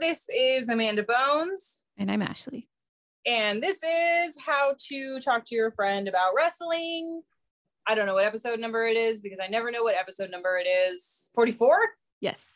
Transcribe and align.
This 0.00 0.26
is 0.34 0.68
Amanda 0.68 1.02
Bones, 1.02 1.82
And 1.96 2.10
I'm 2.10 2.22
Ashley. 2.22 2.68
and 3.26 3.62
this 3.62 3.82
is 3.82 4.38
how 4.44 4.74
to 4.88 5.20
talk 5.20 5.44
to 5.46 5.54
your 5.54 5.70
friend 5.70 6.08
about 6.08 6.32
wrestling. 6.36 7.22
I 7.86 7.94
don't 7.94 8.06
know 8.06 8.14
what 8.14 8.24
episode 8.24 8.60
number 8.60 8.84
it 8.86 8.96
is 8.96 9.22
because 9.22 9.38
I 9.42 9.48
never 9.48 9.70
know 9.70 9.82
what 9.82 9.96
episode 9.96 10.30
number 10.30 10.56
it 10.56 10.68
is. 10.68 11.30
44? 11.34 11.76
Yes. 12.20 12.46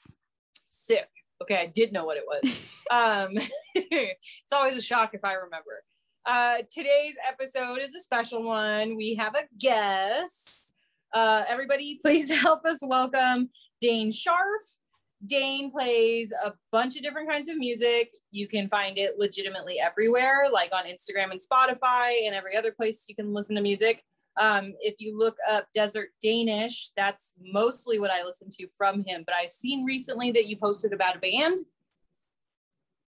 Sick. 0.67 1.09
Okay, 1.43 1.57
I 1.57 1.67
did 1.67 1.93
know 1.93 2.05
what 2.05 2.17
it 2.17 2.25
was. 2.27 2.51
um, 2.91 3.31
it's 3.75 4.53
always 4.53 4.77
a 4.77 4.83
shock 4.83 5.15
if 5.15 5.25
I 5.25 5.35
remember. 5.35 5.83
Uh, 6.25 6.59
today's 6.73 7.15
episode 7.29 7.79
is 7.81 7.95
a 7.95 8.01
special 8.01 8.43
one. 8.45 8.97
We 8.97 9.15
have 9.17 9.35
a 9.35 9.43
guest. 9.59 10.73
Uh, 11.13 11.45
everybody, 11.49 11.99
please 12.03 12.31
help 12.35 12.65
us 12.65 12.79
welcome 12.83 13.49
Dane 13.81 14.11
Scharf. 14.11 14.77
Dane 15.25 15.71
plays 15.71 16.33
a 16.45 16.53
bunch 16.73 16.97
of 16.97 17.03
different 17.03 17.31
kinds 17.31 17.49
of 17.49 17.57
music. 17.57 18.11
You 18.31 18.47
can 18.49 18.69
find 18.69 18.99
it 18.99 19.19
legitimately 19.19 19.81
everywhere, 19.81 20.47
like 20.53 20.73
on 20.75 20.85
Instagram 20.85 21.31
and 21.31 21.41
Spotify 21.41 22.27
and 22.27 22.35
every 22.35 22.57
other 22.57 22.73
place 22.73 23.07
you 23.09 23.15
can 23.15 23.33
listen 23.33 23.57
to 23.57 23.63
music. 23.63 24.03
Um, 24.39 24.75
if 24.81 24.97
you 24.99 25.17
look 25.17 25.37
up 25.51 25.67
Desert 25.75 26.11
Danish, 26.23 26.91
that's 26.97 27.35
mostly 27.41 27.99
what 27.99 28.11
I 28.11 28.23
listen 28.23 28.49
to 28.59 28.67
from 28.77 29.03
him. 29.05 29.25
But 29.27 29.35
I've 29.35 29.51
seen 29.51 29.85
recently 29.85 30.31
that 30.33 30.47
you 30.47 30.59
posted 30.59 30.93
about 30.93 31.17
a 31.17 31.19
band. 31.21 31.61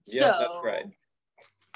Yeah, 0.06 0.23
so, 0.23 0.34
that's 0.39 0.64
right. 0.64 0.86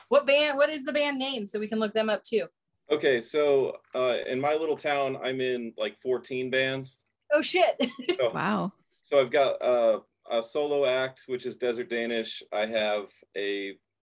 What 0.09 0.27
band? 0.27 0.57
What 0.57 0.71
is 0.71 0.85
the 0.85 0.93
band 0.93 1.19
name 1.19 1.45
so 1.45 1.59
we 1.59 1.69
can 1.69 1.79
look 1.79 1.93
them 1.93 2.09
up 2.09 2.23
too? 2.23 2.47
Okay, 2.91 3.21
so 3.21 3.77
uh, 3.95 4.17
in 4.27 4.41
my 4.41 4.55
little 4.55 4.77
town, 4.77 5.19
I'm 5.23 5.41
in 5.43 5.75
like 5.77 6.01
14 6.01 6.51
bands. 6.51 6.97
Oh 7.33 7.43
shit! 7.43 7.77
So, 8.19 8.31
Wow. 8.33 8.73
so 9.03 9.21
I've 9.21 9.31
got 9.31 9.61
uh, 9.63 10.01
a 10.33 10.43
solo 10.43 10.87
act, 10.87 11.25
which 11.27 11.47
is 11.47 11.59
Desert 11.59 11.91
Danish. 11.91 12.43
I 12.53 12.67
have 12.67 13.07
a 13.37 13.75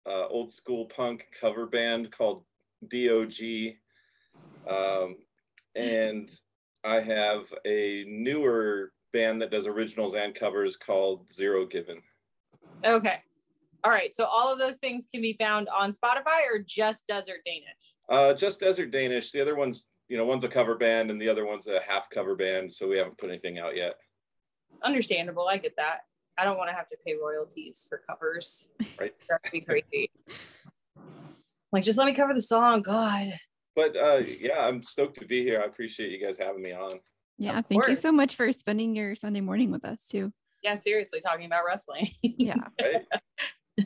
uh, 0.08 0.28
old 0.28 0.52
school 0.52 0.86
punk 0.86 1.28
cover 1.40 1.68
band 1.68 2.12
called 2.12 2.46
DOG, 2.88 3.76
um, 4.68 5.18
and 5.76 6.30
I 6.84 7.02
have 7.02 7.54
a 7.66 8.06
newer 8.08 8.94
band 9.12 9.42
that 9.42 9.52
does 9.52 9.68
originals 9.68 10.14
and 10.14 10.34
covers 10.34 10.78
called 10.78 11.30
Zero 11.32 11.66
Given. 11.66 12.02
okay, 12.86 13.20
all 13.84 13.92
right. 13.92 14.16
So 14.16 14.26
all 14.26 14.52
of 14.52 14.58
those 14.58 14.78
things 14.78 15.08
can 15.12 15.22
be 15.22 15.34
found 15.34 15.68
on 15.70 15.92
Spotify 15.92 16.48
or 16.52 16.60
just 16.66 17.08
Desert 17.08 17.42
Danish. 17.46 17.66
Uh, 18.10 18.34
just 18.34 18.60
Desert 18.60 18.92
Danish. 18.92 19.32
The 19.32 19.42
other 19.42 19.56
one's, 19.56 19.90
you 20.08 20.18
know, 20.18 20.26
one's 20.26 20.44
a 20.44 20.50
cover 20.50 20.76
band 20.76 21.12
and 21.12 21.22
the 21.22 21.30
other 21.30 21.46
one's 21.46 21.68
a 21.68 21.82
half 21.88 22.10
cover 22.10 22.36
band. 22.36 22.72
So 22.72 22.88
we 22.88 22.98
haven't 22.98 23.18
put 23.18 23.30
anything 23.30 23.60
out 23.60 23.76
yet. 23.76 23.96
Understandable. 24.84 25.48
I 25.48 25.58
get 25.58 25.76
that. 25.78 26.02
I 26.38 26.44
don't 26.44 26.58
want 26.58 26.70
to 26.70 26.76
have 26.76 26.88
to 26.88 26.98
pay 27.06 27.16
royalties 27.22 27.86
for 27.90 28.02
covers. 28.10 28.70
Right. 29.00 29.14
That'd 29.30 29.52
be 29.52 29.62
crazy. 29.62 30.10
like, 31.72 31.84
just 31.84 31.98
let 31.98 32.06
me 32.06 32.14
cover 32.14 32.34
the 32.34 32.42
song. 32.42 32.82
God. 32.82 33.34
But 33.76 33.98
uh, 33.98 34.22
yeah, 34.40 34.66
I'm 34.66 34.82
stoked 34.82 35.20
to 35.20 35.26
be 35.26 35.44
here. 35.44 35.62
I 35.62 35.66
appreciate 35.66 36.12
you 36.12 36.26
guys 36.26 36.38
having 36.38 36.62
me 36.62 36.72
on. 36.72 37.00
Yeah. 37.38 37.60
Of 37.60 37.68
Thank 37.68 37.88
you 37.88 37.96
so 37.96 38.12
much 38.12 38.36
for 38.36 38.52
spending 38.54 38.96
your 38.96 39.16
Sunday 39.16 39.42
morning 39.42 39.72
with 39.72 39.84
us 39.84 40.04
too. 40.04 40.32
Yeah, 40.64 40.76
seriously, 40.76 41.20
talking 41.20 41.46
about 41.46 41.64
wrestling. 41.68 42.10
Yeah. 42.22 42.56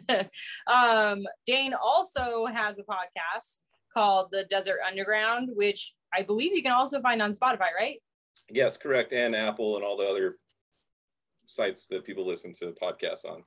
Right? 0.07 0.29
um, 0.67 1.23
Dane 1.47 1.73
also 1.73 2.45
has 2.45 2.77
a 2.77 2.83
podcast 2.83 3.57
called 3.91 4.27
The 4.31 4.43
Desert 4.43 4.77
Underground, 4.87 5.49
which 5.53 5.95
I 6.13 6.21
believe 6.21 6.55
you 6.55 6.61
can 6.61 6.73
also 6.73 7.01
find 7.01 7.23
on 7.23 7.33
Spotify, 7.33 7.73
right? 7.75 7.97
yes, 8.51 8.77
correct. 8.77 9.13
And 9.13 9.35
Apple 9.35 9.75
and 9.75 9.85
all 9.85 9.97
the 9.97 10.07
other 10.07 10.37
sites 11.49 11.87
that 11.87 12.05
people 12.05 12.25
listen 12.25 12.53
to 12.53 12.73
podcasts 12.81 13.25
on. 13.25 13.43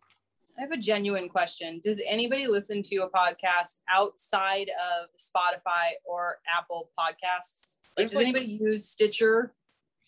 I 0.58 0.62
have 0.62 0.72
a 0.72 0.76
genuine 0.76 1.28
question. 1.28 1.80
Does 1.82 2.00
anybody 2.06 2.46
listen 2.46 2.82
to 2.82 2.96
a 2.98 3.08
podcast 3.10 3.78
outside 3.88 4.68
of 4.70 5.08
Spotify 5.16 5.92
or 6.04 6.38
Apple 6.52 6.90
Podcasts? 6.98 7.78
Like, 7.96 8.08
There's 8.08 8.10
does 8.10 8.16
like- 8.16 8.26
anybody 8.26 8.58
use 8.60 8.88
Stitcher? 8.88 9.54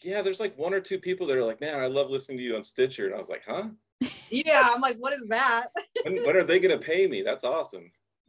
Yeah, 0.03 0.21
there's 0.21 0.41
like 0.41 0.59
one 0.59 0.75
or 0.75 0.81
two 0.81 0.99
people 0.99 1.27
that 1.29 1.37
are 1.37 1.45
like, 1.45 1.61
man, 1.63 1.81
I 1.81 1.87
love 1.87 2.11
listening 2.11 2.37
to 2.39 2.45
you 2.45 2.57
on 2.57 2.63
Stitcher. 2.65 3.07
And 3.07 3.15
I 3.15 3.19
was 3.19 3.31
like, 3.31 3.43
huh? 3.47 3.69
Yeah, 4.29 4.69
I'm 4.75 4.81
like, 4.83 4.99
what 4.99 5.15
is 5.15 5.27
that? 5.29 5.69
When, 6.03 6.23
when 6.27 6.37
are 6.37 6.45
they 6.45 6.59
going 6.59 6.79
to 6.79 6.85
pay 6.85 7.07
me? 7.07 7.23
That's 7.23 7.45
awesome. 7.45 7.91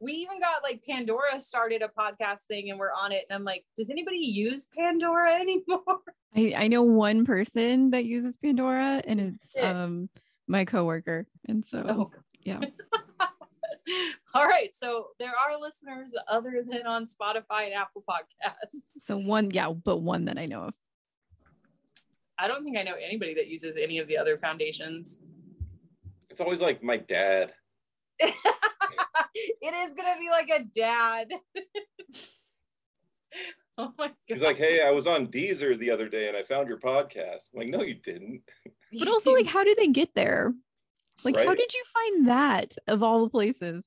we 0.00 0.12
even 0.12 0.40
got 0.40 0.62
like 0.62 0.82
Pandora 0.88 1.40
started 1.40 1.82
a 1.82 1.88
podcast 1.88 2.42
thing 2.48 2.70
and 2.70 2.78
we're 2.78 2.92
on 2.92 3.12
it. 3.12 3.24
And 3.28 3.36
I'm 3.36 3.44
like, 3.44 3.64
does 3.76 3.90
anybody 3.90 4.18
use 4.18 4.68
Pandora 4.76 5.32
anymore? 5.40 6.00
I, 6.36 6.54
I 6.56 6.68
know 6.68 6.82
one 6.82 7.24
person 7.24 7.90
that 7.90 8.04
uses 8.04 8.36
Pandora 8.36 9.02
and 9.06 9.20
it's 9.20 9.56
um 9.64 10.08
my 10.46 10.64
coworker. 10.64 11.26
And 11.48 11.64
so 11.64 11.84
Oh. 11.88 12.10
yeah. 12.42 12.60
All 14.34 14.46
right. 14.46 14.74
So 14.74 15.08
there 15.18 15.30
are 15.30 15.58
listeners 15.60 16.12
other 16.28 16.62
than 16.68 16.86
on 16.86 17.06
Spotify 17.06 17.66
and 17.66 17.74
Apple 17.74 18.04
Podcasts. 18.08 18.76
So 18.98 19.16
one, 19.16 19.50
yeah, 19.50 19.70
but 19.70 19.98
one 19.98 20.26
that 20.26 20.38
I 20.38 20.46
know 20.46 20.62
of. 20.64 20.74
I 22.38 22.48
don't 22.48 22.64
think 22.64 22.76
I 22.76 22.82
know 22.82 22.94
anybody 23.02 23.32
that 23.34 23.46
uses 23.46 23.76
any 23.78 23.98
of 23.98 24.08
the 24.08 24.18
other 24.18 24.36
foundations. 24.36 25.20
It's 26.28 26.40
always 26.40 26.60
like 26.60 26.82
my 26.82 26.98
dad. 26.98 27.52
it 29.60 29.74
is 29.74 29.94
gonna 29.94 30.18
be 30.18 30.30
like 30.30 30.50
a 30.50 30.64
dad. 30.64 31.28
oh 33.78 33.92
my 33.98 34.08
god. 34.08 34.16
He's 34.26 34.42
like, 34.42 34.58
hey, 34.58 34.82
I 34.82 34.90
was 34.90 35.06
on 35.06 35.28
Deezer 35.28 35.78
the 35.78 35.90
other 35.90 36.08
day 36.08 36.28
and 36.28 36.36
I 36.36 36.42
found 36.42 36.68
your 36.68 36.78
podcast. 36.78 37.52
I'm 37.52 37.60
like, 37.60 37.68
no, 37.68 37.82
you 37.82 37.94
didn't. 37.94 38.42
But 38.98 39.08
also 39.08 39.32
like 39.32 39.46
how 39.46 39.64
did 39.64 39.78
they 39.78 39.88
get 39.88 40.14
there? 40.14 40.52
Like 41.24 41.36
how 41.36 41.54
did 41.54 41.72
you 41.72 41.82
find 41.94 42.28
that 42.28 42.76
of 42.88 43.02
all 43.02 43.24
the 43.24 43.30
places? 43.30 43.82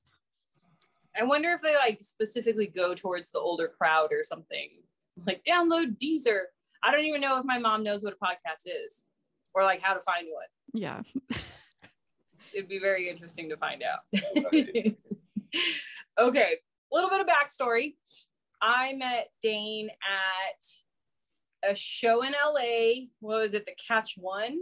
I 1.18 1.24
wonder 1.24 1.52
if 1.52 1.62
they 1.62 1.74
like 1.76 2.02
specifically 2.02 2.66
go 2.66 2.94
towards 2.94 3.30
the 3.30 3.38
older 3.38 3.68
crowd 3.68 4.10
or 4.12 4.24
something. 4.24 4.68
Like 5.26 5.44
download 5.44 5.98
Deezer. 5.98 6.42
I 6.82 6.92
don't 6.92 7.04
even 7.04 7.20
know 7.20 7.38
if 7.38 7.44
my 7.44 7.58
mom 7.58 7.82
knows 7.82 8.02
what 8.02 8.14
a 8.14 8.24
podcast 8.24 8.66
is 8.66 9.04
or 9.54 9.64
like 9.64 9.82
how 9.82 9.94
to 9.94 10.00
find 10.00 10.26
one. 10.32 10.46
Yeah. 10.72 11.02
It'd 12.52 12.68
be 12.68 12.78
very 12.78 13.08
interesting 13.08 13.48
to 13.50 13.56
find 13.56 13.82
out. 13.82 14.00
Okay, 16.18 16.56
a 16.92 16.94
little 16.94 17.08
bit 17.08 17.20
of 17.20 17.26
backstory. 17.26 17.94
I 18.60 18.92
met 18.94 19.28
Dane 19.42 19.88
at 19.88 21.70
a 21.70 21.74
show 21.74 22.22
in 22.22 22.32
LA. 22.32 23.06
What 23.20 23.40
was 23.40 23.54
it? 23.54 23.64
The 23.64 23.72
Catch 23.88 24.16
One? 24.18 24.52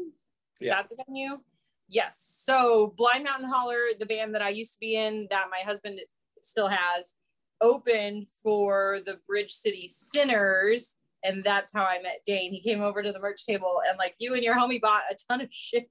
Is 0.61 0.67
Yeah. 0.69 0.75
that 0.82 0.90
the 0.90 1.02
venue? 1.06 1.40
Yes. 1.88 2.43
So 2.44 2.94
Blind 2.96 3.25
Mountain 3.25 3.49
Holler, 3.50 3.79
the 3.99 4.06
band 4.06 4.35
that 4.35 4.43
I 4.43 4.50
used 4.50 4.75
to 4.75 4.79
be 4.79 4.94
in, 4.94 5.26
that 5.31 5.49
my 5.50 5.61
husband 5.64 6.00
still 6.43 6.69
has, 6.69 7.17
opened 7.61 8.29
for 8.43 9.00
the 9.05 9.19
Bridge 9.26 9.52
City 9.52 9.88
Sinners. 9.88 10.94
And 11.25 11.43
that's 11.43 11.73
how 11.73 11.82
I 11.82 12.00
met 12.00 12.20
Dane. 12.25 12.52
He 12.52 12.61
came 12.62 12.82
over 12.82 13.02
to 13.02 13.11
the 13.11 13.19
merch 13.19 13.44
table 13.44 13.81
and 13.88 13.99
like 13.99 14.14
you 14.19 14.34
and 14.34 14.44
your 14.44 14.55
homie 14.55 14.81
bought 14.81 15.02
a 15.11 15.17
ton 15.29 15.41
of 15.41 15.49
shit 15.52 15.88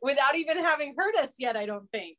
without 0.00 0.36
even 0.36 0.56
having 0.56 0.94
heard 0.96 1.14
us 1.16 1.30
yet, 1.38 1.56
I 1.56 1.66
don't 1.66 1.90
think. 1.90 2.16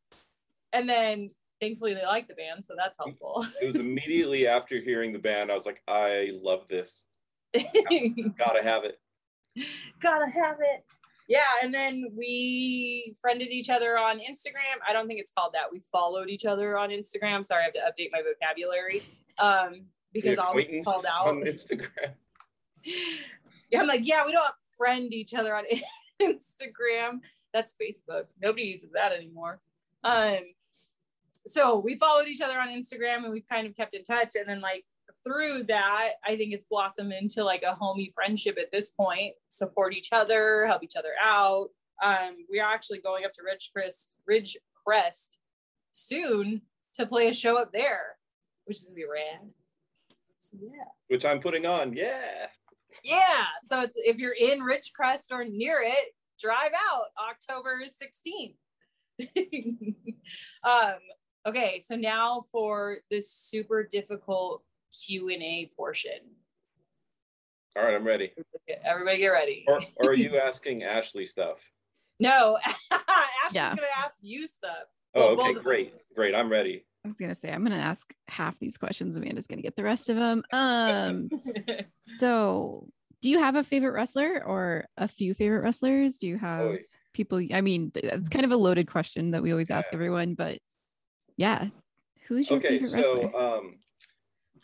And 0.71 0.87
then 0.87 1.27
thankfully 1.63 1.93
they 1.93 2.05
like 2.05 2.27
the 2.27 2.33
band, 2.33 2.65
so 2.65 2.73
that's 2.77 2.95
helpful. 2.97 3.45
It 3.61 3.73
was 3.73 3.85
immediately 3.85 4.47
after 4.47 4.79
hearing 4.79 5.13
the 5.13 5.19
band, 5.19 5.51
I 5.51 5.55
was 5.55 5.65
like, 5.65 5.81
I 5.87 6.31
love 6.41 6.67
this. 6.67 7.05
Gotta 7.53 8.61
have 8.63 8.83
it. 8.83 8.99
Gotta 10.01 10.29
have 10.29 10.57
it. 10.59 10.83
Yeah, 11.29 11.45
and 11.63 11.73
then 11.73 12.11
we 12.17 13.15
friended 13.21 13.49
each 13.49 13.69
other 13.69 13.97
on 13.97 14.19
Instagram. 14.19 14.77
I 14.87 14.91
don't 14.91 15.07
think 15.07 15.21
it's 15.21 15.31
called 15.31 15.53
that. 15.53 15.71
We 15.71 15.81
followed 15.91 16.29
each 16.29 16.45
other 16.45 16.77
on 16.77 16.89
Instagram. 16.89 17.45
Sorry, 17.45 17.61
I 17.61 17.65
have 17.65 17.73
to 17.73 17.79
update 17.79 18.09
my 18.11 18.21
vocabulary. 18.21 19.03
Um, 19.41 19.85
because 20.11 20.37
I'll 20.37 20.53
be 20.53 20.81
called 20.83 21.05
out. 21.09 21.27
on 21.27 21.37
Instagram. 21.43 22.13
yeah, 23.71 23.79
I'm 23.79 23.87
like, 23.87 24.01
yeah, 24.03 24.25
we 24.25 24.33
don't 24.33 24.53
friend 24.77 25.13
each 25.13 25.33
other 25.33 25.55
on 25.55 25.63
Instagram. 26.21 27.21
That's 27.53 27.73
Facebook. 27.81 28.25
Nobody 28.41 28.63
uses 28.63 28.91
that 28.93 29.13
anymore. 29.13 29.61
Um, 30.03 30.39
so 31.45 31.79
we 31.79 31.97
followed 31.97 32.27
each 32.27 32.41
other 32.41 32.59
on 32.59 32.69
Instagram 32.69 33.23
and 33.23 33.31
we've 33.31 33.47
kind 33.47 33.67
of 33.67 33.75
kept 33.75 33.95
in 33.95 34.03
touch. 34.03 34.35
And 34.35 34.47
then 34.47 34.61
like 34.61 34.85
through 35.25 35.63
that, 35.63 36.11
I 36.25 36.35
think 36.35 36.53
it's 36.53 36.65
blossomed 36.65 37.13
into 37.13 37.43
like 37.43 37.63
a 37.63 37.73
homey 37.73 38.11
friendship 38.13 38.57
at 38.57 38.71
this 38.71 38.91
point. 38.91 39.33
Support 39.49 39.93
each 39.93 40.09
other, 40.11 40.65
help 40.67 40.83
each 40.83 40.95
other 40.95 41.13
out. 41.23 41.69
Um, 42.03 42.37
we 42.51 42.59
are 42.59 42.73
actually 42.73 42.99
going 42.99 43.25
up 43.25 43.33
to 43.33 43.41
Ridge 43.43 43.71
Crest, 43.73 44.17
Ridge 44.25 44.57
Crest 44.85 45.37
soon 45.91 46.61
to 46.95 47.05
play 47.05 47.27
a 47.27 47.33
show 47.33 47.61
up 47.61 47.71
there, 47.71 48.17
which 48.65 48.77
is 48.77 48.83
gonna 48.85 48.95
be 48.95 49.05
rad. 49.05 49.49
So 50.39 50.57
yeah. 50.61 50.83
Which 51.07 51.25
I'm 51.25 51.39
putting 51.39 51.65
on. 51.65 51.93
Yeah. 51.93 52.47
Yeah. 53.03 53.45
So 53.63 53.81
it's, 53.81 53.95
if 53.95 54.17
you're 54.17 54.35
in 54.37 54.59
Ridgecrest 54.59 55.31
or 55.31 55.45
near 55.45 55.81
it, 55.81 56.13
drive 56.41 56.71
out 56.91 57.05
October 57.29 57.83
16th. 57.83 58.55
um, 60.63 60.99
okay. 61.45 61.79
So 61.79 61.95
now 61.95 62.43
for 62.51 62.97
this 63.09 63.31
super 63.31 63.83
difficult 63.83 64.63
Q&A 65.05 65.71
portion. 65.75 66.19
All 67.75 67.83
right, 67.83 67.95
I'm 67.95 68.03
ready. 68.05 68.31
Everybody 68.85 69.17
get 69.17 69.27
ready. 69.29 69.65
Or, 69.67 69.81
or 69.97 70.09
are 70.11 70.13
you 70.13 70.37
asking 70.43 70.83
Ashley 70.83 71.25
stuff? 71.25 71.71
No, 72.19 72.57
Ashley's 72.91 73.53
Yeah. 73.53 73.69
going 73.75 73.77
to 73.87 73.99
ask 73.99 74.15
you 74.21 74.45
stuff. 74.47 74.85
Oh, 75.15 75.35
Well, 75.35 75.47
okay, 75.47 75.57
of 75.57 75.63
great. 75.63 75.93
Great. 76.15 76.35
I'm 76.35 76.49
ready. 76.49 76.85
I 77.05 77.09
was 77.09 77.17
gonna 77.17 77.35
say 77.35 77.51
I'm 77.51 77.63
gonna 77.63 77.75
ask 77.75 78.13
half 78.29 78.57
these 78.59 78.77
questions. 78.77 79.17
Amanda's 79.17 79.45
gonna 79.45 79.61
get 79.61 79.75
the 79.75 79.83
rest 79.83 80.09
of 80.09 80.15
them. 80.15 80.41
Um, 80.53 81.29
so 82.17 82.87
do 83.21 83.29
you 83.29 83.39
have 83.39 83.55
a 83.55 83.63
favorite 83.63 83.91
wrestler 83.91 84.41
or 84.45 84.85
a 84.97 85.07
few 85.09 85.33
favorite 85.33 85.63
wrestlers? 85.63 86.17
Do 86.17 86.27
you 86.29 86.37
have 86.37 86.61
Oy. 86.61 86.79
people? 87.13 87.45
I 87.53 87.59
mean, 87.59 87.91
th- 87.91 88.05
it's 88.05 88.29
kind 88.29 88.45
of 88.45 88.51
a 88.51 88.57
loaded 88.57 88.87
question 88.87 89.31
that 89.31 89.43
we 89.43 89.51
always 89.51 89.69
ask 89.69 89.89
everyone, 89.91 90.33
but 90.35 90.59
yeah, 91.37 91.67
who's 92.27 92.49
your 92.49 92.57
Okay, 92.59 92.79
favorite 92.79 92.89
so 92.89 93.21
wrestler? 93.23 93.41
um, 93.41 93.79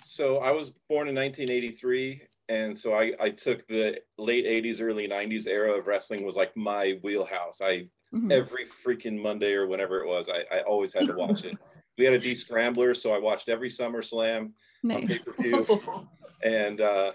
so 0.03 0.37
I 0.37 0.51
was 0.51 0.71
born 0.89 1.07
in 1.07 1.15
1983, 1.15 2.21
and 2.47 2.77
so 2.77 2.93
I 2.93 3.13
I 3.19 3.29
took 3.29 3.67
the 3.67 3.99
late 4.17 4.45
80s, 4.45 4.81
early 4.81 5.07
90s 5.07 5.47
era 5.47 5.73
of 5.77 5.87
wrestling 5.87 6.25
was 6.25 6.35
like 6.35 6.55
my 6.55 6.99
wheelhouse. 7.03 7.61
I 7.61 7.87
Mhm. 8.13 8.31
every 8.31 8.65
freaking 8.65 9.21
Monday 9.21 9.53
or 9.53 9.67
whenever 9.67 10.01
it 10.03 10.07
was, 10.07 10.29
I, 10.29 10.43
I 10.55 10.61
always 10.61 10.93
had 10.93 11.05
to 11.05 11.13
watch 11.13 11.43
it. 11.43 11.55
We 11.97 12.05
had 12.05 12.13
a 12.13 12.19
D 12.19 12.33
Scrambler, 12.33 12.93
so 12.93 13.13
I 13.13 13.19
watched 13.19 13.49
every 13.49 13.69
summer 13.69 14.01
slam 14.01 14.53
nice. 14.83 15.05
pay 15.09 15.19
per 15.19 15.33
view. 15.41 15.67
and 16.41 16.79
uh, 16.79 17.11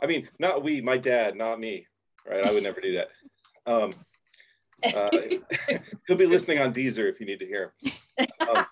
I 0.00 0.06
mean, 0.06 0.28
not 0.38 0.62
we, 0.62 0.80
my 0.80 0.96
dad, 0.96 1.34
not 1.34 1.58
me, 1.58 1.88
right? 2.24 2.44
I 2.44 2.52
would 2.52 2.62
never 2.62 2.80
do 2.80 2.94
that. 2.98 3.08
Um, 3.66 3.94
uh, 4.94 5.10
he'll 6.06 6.16
be 6.16 6.26
listening 6.26 6.60
on 6.60 6.72
Deezer 6.72 7.10
if 7.10 7.18
you 7.18 7.26
need 7.26 7.40
to 7.40 7.46
hear. 7.46 7.72
him. 7.80 8.28
Um, 8.48 8.66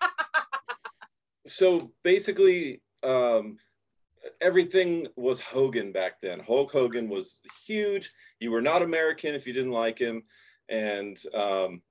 so 1.47 1.93
basically, 2.03 2.83
um, 3.03 3.57
everything 4.41 5.07
was 5.17 5.41
Hogan 5.41 5.93
back 5.93 6.21
then. 6.21 6.41
Hulk 6.41 6.73
Hogan 6.73 7.09
was 7.09 7.41
huge. 7.67 8.13
You 8.41 8.51
were 8.51 8.63
not 8.63 8.83
American 8.83 9.35
if 9.35 9.47
you 9.47 9.53
didn't 9.53 9.73
like 9.73 9.99
him, 9.99 10.23
and 10.69 11.17
um, 11.35 11.83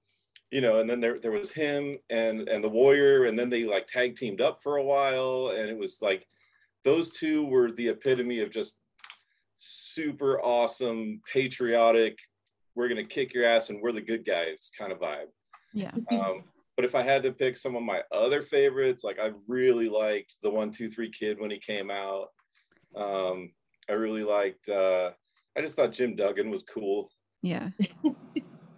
you 0.52 0.62
know, 0.62 0.80
and 0.80 0.90
then 0.90 1.00
there 1.00 1.20
there 1.20 1.32
was 1.32 1.52
him 1.52 1.98
and 2.10 2.48
and 2.48 2.64
the 2.64 2.70
Warrior, 2.70 3.26
and 3.26 3.38
then 3.38 3.50
they 3.50 3.64
like 3.64 3.88
tag 3.88 4.16
teamed 4.16 4.42
up 4.42 4.62
for 4.62 4.78
a 4.78 4.84
while, 4.84 5.54
and 5.58 5.70
it 5.70 5.78
was 5.78 6.02
like 6.02 6.28
those 6.84 7.12
two 7.12 7.46
were 7.46 7.72
the 7.72 7.90
epitome 7.90 8.42
of 8.42 8.52
just 8.52 8.78
super 9.58 10.40
awesome, 10.42 11.22
patriotic. 11.32 12.20
We're 12.76 12.90
gonna 12.90 13.06
kick 13.06 13.34
your 13.34 13.46
ass, 13.46 13.70
and 13.70 13.82
we're 13.82 13.92
the 13.92 14.02
good 14.02 14.26
guys 14.26 14.72
kind 14.78 14.92
of 14.92 15.00
vibe. 15.00 15.28
yeah. 15.74 15.92
Um, 16.12 16.44
but 16.76 16.86
if 16.86 16.96
I 16.96 17.04
had 17.04 17.24
to 17.24 17.32
pick 17.32 17.58
some 17.58 17.76
of 17.76 17.84
my 17.84 18.02
other 18.12 18.42
favorites, 18.42 19.04
like 19.04 19.20
I 19.20 19.32
really 19.48 19.90
liked 19.90 20.36
the 20.44 20.50
one, 20.50 20.72
two, 20.72 20.90
three 20.90 21.10
kid 21.10 21.40
when 21.40 21.52
he 21.52 21.58
came 21.60 21.90
out. 21.90 22.28
Um, 22.96 23.52
I 23.90 23.94
really 23.94 24.24
liked. 24.24 24.68
Uh, 24.70 25.12
I 25.58 25.62
just 25.62 25.76
thought 25.76 25.94
Jim 25.94 26.16
Duggan 26.16 26.50
was 26.50 26.64
cool. 26.64 27.10
Yeah. 27.42 27.70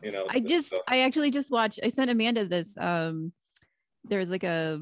You 0.03 0.11
know, 0.11 0.27
I 0.29 0.39
just 0.39 0.69
so- 0.69 0.77
I 0.88 0.99
actually 1.01 1.31
just 1.31 1.49
watched 1.49 1.79
I 1.83 1.89
sent 1.89 2.11
Amanda 2.11 2.45
this 2.45 2.77
um 2.77 3.33
there 4.05 4.19
was 4.19 4.29
like 4.29 4.44
a 4.44 4.79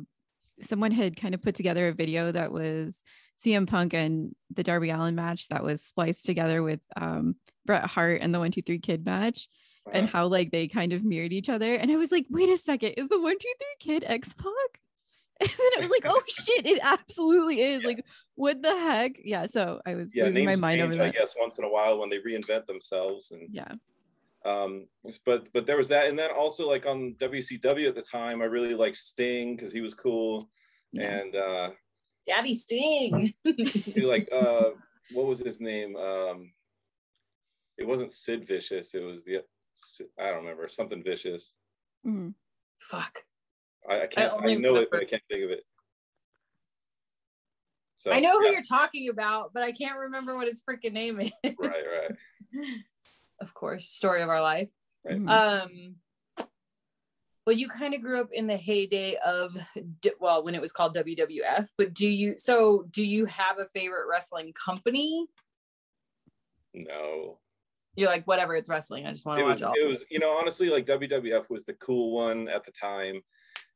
someone 0.61 0.91
had 0.91 1.15
kind 1.19 1.33
of 1.33 1.41
put 1.41 1.55
together 1.55 1.87
a 1.87 1.93
video 1.93 2.33
that 2.33 2.51
was 2.51 3.01
CM 3.41 3.65
Punk 3.65 3.93
and 3.93 4.35
the 4.53 4.61
Darby 4.61 4.89
Allin 4.89 5.15
match 5.15 5.47
that 5.47 5.63
was 5.63 5.83
spliced 5.83 6.25
together 6.25 6.61
with 6.61 6.81
um 6.97 7.37
Bret 7.65 7.85
Hart 7.85 8.21
and 8.21 8.33
the 8.33 8.39
one 8.39 8.51
two 8.51 8.61
three 8.61 8.77
kid 8.79 9.05
match 9.05 9.47
and 9.91 10.09
how 10.09 10.27
like 10.27 10.51
they 10.51 10.67
kind 10.67 10.93
of 10.93 11.03
mirrored 11.03 11.33
each 11.33 11.49
other 11.49 11.75
and 11.75 11.91
I 11.91 11.95
was 11.95 12.11
like 12.11 12.25
wait 12.29 12.49
a 12.49 12.57
second 12.57 12.93
is 12.97 13.07
the 13.07 13.21
one 13.21 13.37
two 13.37 13.53
three 13.59 13.93
kid 13.93 14.03
X 14.07 14.33
Pac 14.33 14.47
and 15.41 15.49
then 15.49 15.69
it 15.73 15.81
was 15.81 15.89
like 15.89 16.05
oh 16.05 16.21
shit 16.27 16.65
it 16.65 16.79
absolutely 16.81 17.61
is 17.61 17.81
Yeah. 17.81 17.87
like 17.87 18.05
what 18.35 18.61
the 18.61 18.71
heck? 18.71 19.13
Yeah 19.23 19.45
so 19.45 19.81
I 19.85 19.95
was 19.95 20.15
yeah, 20.15 20.25
losing 20.25 20.45
my 20.45 20.55
mind 20.55 20.79
change, 20.81 20.93
over 20.95 21.03
I 21.03 21.09
guess, 21.11 21.35
once 21.37 21.57
in 21.59 21.65
a 21.65 21.69
while 21.69 21.99
when 21.99 22.09
they 22.09 22.19
reinvent 22.19 22.65
themselves 22.65 23.31
and 23.31 23.47
yeah. 23.51 23.73
um 24.45 24.87
but 25.25 25.51
but 25.53 25.67
there 25.67 25.77
was 25.77 25.89
that 25.89 26.07
and 26.07 26.17
then 26.17 26.31
also 26.31 26.67
like 26.67 26.85
on 26.85 27.15
WCW 27.19 27.87
at 27.87 27.95
the 27.95 28.01
time 28.01 28.41
I 28.41 28.45
really 28.45 28.73
liked 28.73 28.97
Sting 28.97 29.55
because 29.55 29.71
he 29.71 29.81
was 29.81 29.93
cool 29.93 30.49
yeah. 30.93 31.19
and 31.19 31.35
uh 31.35 31.69
Daddy 32.27 32.55
Sting. 32.55 33.33
he 33.43 34.01
like 34.01 34.27
uh 34.31 34.69
what 35.11 35.27
was 35.27 35.37
his 35.39 35.59
name? 35.61 35.95
Um 35.95 36.51
it 37.77 37.85
wasn't 37.85 38.11
Sid 38.11 38.47
Vicious 38.47 38.95
it 38.95 39.03
was 39.03 39.23
the 39.25 39.43
I 40.19 40.31
don't 40.31 40.43
remember 40.43 40.67
something 40.67 41.03
vicious 41.03 41.55
Mhm. 42.05 42.35
Fuck. 42.79 43.19
I, 43.89 44.01
I 44.01 44.07
can't 44.07 44.31
I, 44.31 44.35
only 44.35 44.55
know 44.57 44.75
it 44.77 44.89
but 44.91 45.01
I 45.01 45.05
can't 45.05 45.23
think 45.29 45.43
of 45.43 45.51
it 45.51 45.63
so 47.97 48.11
I 48.11 48.19
know 48.19 48.37
who 48.39 48.49
you're 48.49 48.61
talking 48.61 49.09
about, 49.09 49.51
but 49.53 49.63
I 49.63 49.71
can't 49.71 49.97
remember 49.97 50.35
what 50.35 50.47
his 50.47 50.61
freaking 50.61 50.93
name 50.93 51.19
is. 51.19 51.31
right 51.43 51.55
right 51.63 52.11
of 53.41 53.53
course, 53.53 53.89
story 53.89 54.21
of 54.21 54.29
our 54.29 54.41
life. 54.41 54.69
Right. 55.03 55.17
Mhm. 55.17 55.29
Um, 55.29 55.95
well, 57.45 57.55
you 57.55 57.67
kind 57.67 57.93
of 57.93 58.01
grew 58.01 58.19
up 58.19 58.29
in 58.31 58.47
the 58.47 58.57
heyday 58.57 59.17
of, 59.23 59.55
well, 60.19 60.43
when 60.43 60.55
it 60.55 60.61
was 60.61 60.71
called 60.71 60.95
WWF. 60.95 61.69
But 61.77 61.93
do 61.93 62.07
you? 62.07 62.35
So, 62.37 62.85
do 62.89 63.05
you 63.05 63.25
have 63.25 63.59
a 63.59 63.65
favorite 63.67 64.07
wrestling 64.09 64.53
company? 64.53 65.27
no 66.73 67.37
You're 67.95 68.09
like, 68.09 68.25
whatever, 68.25 68.55
it's 68.55 68.69
wrestling. 68.69 69.05
I 69.05 69.11
just 69.11 69.25
want 69.25 69.39
it 69.39 69.43
to 69.43 69.49
was 69.49 69.61
watch 69.61 69.69
all. 69.69 69.73
it 69.83 69.87
was 69.87 70.05
you 70.09 70.19
know 70.19 70.31
honestly 70.37 70.69
like 70.69 70.85
WWF 70.85 71.49
was 71.49 71.63
the 71.65 71.73
cool 71.75 72.11
one 72.13 72.47
at 72.49 72.65
the 72.65 72.71
time 72.71 73.21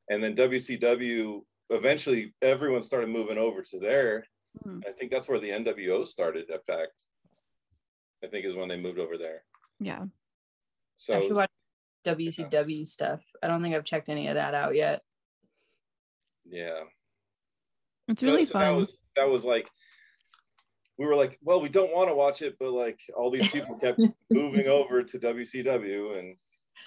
and 0.10 0.22
then 0.24 0.36
WCW 0.36 1.42
eventually 1.70 2.34
everyone 2.42 2.82
started 2.84 3.10
moving 3.10 3.38
over 3.38 3.62
to 3.62 3.80
there 3.80 4.26
Mhm. 4.66 4.82
I 4.88 4.92
think 4.94 5.12
that's 5.12 5.30
where 5.30 5.38
the 5.40 5.52
NWO 5.52 6.06
started 6.06 6.50
in 6.50 6.60
fact 6.66 6.92
I 8.24 8.28
think 8.28 8.46
is 8.46 8.56
when 8.56 8.68
they 8.68 8.78
moved 8.80 8.98
over 9.00 9.18
there 9.18 9.44
yeah 9.80 10.06
so 10.98 11.18
I 11.18 11.22
should 11.22 11.34
watch 11.36 11.50
WCW 12.06 12.88
stuff. 12.88 13.22
I 13.44 13.48
don't 13.48 13.62
think 13.62 13.76
I've 13.76 13.84
checked 13.86 14.10
any 14.10 14.28
of 14.28 14.36
that 14.36 14.54
out 14.54 14.76
yet. 14.76 15.02
yeah 16.50 16.82
it's 18.08 18.24
really 18.24 18.46
so 18.46 18.54
fun 18.54 18.62
That 18.64 18.72
was 18.76 19.02
that 19.16 19.30
was 19.30 19.46
like 19.46 19.70
we 21.00 21.06
were 21.06 21.16
like, 21.16 21.40
well, 21.42 21.62
we 21.62 21.70
don't 21.70 21.94
want 21.94 22.10
to 22.10 22.14
watch 22.14 22.42
it, 22.42 22.58
but 22.60 22.72
like 22.72 23.00
all 23.16 23.32
these 23.32 23.50
people 23.50 23.78
kept 23.78 24.02
moving 24.30 24.68
over 24.68 25.02
to 25.02 25.18
WCW, 25.18 26.20
and 26.20 26.36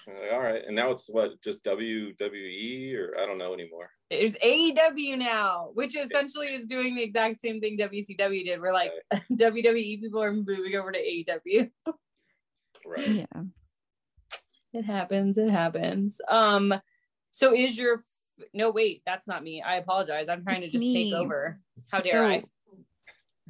like, 0.07 0.31
all 0.31 0.39
right, 0.39 0.61
and 0.65 0.75
now 0.75 0.91
it's 0.91 1.09
what 1.09 1.41
just 1.41 1.63
WWE 1.63 2.95
or 2.95 3.17
I 3.19 3.25
don't 3.25 3.39
know 3.39 3.55
anymore. 3.55 3.89
There's 4.11 4.35
AEW 4.35 5.17
now, 5.17 5.71
which 5.73 5.97
essentially 5.97 6.47
is 6.47 6.67
doing 6.67 6.93
the 6.93 7.01
exact 7.01 7.39
same 7.39 7.59
thing 7.59 7.75
WCW 7.79 8.45
did. 8.45 8.61
We're 8.61 8.71
like 8.71 8.91
WWE 9.33 10.01
people 10.01 10.21
are 10.21 10.31
moving 10.31 10.75
over 10.75 10.91
to 10.91 10.99
AEW. 10.99 11.71
Right. 12.85 13.07
yeah 13.07 13.41
It 14.73 14.85
happens. 14.85 15.39
It 15.39 15.49
happens. 15.49 16.21
Um, 16.29 16.75
so 17.31 17.51
is 17.51 17.75
your 17.79 17.95
f- 17.95 18.45
no 18.53 18.69
wait, 18.69 19.01
that's 19.07 19.27
not 19.27 19.41
me. 19.41 19.63
I 19.63 19.77
apologize. 19.77 20.29
I'm 20.29 20.43
trying 20.43 20.61
to 20.61 20.67
It's 20.67 20.73
just 20.73 20.85
take 20.85 21.13
over. 21.13 21.59
How 21.91 21.99
dare 21.99 22.25
I? 22.25 22.43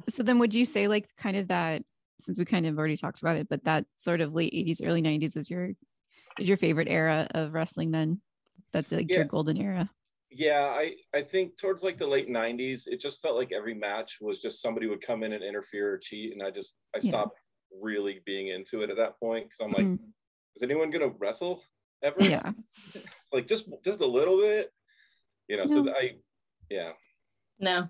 So 0.08 0.22
then 0.22 0.38
would 0.38 0.54
you 0.54 0.64
say 0.64 0.88
like 0.88 1.08
kind 1.16 1.36
of 1.36 1.48
that 1.48 1.82
since 2.20 2.38
we 2.38 2.44
kind 2.44 2.66
of 2.66 2.78
already 2.78 2.96
talked 2.96 3.20
about 3.20 3.36
it 3.36 3.48
but 3.48 3.64
that 3.64 3.84
sort 3.96 4.20
of 4.20 4.32
late 4.34 4.52
80s 4.54 4.80
early 4.82 5.02
90s 5.02 5.36
is 5.36 5.50
your 5.50 5.70
is 6.40 6.48
your 6.48 6.56
favorite 6.56 6.88
era 6.88 7.26
of 7.32 7.52
wrestling 7.52 7.90
then 7.90 8.20
that's 8.72 8.92
like 8.92 9.08
Yeah. 9.10 9.18
your 9.18 9.26
golden 9.26 9.56
era 9.56 9.90
yeah, 10.30 10.64
I 10.64 10.96
I 11.14 11.22
think 11.22 11.56
towards 11.56 11.84
like 11.84 11.96
the 11.96 12.08
late 12.08 12.28
'90s, 12.28 12.88
it 12.88 12.98
just 12.98 13.22
felt 13.22 13.36
like 13.36 13.52
every 13.52 13.74
match 13.74 14.18
was 14.20 14.40
just 14.42 14.60
somebody 14.60 14.88
would 14.88 15.00
come 15.00 15.22
in 15.22 15.32
and 15.32 15.44
interfere 15.44 15.92
or 15.92 15.98
cheat, 15.98 16.32
and 16.32 16.42
I 16.42 16.50
just 16.50 16.78
I 16.92 16.98
Yeah. 16.98 17.10
stopped 17.10 17.38
really 17.70 18.20
being 18.26 18.48
into 18.48 18.82
it 18.82 18.90
at 18.90 18.96
that 18.96 19.16
point 19.20 19.44
because 19.44 19.60
I'm 19.60 19.70
like, 19.70 19.86
Mhm. 19.86 20.12
is 20.56 20.62
anyone 20.62 20.90
gonna 20.90 21.08
wrestle 21.08 21.62
ever? 22.02 22.20
yeah. 22.20 22.50
like 23.32 23.46
just 23.46 23.68
just 23.84 24.00
a 24.00 24.06
little 24.06 24.38
bit, 24.38 24.72
you 25.46 25.56
know. 25.56 25.66
So 25.66 25.88
I, 25.94 26.16
yeah, 26.68 26.94
No. 27.60 27.88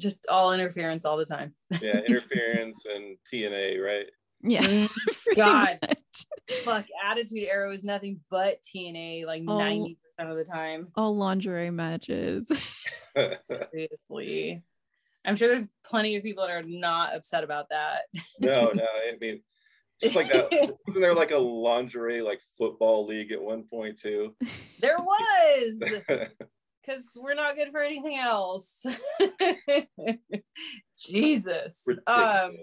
Just 0.00 0.26
all 0.28 0.52
interference 0.52 1.04
all 1.04 1.16
the 1.16 1.24
time. 1.26 1.54
yeah, 1.80 1.98
interference 2.08 2.84
and 2.86 3.16
TNA, 3.32 3.80
right? 3.84 4.06
Yeah. 4.42 4.62
Mm, 4.66 4.90
God. 5.36 5.78
much. 5.82 6.26
Fuck, 6.64 6.86
Attitude 7.04 7.46
Era 7.48 7.72
is 7.72 7.84
nothing 7.84 8.20
but 8.30 8.62
TNA 8.62 9.26
like 9.26 9.42
Oh. 9.46 9.52
90% 9.58 9.96
of 10.18 10.36
the 10.36 10.44
time. 10.44 10.88
All 10.96 11.16
lingerie 11.16 11.70
matches. 11.70 12.46
Seriously. 13.40 14.62
I'm 15.24 15.36
sure 15.36 15.48
there's 15.48 15.68
plenty 15.84 16.16
of 16.16 16.22
people 16.22 16.44
that 16.46 16.52
are 16.52 16.62
not 16.62 17.14
upset 17.14 17.44
about 17.44 17.68
that. 17.70 18.02
no, 18.40 18.70
no, 18.74 18.84
I 18.84 19.16
mean, 19.20 19.42
just 20.02 20.16
like 20.16 20.28
that. 20.32 20.50
Wasn't 20.86 21.02
there 21.02 21.14
like 21.14 21.30
a 21.30 21.38
lingerie 21.38 22.22
like 22.22 22.40
football 22.56 23.04
league 23.06 23.32
at 23.32 23.42
one 23.42 23.64
point 23.64 23.98
too? 23.98 24.34
There 24.80 24.96
was. 24.98 25.82
Because 26.90 27.04
we're 27.16 27.34
not 27.34 27.56
good 27.56 27.70
for 27.70 27.82
anything 27.82 28.16
else. 28.16 28.84
Jesus. 30.98 31.86
Um, 32.06 32.56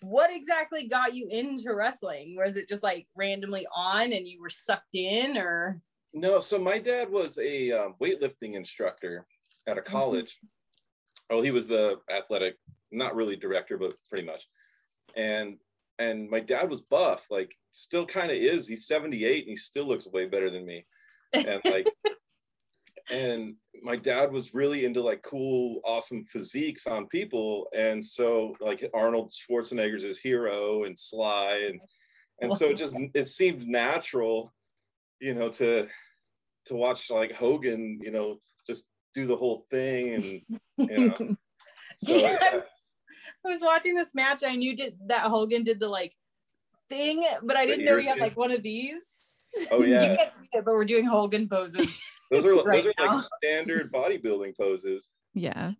what 0.00 0.30
exactly 0.34 0.86
got 0.86 1.14
you 1.14 1.28
into 1.30 1.74
wrestling? 1.74 2.36
Was 2.36 2.56
it 2.56 2.68
just 2.68 2.82
like 2.82 3.06
randomly 3.16 3.66
on 3.74 4.12
and 4.12 4.26
you 4.26 4.40
were 4.40 4.50
sucked 4.50 4.94
in, 4.94 5.36
or 5.36 5.80
No, 6.14 6.40
so 6.40 6.58
my 6.58 6.78
dad 6.78 7.10
was 7.10 7.38
a 7.38 7.72
um, 7.72 7.94
weightlifting 8.00 8.54
instructor 8.54 9.26
at 9.66 9.78
a 9.78 9.82
college. 9.82 10.38
Oh, 11.30 11.42
he 11.42 11.50
was 11.50 11.66
the 11.66 11.96
athletic, 12.10 12.56
not 12.90 13.14
really 13.14 13.36
director, 13.36 13.76
but 13.76 13.94
pretty 14.08 14.26
much. 14.26 14.46
And 15.16 15.58
and 15.98 16.30
my 16.30 16.40
dad 16.40 16.70
was 16.70 16.80
buff, 16.82 17.26
like 17.28 17.52
still 17.72 18.06
kind 18.06 18.30
of 18.30 18.36
is. 18.36 18.68
He's 18.68 18.86
78 18.86 19.40
and 19.40 19.50
he 19.50 19.56
still 19.56 19.84
looks 19.84 20.06
way 20.06 20.26
better 20.26 20.48
than 20.48 20.64
me. 20.64 20.86
And 21.32 21.60
like 21.64 21.88
and 23.10 23.54
my 23.82 23.96
dad 23.96 24.32
was 24.32 24.54
really 24.54 24.84
into 24.84 25.02
like 25.02 25.22
cool, 25.22 25.80
awesome 25.84 26.24
physiques 26.24 26.86
on 26.86 27.06
people. 27.06 27.68
And 27.74 28.04
so 28.04 28.56
like 28.60 28.84
Arnold 28.94 29.32
Schwarzenegger's 29.32 30.02
his 30.04 30.18
hero 30.18 30.84
and 30.84 30.98
Sly 30.98 31.68
and 31.68 31.80
and 32.40 32.52
so 32.52 32.68
it 32.68 32.76
just 32.76 32.94
it 33.14 33.28
seemed 33.28 33.66
natural, 33.66 34.52
you 35.20 35.34
know, 35.34 35.48
to 35.50 35.86
to 36.66 36.74
watch 36.74 37.10
like 37.10 37.32
Hogan, 37.32 37.98
you 38.02 38.10
know, 38.10 38.38
just 38.66 38.88
do 39.14 39.26
the 39.26 39.36
whole 39.36 39.66
thing 39.70 40.14
and 40.14 40.90
you 40.90 41.08
know. 41.08 41.36
So, 41.98 42.16
Yeah. 42.16 42.36
yeah. 42.40 42.60
I 43.44 43.48
was 43.48 43.62
watching 43.62 43.94
this 43.94 44.14
match. 44.14 44.42
I 44.44 44.56
knew 44.56 44.76
did 44.76 44.96
that 45.06 45.22
Hogan 45.22 45.64
did 45.64 45.80
the 45.80 45.88
like 45.88 46.14
thing, 46.88 47.24
but 47.42 47.56
I 47.56 47.66
didn't 47.66 47.84
know 47.84 47.96
he 47.96 48.06
had 48.06 48.18
like 48.18 48.36
one 48.36 48.50
of 48.50 48.62
these. 48.62 49.04
Oh, 49.70 49.82
yeah. 49.82 50.10
you 50.10 50.16
can't 50.16 50.32
see 50.38 50.48
it, 50.52 50.64
but 50.64 50.74
we're 50.74 50.84
doing 50.84 51.04
Hogan 51.06 51.48
poses. 51.48 51.88
Those 52.30 52.44
are 52.44 52.54
Right 52.64 52.82
those 52.82 52.92
are 52.98 53.04
now. 53.06 53.12
like 53.12 53.24
standard 53.42 53.92
bodybuilding 53.92 54.56
poses. 54.56 55.08
yeah. 55.34 55.72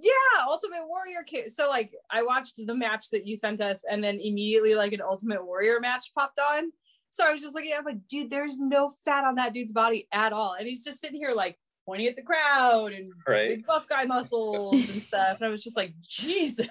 yeah, 0.00 0.44
Ultimate 0.46 0.86
Warrior 0.86 1.22
kid. 1.26 1.50
So 1.50 1.68
like 1.68 1.92
I 2.10 2.22
watched 2.22 2.54
the 2.64 2.74
match 2.74 3.10
that 3.10 3.26
you 3.26 3.36
sent 3.36 3.60
us, 3.60 3.80
and 3.90 4.02
then 4.02 4.16
immediately 4.20 4.74
like 4.74 4.92
an 4.92 5.00
Ultimate 5.02 5.44
Warrior 5.44 5.80
match 5.80 6.12
popped 6.16 6.38
on. 6.54 6.70
So 7.10 7.26
I 7.28 7.32
was 7.32 7.42
just 7.42 7.54
looking 7.56 7.72
at, 7.72 7.76
it, 7.76 7.78
I'm 7.80 7.84
like, 7.86 8.06
dude, 8.08 8.30
there's 8.30 8.58
no 8.60 8.92
fat 9.04 9.24
on 9.24 9.34
that 9.34 9.52
dude's 9.52 9.72
body 9.72 10.06
at 10.12 10.32
all, 10.32 10.54
and 10.58 10.68
he's 10.68 10.84
just 10.84 11.00
sitting 11.00 11.16
here 11.18 11.34
like 11.34 11.58
pointing 11.86 12.06
at 12.06 12.14
the 12.14 12.22
crowd 12.22 12.92
and 12.92 13.10
Right. 13.26 13.48
big 13.48 13.66
buff 13.66 13.88
guy 13.88 14.04
muscles 14.04 14.88
and 14.90 15.02
stuff. 15.02 15.38
And 15.38 15.46
I 15.46 15.48
was 15.48 15.64
just 15.64 15.76
like, 15.76 15.92
Jesus. 16.02 16.68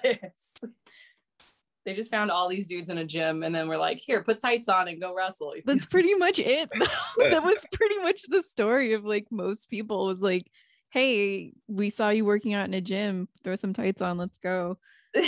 They 1.90 1.96
just 1.96 2.10
found 2.12 2.30
all 2.30 2.48
these 2.48 2.68
dudes 2.68 2.88
in 2.88 2.98
a 2.98 3.04
gym 3.04 3.42
and 3.42 3.52
then 3.52 3.66
we're 3.66 3.76
like, 3.76 3.98
here, 3.98 4.22
put 4.22 4.40
tights 4.40 4.68
on 4.68 4.86
and 4.86 5.00
go 5.00 5.12
wrestle. 5.12 5.54
That's 5.64 5.86
pretty 5.86 6.14
much 6.14 6.38
it. 6.38 6.70
that 7.18 7.42
was 7.42 7.66
pretty 7.72 7.98
much 7.98 8.22
the 8.28 8.44
story 8.44 8.92
of 8.92 9.04
like 9.04 9.26
most 9.32 9.68
people 9.68 10.06
was 10.06 10.22
like, 10.22 10.46
hey, 10.90 11.52
we 11.66 11.90
saw 11.90 12.10
you 12.10 12.24
working 12.24 12.54
out 12.54 12.66
in 12.66 12.74
a 12.74 12.80
gym. 12.80 13.28
Throw 13.42 13.56
some 13.56 13.72
tights 13.72 14.00
on. 14.00 14.18
Let's 14.18 14.36
go. 14.40 14.78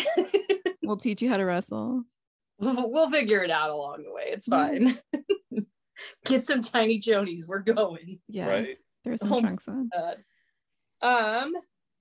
We'll 0.84 0.96
teach 0.96 1.22
you 1.22 1.28
how 1.30 1.36
to 1.36 1.44
wrestle. 1.44 2.02
we'll 2.58 2.90
we'll 2.90 3.10
figure 3.10 3.42
it 3.42 3.50
out 3.50 3.70
along 3.70 4.02
the 4.04 4.12
way. 4.12 4.24
It's 4.26 4.48
fine. 4.48 4.98
Get 6.24 6.44
some 6.44 6.60
tiny 6.60 6.98
chonies. 6.98 7.46
We're 7.46 7.60
going. 7.60 8.18
Yeah. 8.28 8.48
Right. 8.48 8.78
Throw 9.04 9.16
some 9.16 9.32
Oh 9.32 9.40
trunks 9.40 9.68
on. 9.68 9.88
God. 9.92 10.16
Um, 11.00 11.52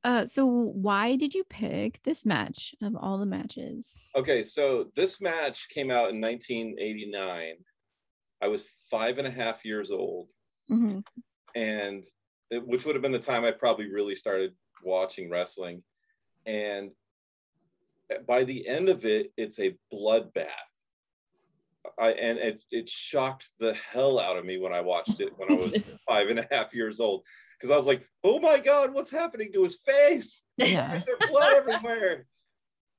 Uh, 0.03 0.25
so 0.25 0.46
why 0.48 1.15
did 1.15 1.34
you 1.34 1.43
pick 1.43 2.01
this 2.03 2.25
match 2.25 2.74
of 2.81 2.96
all 2.96 3.17
the 3.20 3.25
matches? 3.25 3.93
Okay, 4.15 4.43
so 4.43 4.91
this 4.96 5.22
match 5.22 5.70
came 5.70 5.91
out 5.91 6.10
in 6.10 6.20
1989. 6.20 7.55
I 8.41 8.48
was 8.48 8.67
five 8.89 9.20
and 9.20 9.27
a 9.27 9.31
half 9.31 9.63
years 9.63 9.91
old, 9.91 10.29
Mhm. 10.70 11.05
and 11.55 12.03
it, 12.50 12.65
which 12.65 12.84
would 12.86 12.96
have 12.96 13.03
been 13.03 13.12
the 13.12 13.20
time 13.20 13.46
I 13.46 13.51
probably 13.51 13.91
really 13.91 14.15
started 14.15 14.55
watching 14.84 15.29
wrestling. 15.29 15.84
And 16.48 16.91
by 18.27 18.43
the 18.43 18.67
end 18.67 18.89
of 18.89 19.05
it, 19.05 19.31
it's 19.38 19.60
a 19.60 19.77
bloodbath. 19.93 20.50
I 22.00 22.12
and 22.13 22.39
it, 22.39 22.63
it 22.72 22.89
shocked 22.89 23.50
the 23.60 23.74
hell 23.74 24.20
out 24.20 24.38
of 24.38 24.46
me 24.46 24.58
when 24.58 24.74
I 24.74 24.81
watched 24.81 25.20
it 25.20 25.38
when 25.38 25.51
I 25.51 25.55
was 25.55 25.74
five 26.08 26.29
and 26.29 26.39
a 26.39 26.48
half 26.51 26.74
years 26.74 27.00
old 27.00 27.25
because 27.62 27.74
I 27.74 27.77
was 27.77 27.88
like, 27.88 28.06
"Oh 28.24 28.39
my 28.39 28.60
god, 28.60 28.94
what's 28.94 29.12
happening 29.12 29.51
to 29.53 29.63
his 29.63 29.80
face? 29.86 30.41
Yeah. 30.58 30.96
Is 30.96 31.06
there 31.06 31.30
blood 31.30 31.53
everywhere? 31.53 32.25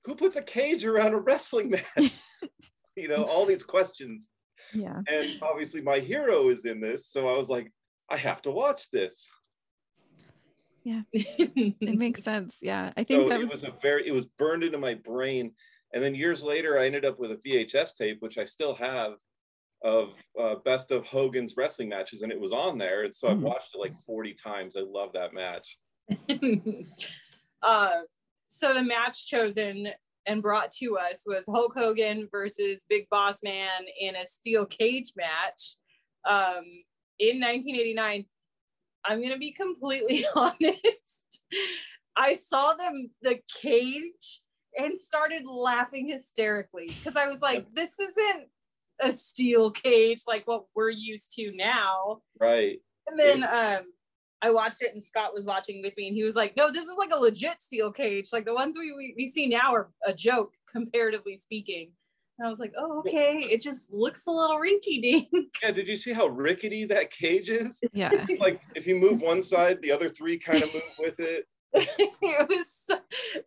Who 0.04 0.14
puts 0.14 0.36
a 0.36 0.42
cage 0.42 0.84
around 0.84 1.14
a 1.14 1.20
wrestling 1.20 1.70
match?" 1.70 2.18
you 2.96 3.08
know, 3.08 3.24
all 3.24 3.46
these 3.46 3.64
questions. 3.64 4.30
Yeah. 4.74 5.00
And 5.08 5.38
obviously, 5.42 5.80
my 5.80 5.98
hero 5.98 6.48
is 6.48 6.64
in 6.64 6.80
this, 6.80 7.08
so 7.08 7.28
I 7.28 7.36
was 7.36 7.48
like, 7.48 7.72
"I 8.08 8.16
have 8.16 8.42
to 8.42 8.50
watch 8.50 8.90
this." 8.90 9.28
Yeah. 10.84 11.02
it 11.12 11.98
makes 11.98 12.24
sense. 12.24 12.56
Yeah. 12.60 12.92
I 12.96 13.04
think 13.04 13.22
So 13.22 13.28
that 13.28 13.40
it 13.40 13.48
was 13.48 13.64
a 13.64 13.72
very 13.82 14.06
it 14.06 14.12
was 14.12 14.26
burned 14.26 14.64
into 14.64 14.78
my 14.78 14.94
brain 14.94 15.52
and 15.94 16.02
then 16.02 16.14
years 16.14 16.42
later 16.42 16.78
i 16.78 16.86
ended 16.86 17.04
up 17.04 17.18
with 17.18 17.32
a 17.32 17.36
vhs 17.36 17.96
tape 17.96 18.18
which 18.20 18.38
i 18.38 18.44
still 18.44 18.74
have 18.74 19.14
of 19.84 20.14
uh, 20.38 20.56
best 20.64 20.90
of 20.92 21.04
hogan's 21.06 21.56
wrestling 21.56 21.88
matches 21.88 22.22
and 22.22 22.30
it 22.30 22.40
was 22.40 22.52
on 22.52 22.78
there 22.78 23.04
and 23.04 23.14
so 23.14 23.28
i've 23.28 23.38
Mhm. 23.38 23.42
watched 23.42 23.74
it 23.74 23.78
like 23.78 23.96
40 24.06 24.34
times 24.34 24.76
i 24.76 24.80
love 24.80 25.12
that 25.12 25.34
match 25.34 25.78
uh, 27.62 28.00
so 28.48 28.74
the 28.74 28.82
match 28.82 29.26
chosen 29.28 29.88
and 30.26 30.42
brought 30.42 30.70
to 30.72 30.96
us 30.98 31.22
was 31.26 31.44
Hulk 31.48 31.72
Hogan 31.76 32.28
versus 32.30 32.84
Big 32.88 33.08
Boss 33.10 33.40
Man 33.42 33.86
in 33.98 34.14
a 34.16 34.26
steel 34.26 34.66
cage 34.66 35.12
match 35.16 35.76
um, 36.24 36.64
in 37.18 37.40
1989. 37.40 38.24
I'm 39.04 39.22
gonna 39.22 39.38
be 39.38 39.52
completely 39.52 40.24
honest. 40.36 41.42
I 42.16 42.34
saw 42.34 42.74
them 42.74 43.10
the 43.22 43.40
cage 43.60 44.42
and 44.78 44.98
started 44.98 45.42
laughing 45.46 46.06
hysterically 46.06 46.86
because 46.86 47.16
I 47.16 47.26
was 47.28 47.40
like, 47.40 47.66
"This 47.74 47.98
isn't 47.98 48.48
a 49.00 49.12
steel 49.12 49.70
cage 49.70 50.22
like 50.26 50.46
what 50.46 50.64
we're 50.74 50.90
used 50.90 51.32
to 51.36 51.52
now." 51.54 52.20
right 52.40 52.78
And 53.06 53.18
then 53.18 53.44
um 53.44 53.86
I 54.42 54.50
watched 54.50 54.82
it 54.82 54.92
and 54.92 55.02
Scott 55.02 55.32
was 55.32 55.44
watching 55.44 55.82
with 55.82 55.96
me 55.96 56.08
and 56.08 56.16
he 56.16 56.24
was 56.24 56.34
like, 56.34 56.56
no, 56.56 56.70
this 56.70 56.82
is 56.82 56.96
like 56.98 57.12
a 57.14 57.18
legit 57.18 57.62
steel 57.62 57.92
cage. 57.92 58.30
Like 58.32 58.44
the 58.44 58.54
ones 58.54 58.76
we, 58.76 58.92
we, 58.92 59.14
we 59.16 59.30
see 59.30 59.46
now 59.46 59.72
are 59.72 59.92
a 60.04 60.12
joke, 60.12 60.54
comparatively 60.68 61.36
speaking. 61.36 61.92
And 62.38 62.46
I 62.48 62.50
was 62.50 62.58
like, 62.58 62.72
oh, 62.76 62.98
okay. 63.00 63.38
It 63.38 63.62
just 63.62 63.92
looks 63.92 64.26
a 64.26 64.32
little 64.32 64.58
rinky 64.58 65.00
dink. 65.00 65.28
yeah 65.62 65.70
did 65.70 65.86
you 65.86 65.94
see 65.94 66.12
how 66.12 66.26
rickety 66.26 66.84
that 66.86 67.12
cage 67.12 67.50
is 67.50 67.80
yeah. 67.92 68.10
like 68.40 68.60
if 68.74 68.84
you 68.84 68.96
move 68.96 69.20
one 69.20 69.42
side 69.42 69.80
the 69.80 69.92
other 69.92 70.08
three 70.08 70.38
kind 70.38 70.62
of 70.62 70.74
move 70.74 70.82
with 70.98 71.20
it 71.20 71.46
it 71.74 72.48
was 72.50 72.82
so, 72.84 72.98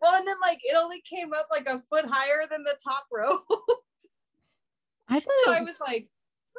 well, 0.02 0.14
and 0.16 0.26
then 0.26 0.34
like 0.42 0.58
it 0.64 0.76
only 0.76 1.00
came 1.02 1.32
up 1.32 1.46
like 1.48 1.68
a 1.68 1.80
foot 1.88 2.06
higher 2.08 2.42
than 2.50 2.64
the 2.64 2.76
top 2.82 3.06
row. 3.12 3.38
I 5.08 5.20
thought 5.20 5.32
so 5.44 5.52
it, 5.52 5.56
I 5.56 5.60
was 5.62 5.74
like, 5.80 6.08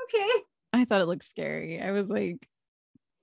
okay. 0.03 0.29
I 0.73 0.85
thought 0.85 1.01
it 1.01 1.05
looked 1.07 1.25
scary. 1.25 1.81
I 1.81 1.91
was 1.91 2.09
like, 2.09 2.47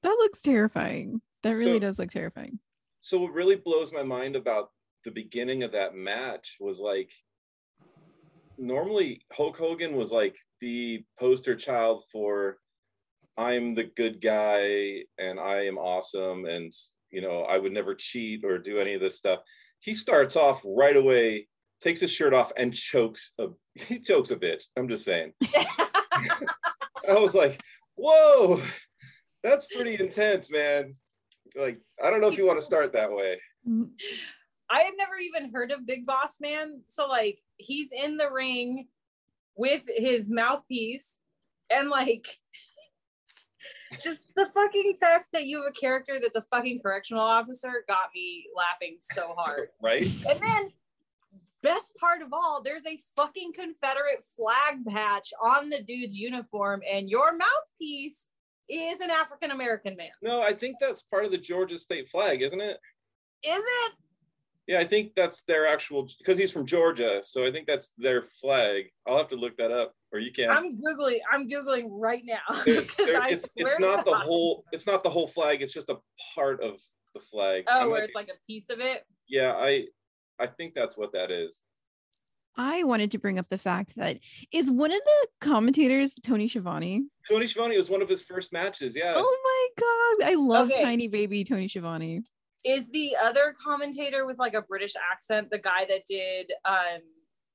that 0.03 0.17
looks 0.19 0.41
terrifying. 0.41 1.21
That 1.43 1.55
really 1.55 1.75
So- 1.75 1.79
does 1.81 1.99
look 1.99 2.11
terrifying. 2.11 2.59
so 3.01 3.19
what 3.21 3.33
really 3.33 3.57
blows 3.57 3.93
my 3.93 4.03
mind 4.03 4.37
about 4.37 4.71
the 5.05 5.11
beginning 5.11 5.63
of 5.63 5.73
that 5.73 5.95
match 5.95 6.57
was 6.61 6.81
like 6.81 7.13
normally 8.57 9.21
Hulk 9.33 9.57
Hogan 9.57 9.97
was 9.97 10.13
like 10.13 10.37
the 10.61 11.05
poster 11.19 11.55
child 11.57 12.05
for 12.11 12.59
I'm 13.37 13.75
the 13.75 13.85
good 13.97 14.21
guy 14.21 15.03
and 15.19 15.41
I 15.41 15.67
am 15.67 15.77
awesome 15.77 16.45
and 16.47 16.73
you 17.11 17.21
know 17.21 17.43
I 17.43 17.59
would 17.59 17.73
never 17.73 17.95
cheat 17.95 18.45
or 18.45 18.59
do 18.59 18.79
any 18.79 18.95
of 18.95 19.01
this 19.01 19.19
stuff. 19.19 19.41
He 19.81 19.95
starts 19.95 20.37
off 20.37 20.63
right 20.65 20.97
away, 20.97 21.49
takes 21.81 22.01
his 22.01 22.11
shirt 22.11 22.35
off 22.35 22.53
and 22.57 22.75
chokes 22.75 23.33
a 23.39 23.49
he 23.75 23.99
chokes 23.99 24.31
a 24.31 24.37
bitch. 24.37 24.65
I'm 24.77 24.89
just 24.89 25.05
saying. 25.05 25.33
I 27.09 27.19
was 27.19 27.35
like, 27.35 27.61
whoa, 27.97 28.63
that's 29.43 29.67
pretty 29.67 30.01
intense, 30.01 30.51
man. 30.51 30.95
like 31.57 31.79
I 32.03 32.11
don't 32.11 32.21
know 32.21 32.29
if 32.29 32.39
you 32.39 32.47
want 32.47 32.59
to 32.59 32.65
start 32.65 32.93
that 32.93 33.13
way. 33.13 33.41
I 34.71 34.81
had 34.81 34.95
never 34.97 35.17
even 35.17 35.53
heard 35.53 35.71
of 35.71 35.87
Big 35.87 36.07
Boss 36.07 36.39
Man. 36.41 36.83
So 36.87 37.07
like 37.07 37.41
he's 37.57 37.91
in 37.93 38.17
the 38.17 38.31
ring 38.31 38.89
with 39.57 39.83
his 39.87 40.31
mouthpiece 40.31 41.19
and 41.71 41.89
like 41.89 42.27
just 44.03 44.23
the 44.37 44.47
fucking 44.47 44.97
fact 45.01 45.29
that 45.33 45.47
you 45.47 45.63
have 45.63 45.71
a 45.71 45.79
character 45.79 46.15
that's 46.21 46.37
a 46.37 46.45
fucking 46.53 46.81
correctional 46.81 47.23
officer 47.23 47.85
got 47.89 48.11
me 48.15 48.47
laughing 48.57 48.97
so 49.01 49.35
hard. 49.37 49.69
Right? 49.83 50.07
and 50.29 50.41
then 50.41 50.71
best 51.65 51.97
part 51.99 52.23
of 52.23 52.29
all, 52.33 52.63
there's 52.63 52.87
a 52.87 52.99
fucking 53.17 53.53
Confederate 53.55 54.25
flag 54.37 54.85
patch 54.89 55.33
on 55.43 55.69
the 55.71 55.83
dude's 55.83 56.17
uniform 56.17 56.83
and 56.91 57.09
your 57.09 57.37
mouthpiece 57.37 58.29
is 58.69 59.01
an 59.01 59.11
African 59.11 59.51
American 59.51 59.97
man. 59.97 60.11
No, 60.23 60.41
I 60.41 60.53
think 60.53 60.77
that's 60.81 61.03
part 61.03 61.25
of 61.25 61.31
the 61.31 61.39
Georgia 61.39 61.79
state 61.79 62.09
flag, 62.09 62.43
isn't 62.43 62.61
it? 62.61 62.79
Is 63.47 63.63
it? 63.63 63.95
Yeah, 64.67 64.79
I 64.79 64.85
think 64.85 65.15
that's 65.15 65.43
their 65.43 65.67
actual 65.67 66.09
because 66.19 66.39
he's 66.39 66.51
from 66.51 66.65
Georgia, 66.65 67.21
so 67.23 67.45
I 67.45 67.51
think 67.53 67.67
that's 67.67 67.93
their 67.99 68.23
flag. 68.23 68.87
I'll 69.07 69.19
have 69.19 69.29
to 69.29 69.37
look 69.37 69.59
that 69.59 69.71
up, 69.71 69.93
or 70.11 70.19
you 70.21 70.33
can. 70.33 70.49
I'm 70.49 70.79
googling. 70.81 71.19
I'm 71.31 71.47
googling 71.51 71.89
right 71.91 72.23
now. 72.25 72.39
There- 72.65 72.81
because 72.81 73.07
there- 73.07 73.21
I 73.21 73.29
it's 73.29 73.53
swear 73.53 73.67
it's 73.67 73.79
not 73.79 74.07
the 74.07 74.15
whole 74.15 74.65
it's 74.73 74.87
not 74.87 75.03
the 75.05 75.11
whole 75.11 75.27
flag. 75.27 75.61
It's 75.61 75.75
just 75.75 75.91
a 75.91 75.99
part 76.35 76.63
of 76.63 76.81
the 77.15 77.21
flag. 77.21 77.65
Oh, 77.69 77.91
where 77.91 78.01
might 78.01 78.05
it's 78.05 78.15
like 78.15 78.29
a 78.29 78.39
piece 78.47 78.71
of 78.71 78.81
it. 78.81 79.05
yeah, 79.29 79.53
I 79.55 79.89
I 80.39 80.47
think 80.47 80.75
that's 80.75 80.97
what 80.97 81.13
that 81.13 81.31
is. 81.31 81.63
I 82.57 82.85
wanted 82.85 83.11
to 83.13 83.19
bring 83.19 83.39
up 83.39 83.49
the 83.49 83.59
fact 83.59 83.97
that 83.97 84.19
is 84.53 84.71
one 84.71 84.93
of 84.93 85.01
the 85.05 85.27
commentators 85.41 86.15
Tony 86.23 86.49
Schiavone. 86.49 87.07
Tony 87.29 87.47
Schiavone 87.49 87.77
was 87.77 87.91
one 87.91 88.01
of 88.03 88.09
his 88.09 88.23
first 88.23 88.53
matches. 88.53 88.95
Yeah. 88.97 89.15
Oh 89.17 89.39
my 89.77 90.19
god, 90.21 90.31
I 90.31 90.35
love 90.35 90.71
Okay. 90.71 90.83
tiny 90.83 91.09
baby 91.09 91.43
Tony 91.45 91.67
Schiavone. 91.69 92.23
Is 92.65 92.91
the 92.91 93.17
other 93.25 93.55
commentator 93.63 94.25
with 94.25 94.39
like 94.39 94.55
a 94.55 94.63
British 94.63 94.95
accent 95.13 95.51
the 95.51 95.59
guy 95.59 95.85
that 95.87 96.05
did 96.09 96.53
um 96.65 97.01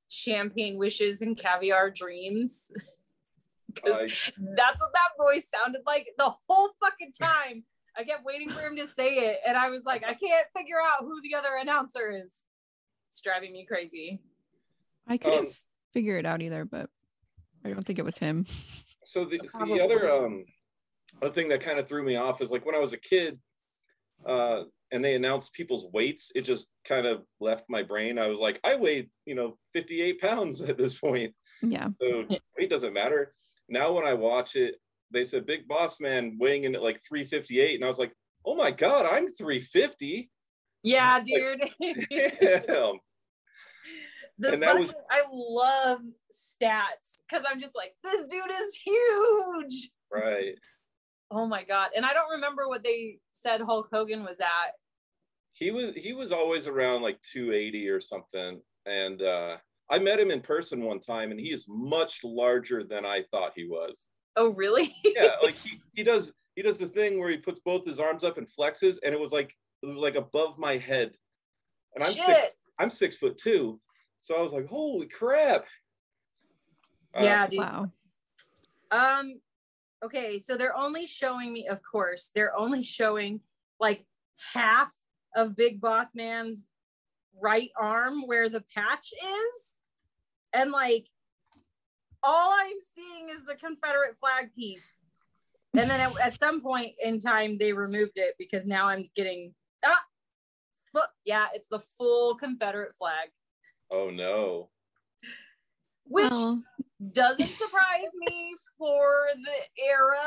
champagne 0.10 0.78
wishes 0.78 1.22
and 1.22 1.38
caviar 1.38 1.90
dreams? 1.92 2.70
'Cause 3.76 3.94
I- 3.94 4.34
that's 4.56 4.82
what 4.82 4.92
that 4.94 5.10
voice 5.18 5.48
sounded 5.56 5.82
like 5.86 6.08
the 6.18 6.34
whole 6.50 6.72
fucking 6.84 7.14
time. 7.14 7.64
I 7.96 8.04
kept 8.04 8.26
waiting 8.26 8.50
for 8.50 8.62
him 8.62 8.76
to 8.78 8.88
say 8.88 9.30
it, 9.30 9.40
and 9.48 9.56
I 9.58 9.70
was 9.70 9.84
like, 9.86 10.04
I 10.04 10.14
can't 10.14 10.48
figure 10.58 10.76
out 10.84 11.02
who 11.06 11.22
the 11.22 11.36
other 11.36 11.56
announcer 11.56 12.12
is. 12.12 12.34
It's 13.10 13.22
driving 13.22 13.54
me 13.54 13.66
crazy. 13.66 14.22
I 15.08 15.18
couldn't 15.18 15.48
Um, 15.48 15.52
figure 15.94 16.18
it 16.18 16.26
out 16.26 16.42
either, 16.42 16.66
but 16.66 16.90
I 17.66 17.70
don't 17.70 17.84
think 17.84 18.00
it 18.00 18.06
was 18.06 18.18
him. 18.18 18.46
so 19.04 19.26
the, 19.26 19.40
Probably. 19.40 19.78
the 19.80 19.84
other 19.84 20.12
um 20.12 20.46
other 21.22 21.34
thing 21.34 21.50
that 21.50 21.62
kind 21.62 21.80
of 21.80 21.88
threw 21.88 22.04
me 22.04 22.16
off 22.16 22.40
is 22.42 22.52
like 22.52 22.66
when 22.66 22.76
I 22.76 22.80
was 22.80 22.94
a 22.94 22.98
kid, 22.98 23.40
uh, 24.26 24.64
and 24.92 25.04
they 25.04 25.16
announced 25.16 25.54
people's 25.54 25.86
weights, 25.92 26.32
it 26.36 26.42
just 26.42 26.70
kind 26.86 27.06
of 27.08 27.24
left 27.40 27.66
my 27.68 27.82
brain. 27.84 28.18
I 28.20 28.28
was 28.28 28.40
like, 28.40 28.60
I 28.64 28.76
weighed, 28.76 29.10
you 29.26 29.36
know, 29.36 29.58
58 29.74 30.22
pounds 30.22 30.62
at 30.70 30.78
this 30.78 30.98
point. 31.00 31.34
Yeah. 31.62 31.90
So 32.00 32.26
weight 32.58 32.70
doesn't 32.70 32.94
matter. 32.94 33.34
Now 33.70 33.92
when 33.92 34.06
I 34.06 34.14
watch 34.14 34.56
it, 34.56 34.76
they 35.12 35.24
said 35.26 35.48
Big 35.48 35.68
Boss 35.68 36.00
Man 36.00 36.38
weighing 36.40 36.66
in 36.66 36.76
at 36.76 36.84
like 36.84 37.02
358, 37.08 37.76
and 37.76 37.84
I 37.84 37.88
was 37.88 37.98
like, 38.00 38.14
oh 38.46 38.56
my 38.56 38.70
god, 38.72 39.08
I'm 39.08 39.28
350. 39.28 40.30
Yeah, 40.84 41.20
dude. 41.24 41.62
Damn. 41.82 43.00
The 44.42 44.54
And 44.54 44.64
that 44.64 44.80
was- 44.80 44.96
I 45.12 45.24
love 45.32 46.00
stats 46.32 47.22
because 47.28 47.46
I'm 47.50 47.60
just 47.60 47.76
like, 47.76 47.94
this 48.04 48.26
dude 48.28 48.52
is 48.52 48.80
huge. 48.86 49.92
Right. 50.12 50.56
Oh 51.32 51.46
my 51.46 51.64
god! 51.64 51.90
And 51.96 52.06
I 52.06 52.14
don't 52.14 52.32
remember 52.32 52.68
what 52.68 52.84
they 52.84 53.20
said 53.30 53.62
Hulk 53.62 53.90
Hogan 53.94 54.24
was 54.24 54.40
at. 54.40 54.74
He 55.54 55.70
was 55.70 55.94
he 55.94 56.14
was 56.14 56.32
always 56.32 56.68
around 56.68 57.04
like 57.04 57.22
280 57.22 57.88
or 57.90 58.02
something. 58.02 58.60
And 58.88 59.22
uh 59.22 59.58
I 59.92 60.00
met 60.00 60.20
him 60.20 60.32
in 60.32 60.42
person 60.42 60.82
one 60.84 61.00
time 61.00 61.30
and 61.32 61.40
he 61.40 61.52
is 61.52 61.66
much 61.68 62.22
larger 62.24 62.84
than 62.84 63.06
I 63.06 63.24
thought 63.30 63.52
he 63.56 63.66
was. 63.66 64.08
Oh 64.38 64.50
really? 64.50 64.96
Yeah, 65.04 65.36
like 65.44 65.54
he, 65.64 65.78
he 65.94 66.02
does 66.04 66.34
he 66.56 66.64
does 66.64 66.80
the 66.80 66.88
thing 66.88 67.20
where 67.20 67.30
he 67.30 67.38
puts 67.38 67.60
both 67.60 67.86
his 67.86 68.00
arms 68.00 68.24
up 68.24 68.40
and 68.40 68.48
flexes 68.48 68.98
and 69.04 69.14
it 69.14 69.20
was 69.20 69.32
like 69.32 69.54
it 69.84 69.88
was 69.88 70.02
like 70.02 70.16
above 70.16 70.58
my 70.58 70.78
head. 70.78 71.12
And 71.96 72.04
I'm 72.04 72.14
Shit. 72.14 72.26
six 72.26 72.50
I'm 72.78 72.90
six 72.90 73.18
foot 73.18 73.38
two. 73.38 73.80
So 74.22 74.36
I 74.36 74.42
was 74.42 74.54
like, 74.54 74.68
holy 74.68 75.08
crap. 75.08 75.66
Uh, 77.16 77.24
yeah, 77.24 77.48
dude. 77.48 77.60
Wow. 77.60 77.92
Um. 78.92 79.40
Okay, 80.04 80.40
so 80.40 80.56
they're 80.56 80.78
only 80.78 81.06
showing 81.06 81.52
me, 81.52 81.68
of 81.68 81.82
course, 81.84 82.32
they're 82.34 82.58
only 82.58 82.84
showing 82.84 83.42
like 83.80 84.06
half 84.54 84.90
of 85.36 85.58
Big 85.58 85.82
Boss 85.82 86.16
Man's 86.16 86.68
right 87.42 87.70
arm 87.78 88.24
where 88.26 88.48
the 88.48 88.64
patch 88.74 89.12
is, 89.12 89.76
and 90.54 90.72
like 90.72 91.08
all 92.24 92.52
I'm 92.54 92.78
seeing 92.96 93.30
is 93.30 93.46
the 93.46 93.56
Confederate 93.56 94.18
flag 94.20 94.54
piece. 94.56 95.06
And 95.78 95.90
then 95.90 96.00
at, 96.00 96.20
at 96.20 96.40
some 96.40 96.62
point 96.62 96.94
in 97.04 97.20
time, 97.20 97.58
they 97.58 97.74
removed 97.74 98.14
it 98.16 98.36
because 98.40 98.66
now 98.66 98.88
I'm 98.88 99.10
getting 99.16 99.54
ah, 99.86 100.04
foot. 100.92 101.10
Yeah, 101.26 101.48
it's 101.54 101.68
the 101.70 101.80
full 101.80 102.36
Confederate 102.36 102.96
flag, 102.96 103.30
Oh 103.92 104.10
no. 104.10 104.70
which 106.06 106.30
Well, 106.32 106.64
doesn't 107.12 107.50
surprise 107.58 108.12
me 108.28 108.56
for 108.78 109.30
the 109.36 109.84
era 109.84 110.18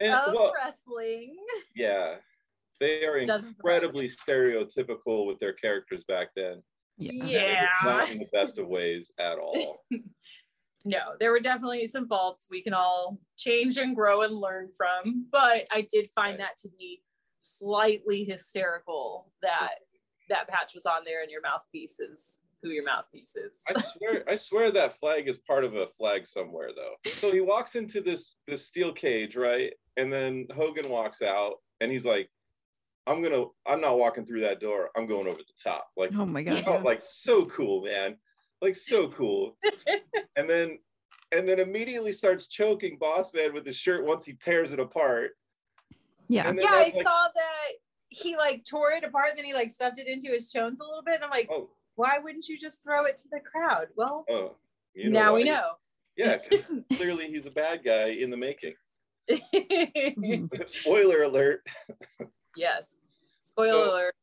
And 0.00 0.12
of 0.14 0.32
well, 0.34 0.52
wrestling. 0.54 1.36
yeah. 1.76 2.16
They 2.80 3.06
are 3.06 3.18
incredibly 3.18 4.08
stereotypical 4.08 5.26
with 5.26 5.38
their 5.38 5.52
characters 5.52 6.02
back 6.04 6.28
then. 6.34 6.62
yeah. 6.98 7.24
Yeah. 7.24 7.68
Not 7.84 8.10
in 8.10 8.18
the 8.18 8.28
best 8.32 8.58
of 8.58 8.66
ways 8.68 9.12
at 9.18 9.38
all. 9.38 9.84
No, 10.84 11.12
there 11.20 11.30
were 11.30 11.38
definitely 11.38 11.86
some 11.86 12.08
faults 12.08 12.48
we 12.50 12.60
can 12.60 12.74
all 12.74 13.20
change 13.38 13.76
and 13.76 13.94
grow 13.94 14.22
and 14.22 14.34
learn 14.34 14.68
from, 14.76 15.26
but 15.30 15.64
I 15.70 15.86
did 15.92 16.10
find 16.10 16.40
that 16.40 16.56
to 16.62 16.68
be 16.76 17.04
slightly 17.42 18.24
hysterical 18.24 19.32
that 19.42 19.74
that 20.28 20.48
patch 20.48 20.74
was 20.74 20.86
on 20.86 21.02
there 21.04 21.22
and 21.22 21.30
your 21.30 21.42
mouthpiece 21.42 21.98
is 21.98 22.38
who 22.62 22.70
your 22.70 22.84
mouthpiece 22.84 23.34
is. 23.34 23.58
I 23.68 23.80
swear, 23.80 24.24
I 24.28 24.36
swear 24.36 24.70
that 24.70 24.98
flag 24.98 25.28
is 25.28 25.38
part 25.38 25.64
of 25.64 25.74
a 25.74 25.88
flag 25.88 26.24
somewhere, 26.26 26.70
though. 26.74 27.10
So 27.14 27.32
he 27.32 27.40
walks 27.40 27.74
into 27.74 28.00
this 28.00 28.36
this 28.46 28.64
steel 28.66 28.92
cage, 28.92 29.34
right? 29.34 29.72
And 29.96 30.12
then 30.12 30.46
Hogan 30.54 30.88
walks 30.88 31.22
out, 31.22 31.54
and 31.80 31.90
he's 31.90 32.06
like, 32.06 32.30
"I'm 33.08 33.20
gonna, 33.20 33.46
I'm 33.66 33.80
not 33.80 33.98
walking 33.98 34.24
through 34.24 34.42
that 34.42 34.60
door. 34.60 34.90
I'm 34.96 35.08
going 35.08 35.26
over 35.26 35.38
the 35.38 35.62
top." 35.62 35.88
Like, 35.96 36.12
Oh 36.16 36.24
my 36.24 36.44
god. 36.44 36.62
oh, 36.68 36.78
like 36.78 37.00
so 37.02 37.46
cool, 37.46 37.82
man. 37.82 38.16
Like 38.60 38.76
so 38.76 39.08
cool. 39.08 39.56
and 40.36 40.48
then, 40.48 40.78
and 41.32 41.48
then 41.48 41.58
immediately 41.58 42.12
starts 42.12 42.46
choking 42.46 42.96
Boss 43.00 43.34
Man 43.34 43.52
with 43.52 43.66
his 43.66 43.76
shirt 43.76 44.06
once 44.06 44.24
he 44.24 44.34
tears 44.34 44.70
it 44.70 44.78
apart. 44.78 45.32
Yeah. 46.32 46.52
Yeah, 46.56 46.68
I 46.70 46.84
that's 46.84 46.96
like, 46.96 47.04
saw 47.04 47.28
that 47.34 47.72
he 48.08 48.36
like 48.36 48.64
tore 48.64 48.92
it 48.92 49.04
apart, 49.04 49.30
and 49.30 49.38
then 49.38 49.44
he 49.44 49.54
like 49.54 49.70
stuffed 49.70 49.98
it 49.98 50.06
into 50.06 50.28
his 50.28 50.50
chones 50.50 50.80
a 50.80 50.84
little 50.84 51.02
bit. 51.02 51.16
And 51.16 51.24
I'm 51.24 51.30
like, 51.30 51.48
Oh, 51.50 51.70
why 51.94 52.18
wouldn't 52.22 52.48
you 52.48 52.58
just 52.58 52.82
throw 52.82 53.04
it 53.04 53.16
to 53.18 53.28
the 53.30 53.40
crowd? 53.40 53.88
Well, 53.96 54.24
oh. 54.30 54.56
you 54.94 55.10
now 55.10 55.34
we 55.34 55.44
know. 55.44 55.62
Yeah, 56.16 56.36
because 56.38 56.72
clearly 56.96 57.28
he's 57.28 57.46
a 57.46 57.50
bad 57.50 57.84
guy 57.84 58.08
in 58.08 58.30
the 58.30 58.36
making. 58.36 58.74
Spoiler 60.66 61.22
alert. 61.22 61.66
yes. 62.56 62.96
Spoiler 63.40 63.70
So- 63.70 63.92
alert. 63.92 64.14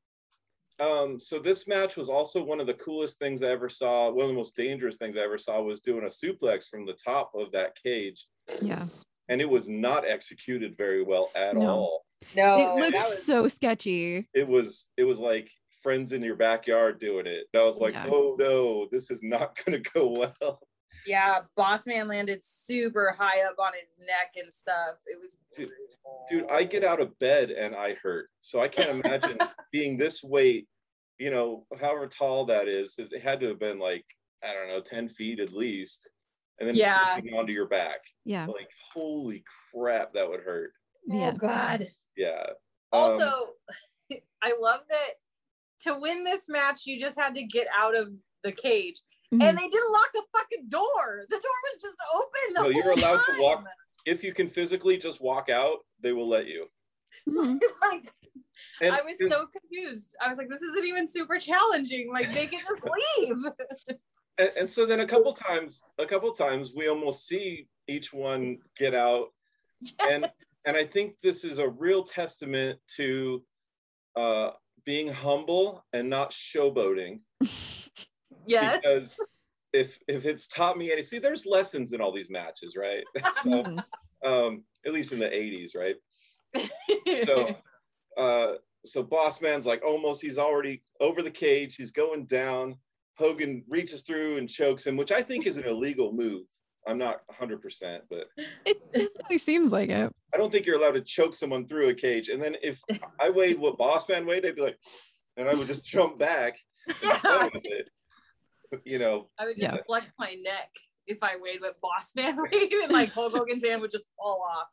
Um, 0.80 1.20
so 1.20 1.40
this 1.40 1.68
match 1.68 1.98
was 1.98 2.08
also 2.08 2.42
one 2.42 2.62
of 2.62 2.68
the 2.68 2.74
coolest 2.76 3.20
things 3.20 3.44
I 3.44 3.50
ever 3.50 3.68
saw. 3.68 4.10
One 4.10 4.24
of 4.24 4.30
the 4.30 4.38
most 4.38 4.56
dangerous 4.56 4.96
things 4.96 5.18
I 5.18 5.22
ever 5.22 5.38
saw 5.38 5.62
was 5.62 5.82
doing 5.82 6.06
a 6.06 6.08
suplex 6.08 6.70
from 6.70 6.86
the 6.86 6.94
top 6.94 7.32
of 7.36 7.52
that 7.52 7.76
cage, 7.84 8.26
Yeah. 8.62 8.86
And 9.30 9.40
it 9.42 9.50
was 9.50 9.70
not 9.70 10.06
executed 10.08 10.76
very 10.78 11.04
well 11.04 11.30
at 11.36 11.56
No. 11.56 11.62
all. 11.70 12.06
No, 12.36 12.56
it 12.56 12.82
that 12.82 12.92
looks 12.94 13.10
was- 13.10 13.24
so 13.24 13.48
sketchy. 13.48 14.28
It 14.34 14.48
was 14.48 14.90
it 14.98 15.06
was 15.06 15.20
like 15.20 15.50
friends 15.82 16.12
in 16.12 16.22
your 16.22 16.36
backyard 16.36 17.00
doing 17.00 17.26
it. 17.26 17.46
And 17.54 17.62
I 17.62 17.66
was 17.66 17.78
like, 17.78 17.94
Yeah. 17.94 18.08
oh 18.10 18.36
no, 18.38 18.88
this 18.92 19.10
is 19.10 19.22
not 19.24 19.56
going 19.66 19.82
to 19.82 19.92
go 19.92 20.08
well. 20.42 20.60
yeah, 21.06 21.40
Boss 21.56 21.88
Man 21.88 22.10
landed 22.10 22.44
super 22.44 23.16
high 23.18 23.44
up 23.44 23.56
on 23.60 23.72
his 23.74 24.06
neck 24.06 24.34
and 24.44 24.54
stuff. 24.54 24.90
It 25.06 25.18
was 25.22 25.38
Dude, 25.56 25.72
Dude, 26.30 26.50
I 26.52 26.64
get 26.66 26.84
out 26.84 27.00
of 27.00 27.18
bed 27.20 27.52
and 27.52 27.74
I 27.76 27.96
hurt, 28.04 28.30
so 28.42 28.60
I 28.60 28.68
can't 28.68 29.06
imagine 29.06 29.38
being 29.72 29.96
this 29.96 30.22
weight. 30.24 30.68
You 31.20 31.32
know, 31.32 31.66
however 31.80 32.08
tall 32.08 32.46
that 32.46 32.68
is, 32.68 32.96
it 32.98 33.22
had 33.22 33.40
to 33.42 33.48
have 33.48 33.60
been 33.60 33.80
like 33.80 34.04
I 34.44 34.54
don't 34.54 34.68
know, 34.70 34.80
ten 34.80 35.08
feet 35.08 35.40
at 35.40 35.54
least, 35.54 36.10
and 36.60 36.68
then 36.70 36.76
Yeah. 36.76 37.14
flipping 37.16 37.34
onto 37.38 37.54
your 37.54 37.68
back. 37.68 38.00
Yeah. 38.26 38.46
like 38.46 38.70
holy 38.94 39.44
crap 39.74 40.14
that 40.14 40.30
would 40.30 40.42
hurt 40.42 40.74
Yeah. 41.08 41.32
Oh 41.34 41.38
God. 41.38 41.88
yeah 42.18 42.44
Um, 42.92 43.02
Also, 43.04 43.54
I 44.42 44.54
love 44.60 44.82
that 44.90 45.10
to 45.82 45.98
win 46.00 46.24
this 46.24 46.50
match, 46.50 46.86
you 46.86 47.00
just 47.00 47.20
had 47.20 47.36
to 47.36 47.44
get 47.44 47.68
out 47.74 47.96
of 47.96 48.10
the 48.44 48.52
cage. 48.52 49.02
Mhm. 49.34 49.44
And 49.44 49.58
they 49.58 49.70
didn't 49.70 49.92
lock 49.92 50.10
the 50.14 50.24
fucking 50.36 50.68
door. 50.70 51.26
The 51.30 51.36
door 51.38 51.58
was 51.74 51.82
just 51.82 51.98
open. 52.16 52.54
The 52.56 52.62
No, 52.64 52.70
you're 52.70 52.84
whole 52.84 52.94
allowed 53.00 53.22
to 53.32 53.42
walk- 53.42 53.66
if 54.06 54.24
you 54.24 54.34
can 54.34 54.48
physically 54.48 54.98
just 54.98 55.22
walk 55.22 55.50
out 55.50 55.80
they 56.00 56.14
will 56.14 56.28
let 56.28 56.48
you 56.48 56.68
Mhm. 57.28 57.60
like 57.84 58.10
And, 58.82 58.94
I 58.94 59.02
was 59.02 59.20
and- 59.20 59.32
so 59.32 59.46
confused. 59.48 60.16
I 60.22 60.28
was 60.30 60.38
like, 60.38 60.50
this 60.50 60.62
isn't 60.62 60.86
even 60.86 61.08
super 61.08 61.38
challenging. 61.38 62.12
Like, 62.12 62.34
they 62.34 62.48
can 62.48 62.60
just 62.60 62.84
leave. 63.18 64.00
And, 64.40 64.52
and 64.58 64.70
so 64.70 64.86
then 64.86 65.02
a 65.02 65.06
couple 65.06 65.34
times 65.34 65.84
a 66.00 66.06
couple 66.06 66.32
times 66.32 66.74
we 66.76 66.88
almost 66.88 67.28
see 67.28 67.68
each 67.88 68.12
one 68.14 68.58
get 68.78 68.96
out. 68.96 69.28
And 70.10 70.30
and 70.66 70.76
i 70.76 70.84
think 70.84 71.16
this 71.22 71.44
is 71.46 71.58
a 71.60 71.70
real 71.70 72.04
testament 72.04 72.80
to 72.98 73.42
uh 74.16 74.52
being 74.86 75.08
humble 75.08 75.86
and 75.94 76.10
not 76.10 76.32
showboating. 76.32 77.20
Yes. 78.48 78.78
because 78.82 79.20
if 79.74 80.00
if 80.08 80.26
it's 80.26 80.48
taught 80.48 80.78
me 80.78 80.92
any 80.92 81.04
see 81.04 81.20
there's 81.20 81.46
lessons 81.46 81.94
in 81.94 82.02
all 82.02 82.12
these 82.12 82.30
matches 82.30 82.76
right? 82.76 83.06
So 83.44 83.64
Mhm. 83.64 83.84
um 84.26 84.64
at 84.86 84.94
least 84.94 85.14
in 85.14 85.20
the 85.20 85.30
80s 85.30 85.76
right? 85.76 85.98
So 87.26 87.56
uh 88.18 88.54
so 88.86 89.04
boss 89.04 89.42
man's 89.42 89.66
like 89.66 89.84
almost 89.86 90.22
he's 90.22 90.38
already 90.38 90.84
over 91.00 91.22
the 91.22 91.32
cage 91.32 91.76
he's 91.76 91.92
going 91.92 92.26
down 92.26 92.78
hogan 93.20 93.64
reaches 93.68 94.02
through 94.02 94.38
and 94.38 94.50
chokes 94.50 94.88
him 94.88 94.96
which 94.96 95.12
i 95.12 95.22
think 95.22 95.46
is 95.46 95.58
an 95.58 95.66
illegal 95.74 96.14
move 96.14 96.44
i'm 96.88 96.98
not 96.98 97.18
100% 97.40 98.00
but 98.10 98.28
It 98.66 98.78
definitely 98.94 99.38
seems 99.38 99.72
like 99.74 99.90
it. 99.90 100.12
i 100.34 100.38
don't 100.38 100.52
think 100.52 100.66
you're 100.66 100.78
allowed 100.78 100.94
to 100.94 101.02
choke 101.02 101.36
someone 101.36 101.68
through 101.68 101.90
a 101.90 101.94
cage 101.94 102.30
and 102.30 102.42
then 102.42 102.56
if 102.64 102.82
i 103.20 103.30
weighed 103.30 103.60
what 103.60 103.78
boss 103.78 104.08
man 104.08 104.26
weighed 104.26 104.46
i'd 104.46 104.56
be 104.56 104.62
like 104.62 104.78
and 105.36 105.50
i 105.50 105.54
would 105.54 105.68
just 105.68 105.86
jump 105.86 106.18
back 106.18 106.58
and 106.88 107.22
go 107.24 107.50
with 107.54 107.66
it. 107.66 107.90
you 108.86 109.00
know 109.00 109.30
I 109.38 109.46
would 109.46 109.58
just 109.58 109.76
Yeah. 109.76 109.82
flex 109.86 110.06
my 110.18 110.36
neck 110.42 110.70
if 111.08 111.18
I 111.24 111.38
weighed 111.42 111.60
what 111.62 111.82
Boss 111.82 112.14
Man 112.16 112.38
weighed, 112.52 112.72
and 112.72 112.92
like 112.92 113.12
Hulk 113.12 113.34
Hogan's 113.34 113.64
hand 113.66 113.82
would 113.82 113.90
just 113.90 114.06
fall 114.20 114.46
off. 114.56 114.68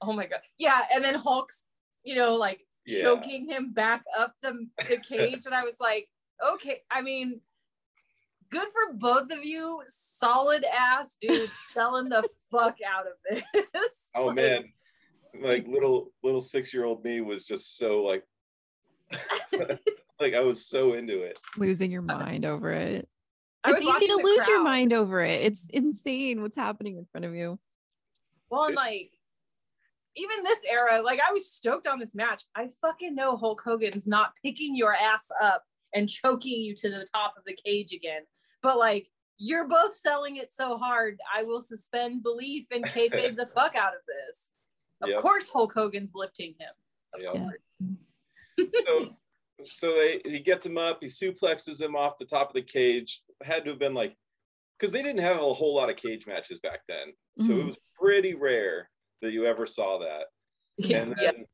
Oh 0.00 0.12
my 0.12 0.26
god! 0.26 0.38
Yeah, 0.56 0.82
and 0.94 1.02
then 1.04 1.16
Hulk's, 1.16 1.64
you 2.04 2.14
know, 2.14 2.36
like 2.36 2.60
Yeah. 2.86 3.02
choking 3.02 3.48
him 3.50 3.72
back 3.72 4.02
up 4.16 4.34
the 4.42 4.52
the 4.88 4.98
cage, 4.98 5.46
and 5.46 5.54
I 5.54 5.64
was 5.64 5.78
like, 5.80 6.08
okay. 6.54 6.82
I 6.90 7.02
mean, 7.02 7.40
good 8.50 8.68
for 8.68 8.94
both 8.94 9.30
of 9.32 9.44
you, 9.44 9.82
solid 9.86 10.64
ass 10.64 11.16
dudes 11.20 11.52
selling 11.70 12.08
the 12.08 12.28
fuck 12.50 12.76
out 12.86 13.06
of 13.06 13.42
this. 13.52 14.08
oh 14.14 14.26
Like, 14.26 14.36
man 14.36 14.64
like 15.40 15.66
little 15.66 16.12
little 16.22 16.40
six 16.40 16.74
year 16.74 16.84
old 16.84 17.04
me 17.04 17.20
was 17.20 17.44
just 17.44 17.78
so 17.78 18.02
like 18.02 18.24
like 20.20 20.34
i 20.34 20.40
was 20.40 20.66
so 20.66 20.94
into 20.94 21.22
it 21.22 21.38
Losing 21.56 21.90
your 21.90 22.02
mind 22.02 22.44
over 22.44 22.70
it. 22.70 23.08
I 23.64 23.72
it's 23.72 23.82
easy 23.82 24.06
to 24.08 24.16
the 24.16 24.22
lose 24.24 24.48
your 24.48 24.62
mind 24.64 24.92
over 24.92 25.22
it. 25.22 25.40
It's 25.40 25.66
insane 25.70 26.42
what's 26.42 26.56
happening 26.56 26.96
in 26.96 27.06
front 27.12 27.26
of 27.26 27.34
you. 27.34 27.60
Well, 28.50 28.64
and 28.64 28.74
like 28.74 29.12
even 30.16 30.42
this 30.42 30.58
era, 30.68 31.00
like 31.02 31.20
I 31.26 31.32
was 31.32 31.48
stoked 31.48 31.86
on 31.86 32.00
this 32.00 32.14
match. 32.14 32.42
I 32.56 32.68
fucking 32.80 33.14
know 33.14 33.36
Hulk 33.36 33.62
Hogan's 33.64 34.06
not 34.06 34.32
picking 34.42 34.74
your 34.74 34.94
ass 34.94 35.28
up 35.40 35.62
and 35.94 36.08
choking 36.08 36.60
you 36.60 36.74
to 36.76 36.88
the 36.90 37.06
top 37.14 37.34
of 37.36 37.44
the 37.44 37.54
cage 37.54 37.92
again. 37.92 38.22
But 38.62 38.78
like 38.78 39.10
you're 39.38 39.66
both 39.66 39.94
selling 39.94 40.36
it 40.36 40.52
so 40.52 40.78
hard, 40.78 41.18
I 41.34 41.42
will 41.42 41.60
suspend 41.62 42.22
belief 42.22 42.66
and 42.70 42.84
kayfabe 42.84 43.36
the 43.36 43.46
fuck 43.54 43.74
out 43.76 43.94
of 43.94 44.00
this. 44.06 44.50
Of 45.02 45.08
Yep. 45.08 45.18
course, 45.18 45.50
Hulk 45.50 45.72
Hogan's 45.74 46.12
lifting 46.14 46.54
him. 46.58 46.70
Of 47.14 47.22
Yep. 47.22 47.32
course. 47.32 48.76
so 48.86 49.16
so 49.62 49.92
they 49.94 50.20
he 50.24 50.40
gets 50.40 50.64
him 50.66 50.76
up 50.78 50.98
he 51.00 51.06
suplexes 51.06 51.80
him 51.80 51.94
off 51.94 52.18
the 52.18 52.24
top 52.24 52.48
of 52.48 52.54
the 52.54 52.62
cage 52.62 53.22
had 53.44 53.62
to 53.64 53.70
have 53.70 53.78
been 53.78 53.94
like 53.94 54.16
because 54.78 54.90
they 54.92 55.02
didn't 55.02 55.20
have 55.20 55.36
a 55.36 55.54
whole 55.54 55.74
lot 55.74 55.88
of 55.88 55.94
cage 55.96 56.26
matches 56.26 56.58
back 56.58 56.80
then 56.88 57.12
so 57.38 57.52
it 57.52 57.56
Mhm. 57.62 57.66
was 57.68 57.76
pretty 58.00 58.34
rare 58.34 58.90
that 59.20 59.32
you 59.32 59.46
ever 59.46 59.66
saw 59.66 59.98
that 59.98 60.26
Yeah. 60.78 61.02
and 61.02 61.14
then 61.16 61.46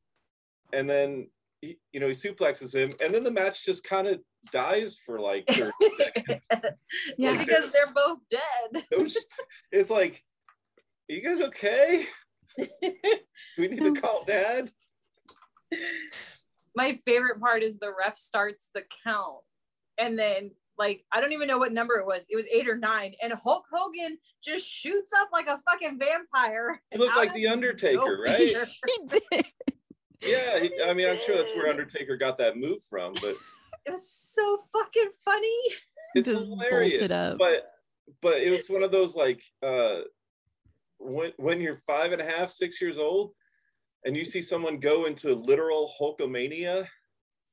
and 0.73 0.89
then 0.89 1.29
he, 1.61 1.77
you 1.91 1.99
know 1.99 2.07
he 2.07 2.13
suplexes 2.13 2.73
him 2.73 2.93
and 3.03 3.13
then 3.13 3.23
the 3.23 3.31
match 3.31 3.65
just 3.65 3.83
kind 3.83 4.07
of 4.07 4.19
dies 4.51 4.97
for 5.05 5.19
like 5.19 5.45
30 5.51 5.71
seconds 5.99 6.41
Yeah. 7.17 7.31
Like, 7.31 7.47
because 7.47 7.71
they're 7.71 7.93
both 7.93 8.19
dead. 8.29 8.83
It 8.91 8.99
was- 9.01 9.25
it's 9.71 9.89
like 9.89 10.23
are 11.09 11.15
you 11.15 11.21
guys 11.21 11.41
okay 11.41 12.05
do 12.57 12.67
we 13.57 13.67
need 13.67 13.83
to 13.83 13.93
call 13.99 14.23
dad 14.25 14.71
my 16.75 16.99
favorite 17.05 17.39
part 17.39 17.63
is 17.63 17.77
the 17.79 17.91
ref 17.97 18.15
starts 18.17 18.69
the 18.73 18.83
count 19.03 19.41
and 19.97 20.17
then 20.17 20.51
like 20.77 21.03
I 21.11 21.19
don't 21.19 21.33
even 21.33 21.47
know 21.49 21.57
what 21.57 21.73
number 21.73 21.95
it 21.95 22.05
was. 22.05 22.25
It 22.29 22.37
was 22.37 22.45
eight 22.49 22.69
or 22.69 22.77
nine, 22.77 23.13
and 23.21 23.33
Hulk 23.33 23.65
Hogan 23.69 24.17
just 24.41 24.65
shoots 24.65 25.11
up 25.19 25.27
like 25.33 25.47
a 25.47 25.59
fucking 25.69 25.99
vampire. 25.99 26.81
he 26.89 26.97
looked 26.97 27.17
like 27.17 27.33
the 27.33 27.47
undertaker 27.47 27.97
nowhere. 27.97 28.21
right 28.23 28.39
He 28.87 29.07
did. 29.07 29.45
Yeah 30.21 30.59
he, 30.59 30.71
i 30.85 30.93
mean 30.93 31.07
i'm 31.09 31.17
sure 31.19 31.35
that's 31.35 31.53
where 31.55 31.69
undertaker 31.69 32.17
got 32.17 32.37
that 32.37 32.57
move 32.57 32.81
from 32.89 33.13
but 33.21 33.35
It 33.85 33.93
was 33.93 34.11
so 34.11 34.59
fucking 34.73 35.09
funny. 35.25 35.61
it's 36.13 36.27
Just 36.27 36.41
hilarious 36.45 37.09
up. 37.11 37.37
but 37.37 37.71
but 38.21 38.37
it 38.37 38.51
was 38.51 38.69
one 38.69 38.83
of 38.83 38.91
those 38.91 39.15
like 39.15 39.41
uh 39.63 40.01
when 40.99 41.31
when 41.37 41.61
you're 41.61 41.81
five 41.87 42.11
and 42.11 42.21
a 42.21 42.25
half 42.25 42.49
six 42.51 42.81
years 42.81 42.99
old 42.99 43.31
and 44.05 44.15
you 44.17 44.25
see 44.25 44.41
someone 44.41 44.79
go 44.79 45.05
into 45.05 45.33
literal 45.33 45.91
hulkamania 45.99 46.87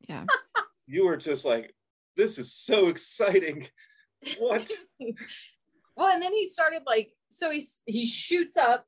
Yeah. 0.09 0.25
you 0.87 1.07
were 1.07 1.17
just 1.17 1.45
like 1.45 1.73
this 2.17 2.39
is 2.39 2.53
so 2.53 2.89
exciting 2.89 3.69
what 4.39 4.71
Well, 5.97 6.13
and 6.13 6.23
then 6.23 6.33
he 6.35 6.47
started 6.49 6.83
like 6.87 7.13
so 7.31 7.51
he 7.51 7.65
he 7.87 8.05
shoots 8.05 8.57
up 8.57 8.85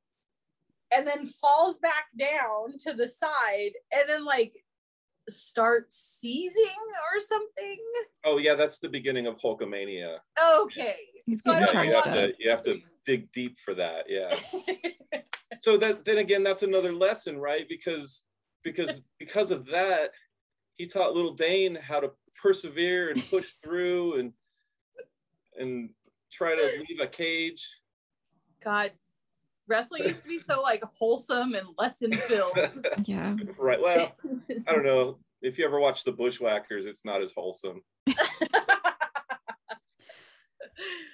and 0.93 1.07
then 1.07 1.25
falls 1.25 1.79
back 1.79 2.05
down 2.17 2.77
to 2.79 2.93
the 2.93 3.07
side 3.07 3.71
and 3.93 4.03
then 4.07 4.25
like 4.25 4.53
starts 5.29 6.17
seizing 6.19 6.63
or 7.13 7.19
something. 7.19 7.77
oh 8.25 8.37
yeah 8.37 8.55
that's 8.55 8.79
the 8.79 8.89
beginning 8.89 9.27
of 9.27 9.37
hulkamania. 9.39 10.17
Okay. 10.61 10.95
So 11.37 11.53
I 11.53 11.59
getting 11.59 11.65
don't 11.65 11.75
yeah, 11.75 11.83
you 11.83 11.93
have 11.93 12.03
to 12.05 12.33
you 12.39 12.49
have 12.49 12.63
to 12.63 12.81
dig 13.05 13.31
deep 13.31 13.59
for 13.59 13.73
that 13.75 14.05
yeah. 14.09 14.35
So 15.61 15.75
that 15.77 16.05
then 16.05 16.19
again 16.19 16.43
that's 16.43 16.63
another 16.63 16.93
lesson 16.93 17.37
right? 17.37 17.67
Because 17.67 18.25
because 18.63 19.01
because 19.19 19.51
of 19.51 19.65
that 19.67 20.11
he 20.77 20.87
taught 20.87 21.13
little 21.13 21.33
dane 21.33 21.75
how 21.75 21.99
to 21.99 22.11
persevere 22.41 23.09
and 23.09 23.29
push 23.29 23.53
through 23.61 24.19
and 24.19 24.33
and 25.57 25.89
try 26.31 26.55
to 26.55 26.85
leave 26.87 26.99
a 27.01 27.07
cage. 27.07 27.67
God, 28.63 28.91
wrestling 29.69 30.03
used 30.03 30.23
to 30.23 30.27
be 30.29 30.39
so 30.39 30.61
like 30.61 30.83
wholesome 30.83 31.53
and 31.53 31.67
lesson 31.77 32.11
filled. 32.13 32.57
Yeah. 33.05 33.35
right 33.57 33.79
well 33.81 34.15
i 34.67 34.73
don't 34.73 34.83
know 34.85 35.17
if 35.41 35.57
you 35.57 35.65
ever 35.65 35.79
watch 35.79 36.03
the 36.03 36.11
bushwhackers 36.11 36.85
it's 36.85 37.05
not 37.05 37.21
as 37.21 37.31
wholesome 37.31 37.81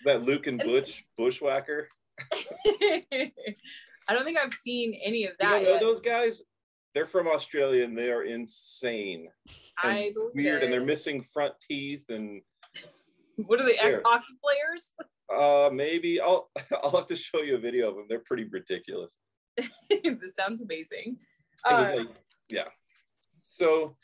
that 0.05 0.23
luke 0.23 0.47
and 0.47 0.59
butch 0.59 1.05
bushwhacker 1.17 1.89
I 4.07 4.13
don't 4.13 4.23
think 4.23 4.37
I've 4.37 4.53
seen 4.53 4.93
any 5.03 5.25
of 5.25 5.33
that 5.39 5.49
don't 5.49 5.63
know 5.63 5.69
yet. 5.71 5.81
those 5.81 5.99
guys 5.99 6.41
they're 6.93 7.05
from 7.05 7.27
australia 7.27 7.83
and 7.83 7.97
they 7.97 8.09
are 8.11 8.23
insane 8.23 9.27
I 9.77 10.11
weird 10.33 10.63
and 10.63 10.71
they're 10.71 10.85
missing 10.85 11.21
front 11.21 11.53
teeth 11.59 12.09
and. 12.09 12.41
What 13.35 13.59
are 13.59 13.65
they? 13.65 13.77
Ex 13.77 14.01
hockey 14.05 14.23
players? 14.41 14.87
Uh, 15.33 15.69
maybe 15.73 16.21
I'll 16.21 16.49
I'll 16.83 16.95
have 16.95 17.07
to 17.07 17.15
show 17.15 17.41
you 17.41 17.55
a 17.55 17.59
video 17.59 17.89
of 17.89 17.95
them. 17.95 18.05
They're 18.09 18.19
pretty 18.25 18.45
ridiculous. 18.45 19.17
this 19.57 20.35
sounds 20.39 20.61
amazing. 20.61 21.17
It 21.69 21.73
was 21.73 21.89
Uh, 21.89 21.95
like, 21.97 22.07
yeah. 22.49 22.67
So, 23.41 23.95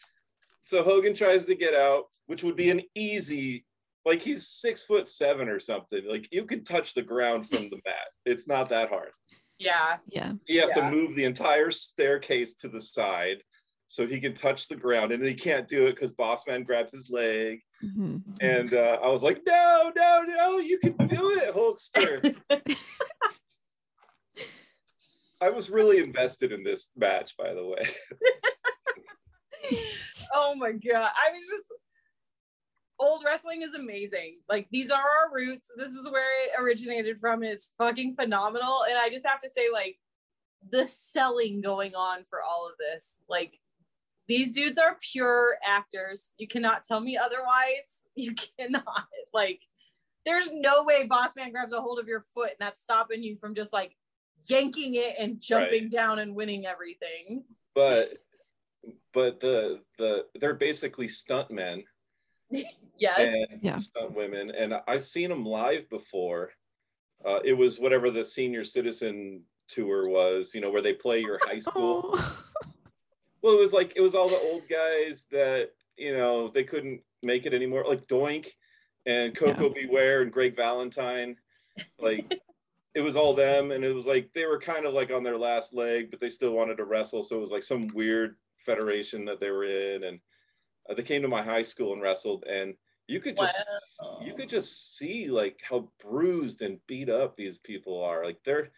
so 0.61 0.83
Hogan 0.83 1.13
tries 1.15 1.45
to 1.45 1.55
get 1.55 1.73
out, 1.73 2.05
which 2.27 2.43
would 2.43 2.55
be 2.55 2.69
an 2.69 2.81
easy, 2.95 3.65
like 4.05 4.21
he's 4.21 4.47
six 4.47 4.83
foot 4.83 5.07
seven 5.07 5.49
or 5.49 5.59
something. 5.59 6.03
Like 6.07 6.27
you 6.31 6.45
could 6.45 6.65
touch 6.65 6.93
the 6.93 7.01
ground 7.01 7.47
from 7.49 7.69
the 7.69 7.79
mat. 7.85 8.07
It's 8.25 8.47
not 8.47 8.69
that 8.69 8.89
hard. 8.89 9.11
yeah. 9.59 9.97
Yeah. 10.07 10.33
He 10.47 10.55
has 10.57 10.71
Yeah. 10.75 10.89
to 10.89 10.95
move 10.95 11.15
the 11.15 11.25
entire 11.25 11.69
staircase 11.71 12.55
to 12.57 12.67
the 12.67 12.81
side 12.81 13.43
so 13.87 14.07
he 14.07 14.21
can 14.21 14.33
touch 14.33 14.67
the 14.69 14.75
ground, 14.75 15.11
and 15.11 15.23
he 15.23 15.33
can't 15.33 15.67
do 15.67 15.85
it 15.87 15.95
because 15.95 16.11
Boss 16.11 16.47
Man 16.47 16.63
grabs 16.63 16.93
his 16.93 17.09
leg. 17.09 17.59
Mhm. 17.83 18.21
And 18.41 18.73
uh, 18.73 18.99
I 19.01 19.09
was 19.09 19.23
like, 19.23 19.41
no, 19.45 19.91
no, 19.95 20.23
no, 20.27 20.59
you 20.59 20.77
can 20.77 20.95
do 21.07 21.31
it, 21.31 21.53
Hulkster. 21.53 22.35
I 25.41 25.49
was 25.49 25.69
really 25.71 25.97
invested 25.97 26.51
in 26.51 26.63
this 26.63 26.91
match, 26.95 27.35
by 27.35 27.53
the 27.53 27.65
way. 27.65 27.87
oh 30.33 30.53
my 30.55 30.71
god. 30.71 31.09
I 31.09 31.31
was 31.31 31.47
just 31.49 31.63
old 32.99 33.23
wrestling 33.25 33.63
is 33.63 33.73
amazing. 33.73 34.39
Like 34.47 34.67
these 34.71 34.91
are 34.91 35.01
our 35.01 35.33
roots. 35.33 35.71
This 35.75 35.91
is 35.91 36.07
where 36.09 36.45
it 36.45 36.51
originated 36.61 37.19
from, 37.19 37.41
and 37.41 37.51
it's 37.51 37.71
fucking 37.77 38.15
phenomenal. 38.15 38.83
And 38.87 38.97
I 38.97 39.09
just 39.09 39.25
have 39.25 39.41
to 39.41 39.49
say, 39.49 39.69
like, 39.73 39.97
the 40.69 40.87
selling 40.87 41.61
going 41.61 41.95
on 41.95 42.23
for 42.29 42.41
all 42.43 42.67
of 42.67 42.73
this. 42.77 43.19
Like 43.27 43.59
these 44.31 44.53
dudes 44.53 44.77
are 44.77 44.97
pure 45.11 45.57
actors. 45.67 46.31
You 46.37 46.47
cannot 46.47 46.85
tell 46.85 47.01
me 47.01 47.17
otherwise. 47.17 47.45
You 48.13 48.33
cannot. 48.59 49.07
Like, 49.33 49.61
there's 50.25 50.51
no 50.51 50.83
way 50.83 51.07
Boss 51.07 51.33
Man 51.37 51.53
grabs 51.53 51.71
a 51.71 51.79
hold 51.79 51.97
of 51.97 52.09
your 52.09 52.25
foot 52.33 52.49
and 52.49 52.57
that's 52.59 52.81
stopping 52.81 53.23
you 53.23 53.37
from 53.37 53.55
just 53.55 53.71
like 53.71 53.95
yanking 54.47 54.95
it 54.95 55.15
and 55.17 55.39
jumping 55.39 55.87
down 55.87 56.19
and 56.19 56.35
winning 56.35 56.65
everything. 56.65 57.45
But 57.73 58.17
but 59.13 59.39
the 59.39 59.79
the 59.97 60.25
they're 60.41 60.55
basically 60.55 61.07
stunt 61.07 61.51
men 61.51 61.85
yes. 62.99 63.17
and 63.17 63.61
Yeah. 63.63 63.77
stunt 63.77 64.13
women, 64.13 64.51
and 64.51 64.73
I've 64.89 65.05
seen 65.05 65.29
them 65.29 65.45
live 65.45 65.89
before. 65.89 66.51
Uh, 67.25 67.39
it 67.45 67.53
was 67.53 67.79
whatever 67.79 68.11
the 68.11 68.25
senior 68.25 68.65
citizen 68.65 69.43
tour 69.69 70.03
was, 70.09 70.53
you 70.53 70.59
know, 70.59 70.69
where 70.69 70.81
they 70.81 70.93
play 70.93 71.21
your 71.21 71.39
high 71.43 71.59
school. 71.59 72.19
Well, 73.41 73.53
it 73.53 73.59
was 73.59 73.73
like 73.73 73.93
it 73.95 74.01
was 74.01 74.15
all 74.15 74.29
the 74.29 74.39
old 74.39 74.63
guys 74.69 75.27
that 75.31 75.71
you 75.97 76.13
know 76.15 76.49
they 76.49 76.63
couldn't 76.63 77.01
make 77.23 77.45
it 77.45 77.53
anymore, 77.53 77.85
like 77.87 78.07
Doink 78.07 78.47
and 79.05 79.35
Koko 79.35 79.69
B. 79.69 79.87
Ware 79.89 80.21
and 80.21 80.31
Greg 80.31 80.55
Valentine. 80.55 81.35
Like 81.99 82.39
it 82.95 83.01
was 83.01 83.15
all 83.15 83.33
them, 83.33 83.71
and 83.71 83.83
it 83.83 83.93
was 83.93 84.05
like 84.05 84.29
they 84.33 84.45
were 84.45 84.59
kind 84.59 84.85
of 84.85 84.93
like 84.93 85.11
on 85.11 85.23
their 85.23 85.37
last 85.37 85.73
leg, 85.73 86.11
but 86.11 86.19
they 86.19 86.29
still 86.29 86.53
wanted 86.53 86.77
to 86.77 86.85
wrestle. 86.85 87.23
So 87.23 87.37
it 87.37 87.41
was 87.41 87.51
like 87.51 87.63
some 87.63 87.87
weird 87.93 88.35
federation 88.57 89.25
that 89.25 89.39
they 89.39 89.51
were 89.51 89.63
in, 89.63 90.03
and 90.03 90.19
uh, 90.89 90.93
they 90.93 91.03
came 91.03 91.21
to 91.21 91.27
my 91.27 91.41
high 91.41 91.63
school 91.63 91.93
and 91.93 92.01
wrestled, 92.01 92.43
and 92.47 92.75
you 93.07 93.19
could 93.19 93.37
just 93.37 93.65
you 94.23 94.33
could 94.33 94.49
just 94.49 94.97
see 94.97 95.27
like 95.27 95.59
how 95.61 95.89
bruised 96.01 96.61
and 96.61 96.79
beat 96.87 97.09
up 97.09 97.35
these 97.35 97.57
people 97.59 98.03
are. 98.03 98.23
Like 98.23 98.39
they're 98.45 98.71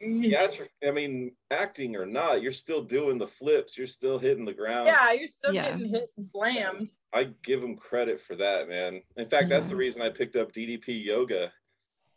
yeah, 0.00 0.46
I 0.86 0.90
mean, 0.90 1.32
acting 1.50 1.94
or 1.96 2.06
not, 2.06 2.42
you're 2.42 2.52
still 2.52 2.82
doing 2.82 3.18
the 3.18 3.26
flips. 3.26 3.76
You're 3.76 3.86
still 3.86 4.18
hitting 4.18 4.44
the 4.44 4.54
ground. 4.54 4.86
Yeah, 4.86 5.12
you're 5.12 5.28
still 5.28 5.52
Yeah. 5.54 5.70
getting 5.72 5.88
hit 5.90 6.10
and 6.16 6.24
slammed. 6.24 6.90
I 7.12 7.30
give 7.42 7.60
them 7.60 7.76
credit 7.76 8.20
for 8.20 8.34
that, 8.36 8.68
man. 8.68 9.02
In 9.16 9.28
fact, 9.28 9.48
that's 9.50 9.68
the 9.68 9.76
reason 9.76 10.00
I 10.02 10.08
picked 10.10 10.36
up 10.36 10.52
DDP 10.52 11.04
yoga. 11.04 11.52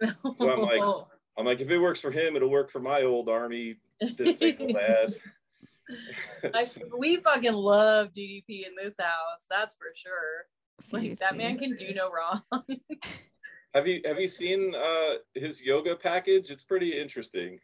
So 0.38 0.50
I'm 0.52 0.62
like- 0.62 1.06
I'm 1.36 1.46
like, 1.46 1.62
if 1.62 1.70
it 1.72 1.80
works 1.80 2.00
for 2.00 2.12
him, 2.12 2.36
it'll 2.36 2.50
work 2.52 2.70
for 2.70 2.80
my 2.80 3.02
old 3.02 3.28
army 3.28 3.78
disabled 4.16 4.78
ass. 4.78 5.18
I, 6.54 6.66
we 6.98 7.18
fucking 7.18 7.54
love 7.54 8.10
DDP 8.14 8.68
in 8.68 8.76
this 8.82 8.96
house. 9.00 9.44
That's 9.50 9.74
for 9.76 9.88
sure. 9.96 10.46
Like 10.92 11.18
that 11.20 11.36
man 11.36 11.58
can 11.58 11.74
do 11.76 11.92
no 11.94 12.12
wrong. 12.12 12.42
have 13.74 13.88
you 13.88 14.02
have 14.06 14.20
you 14.20 14.28
seen 14.28 14.76
uh, 14.76 15.14
his 15.34 15.62
yoga 15.62 15.96
package? 15.96 16.52
It's 16.52 16.64
pretty 16.64 16.92
interesting. 17.00 17.60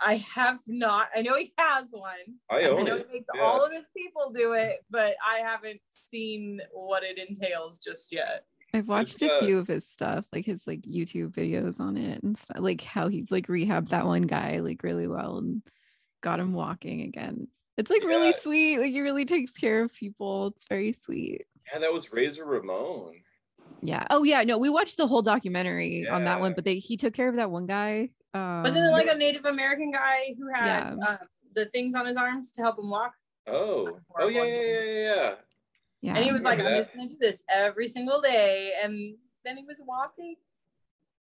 I 0.00 0.16
have 0.16 0.58
not. 0.66 1.08
I 1.14 1.22
know 1.22 1.36
he 1.36 1.52
has 1.58 1.90
one. 1.92 2.14
I 2.50 2.60
I 2.60 2.62
know 2.82 2.96
it. 2.96 3.06
he 3.08 3.12
makes 3.18 3.26
Yeah. 3.34 3.42
all 3.42 3.64
of 3.64 3.72
his 3.72 3.84
people 3.96 4.30
do 4.34 4.52
it, 4.54 4.84
but 4.90 5.14
I 5.24 5.38
haven't 5.38 5.80
seen 5.92 6.60
what 6.72 7.02
it 7.04 7.18
entails 7.18 7.78
just 7.78 8.12
yet. 8.12 8.44
I've 8.74 8.88
watched 8.88 9.14
It's, 9.14 9.22
a 9.22 9.34
uh, 9.36 9.40
few 9.40 9.58
of 9.58 9.68
his 9.68 9.86
stuff, 9.86 10.24
like 10.32 10.46
his 10.46 10.66
like 10.66 10.80
YouTube 10.82 11.32
videos 11.34 11.78
on 11.78 11.96
it 11.96 12.22
and 12.22 12.36
stuff, 12.38 12.56
like 12.60 12.80
how 12.80 13.08
he's 13.08 13.30
like 13.30 13.46
rehabbed 13.46 13.90
that 13.90 14.06
one 14.06 14.22
guy 14.22 14.60
like 14.60 14.82
really 14.82 15.06
well 15.06 15.38
and 15.38 15.62
got 16.22 16.40
him 16.40 16.52
walking 16.52 17.02
again. 17.02 17.48
It's 17.76 17.90
like 17.90 18.02
really 18.02 18.32
sweet. 18.32 18.78
Like 18.78 18.92
he 18.92 19.00
really 19.02 19.24
takes 19.26 19.52
care 19.52 19.82
of 19.82 19.92
people. 19.94 20.48
It's 20.48 20.66
very 20.68 20.92
sweet. 20.94 21.42
Yeah, 21.72 21.80
that 21.80 21.92
was 21.92 22.12
Razor 22.12 22.44
Ramon. 22.44 23.22
Yeah. 23.82 24.06
Oh 24.10 24.24
yeah. 24.24 24.42
No, 24.42 24.58
we 24.58 24.68
watched 24.70 24.96
the 24.96 25.06
whole 25.06 25.22
documentary 25.22 26.08
on 26.08 26.24
that 26.24 26.40
one, 26.40 26.54
but 26.54 26.64
they 26.64 26.76
he 26.76 26.96
took 26.96 27.14
care 27.14 27.28
of 27.28 27.36
that 27.36 27.50
one 27.50 27.66
guy. 27.66 28.10
Um, 28.34 28.62
Wasn't 28.62 28.84
it 28.84 28.90
like 28.90 29.08
a 29.08 29.14
Native 29.14 29.44
American 29.44 29.90
guy 29.90 30.34
who 30.38 30.48
had 30.52 30.66
Yeah. 30.66 31.06
uh, 31.06 31.16
the 31.54 31.66
things 31.66 31.94
on 31.94 32.06
his 32.06 32.16
arms 32.16 32.50
to 32.52 32.62
help 32.62 32.78
him 32.78 32.90
walk? 32.90 33.14
Oh, 33.46 33.98
oh 34.18 34.28
yeah, 34.28 34.44
yeah, 34.44 34.54
yeah, 34.54 34.62
yeah, 34.62 34.80
yeah. 34.82 35.34
yeah. 36.00 36.14
And 36.16 36.24
he 36.24 36.32
was 36.32 36.42
like, 36.42 36.58
remember 36.58 36.76
I'm 36.76 36.80
just 36.80 36.94
gonna 36.94 37.08
do 37.08 37.16
this 37.20 37.44
every 37.48 37.88
single 37.88 38.20
day. 38.20 38.72
And 38.82 39.16
then 39.44 39.56
he 39.56 39.64
was 39.64 39.82
walking. 39.84 40.36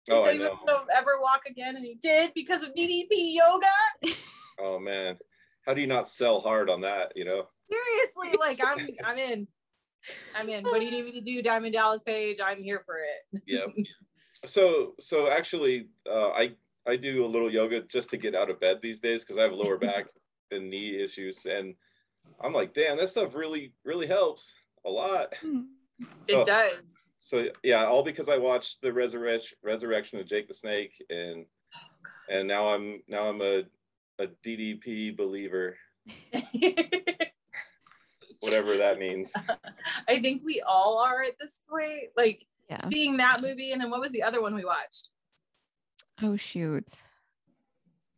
He 0.05 0.13
Oh, 0.13 0.25
said 0.25 0.31
I 0.31 0.33
he 0.33 0.39
was 0.39 0.49
know. 0.49 0.59
gonna 0.67 0.87
ever 0.97 1.21
walk 1.21 1.43
again, 1.47 1.77
and 1.77 1.85
he 1.85 1.97
did 1.97 2.33
because 2.35 2.63
of 2.63 2.75
DDP 2.75 3.35
yoga. 3.37 3.67
Oh 4.61 4.81
man, 4.81 5.17
how 5.65 5.73
do 5.73 5.81
you 5.81 5.87
not 5.87 6.09
sell 6.09 6.41
hard 6.41 6.69
on 6.69 6.81
that? 6.81 7.13
You 7.15 7.25
know. 7.25 7.47
Seriously, 7.71 8.37
like 8.41 8.61
I'm 8.65 8.89
I'm 9.05 9.17
in. 9.17 9.47
I'm 10.35 10.49
in. 10.49 10.65
What 10.65 10.81
do 10.81 10.85
you 10.85 10.91
need 10.91 11.05
me 11.05 11.13
to 11.13 11.21
do, 11.21 11.43
Diamond 11.43 11.75
Dallas 11.75 12.03
Page? 12.03 12.39
I'm 12.45 12.61
here 12.61 12.83
for 12.85 12.97
it. 12.97 13.43
Yeah. 13.47 13.67
So 14.45 14.95
so 15.01 15.29
actually, 15.29 15.89
uh, 16.09 16.31
I 16.31 16.53
I 16.89 16.97
do 16.97 17.25
a 17.25 17.29
little 17.29 17.51
yoga 17.53 17.83
just 17.83 18.11
to 18.11 18.17
get 18.17 18.35
out 18.35 18.51
of 18.51 18.61
bed 18.61 18.79
these 18.81 19.01
days 19.01 19.25
because 19.25 19.39
I 19.39 19.43
have 19.43 19.53
lower 19.53 19.79
back 19.79 20.07
and 20.51 20.71
knee 20.71 21.01
issues, 21.03 21.45
and 21.47 21.75
I'm 22.43 22.53
like, 22.53 22.75
damn, 22.75 22.97
that 22.99 23.09
stuff 23.11 23.35
really 23.35 23.73
really 23.85 24.07
helps 24.07 24.55
a 24.87 24.91
lot. 24.91 25.35
Hmm. 25.41 25.61
It 26.29 26.35
Oh. 26.37 26.45
does. 26.45 26.75
So 27.19 27.49
yeah, 27.65 27.85
all 27.85 28.05
because 28.05 28.29
I 28.29 28.39
watched 28.39 28.81
the 28.83 28.93
resurrection 28.93 29.59
resurrection 29.65 30.21
of 30.21 30.27
Jake 30.27 30.47
the 30.49 30.55
Snake, 30.55 30.95
and 31.11 31.45
and 32.31 32.47
now 32.47 32.73
I'm 32.73 33.03
now 33.09 33.29
I'm 33.29 33.43
a 33.43 33.65
a 34.21 34.27
DDP 34.45 35.17
believer, 35.17 35.77
whatever 38.41 38.77
that 38.77 38.99
means. 38.99 39.33
I 40.09 40.21
think 40.21 40.43
we 40.45 40.61
all 40.61 40.99
are 40.99 41.23
at 41.23 41.35
this 41.41 41.61
point. 41.69 42.11
Like 42.17 42.47
yeah. 42.71 42.85
seeing 42.87 43.17
that 43.19 43.43
movie, 43.43 43.73
and 43.73 43.81
then 43.81 43.91
what 43.91 44.01
was 44.01 44.13
the 44.13 44.23
other 44.23 44.41
one 44.41 44.55
we 44.55 44.65
watched? 44.65 45.11
Oh 46.23 46.37
shoot. 46.37 46.91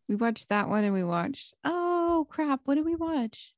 We 0.09 0.17
watched 0.17 0.49
that 0.49 0.69
one 0.69 0.85
and 0.85 0.95
we 0.95 1.05
watched. 1.05 1.55
Oh 1.65 2.27
crap! 2.31 2.61
What 2.65 2.75
did 2.77 2.85
we 2.85 2.97
watch? 2.97 3.55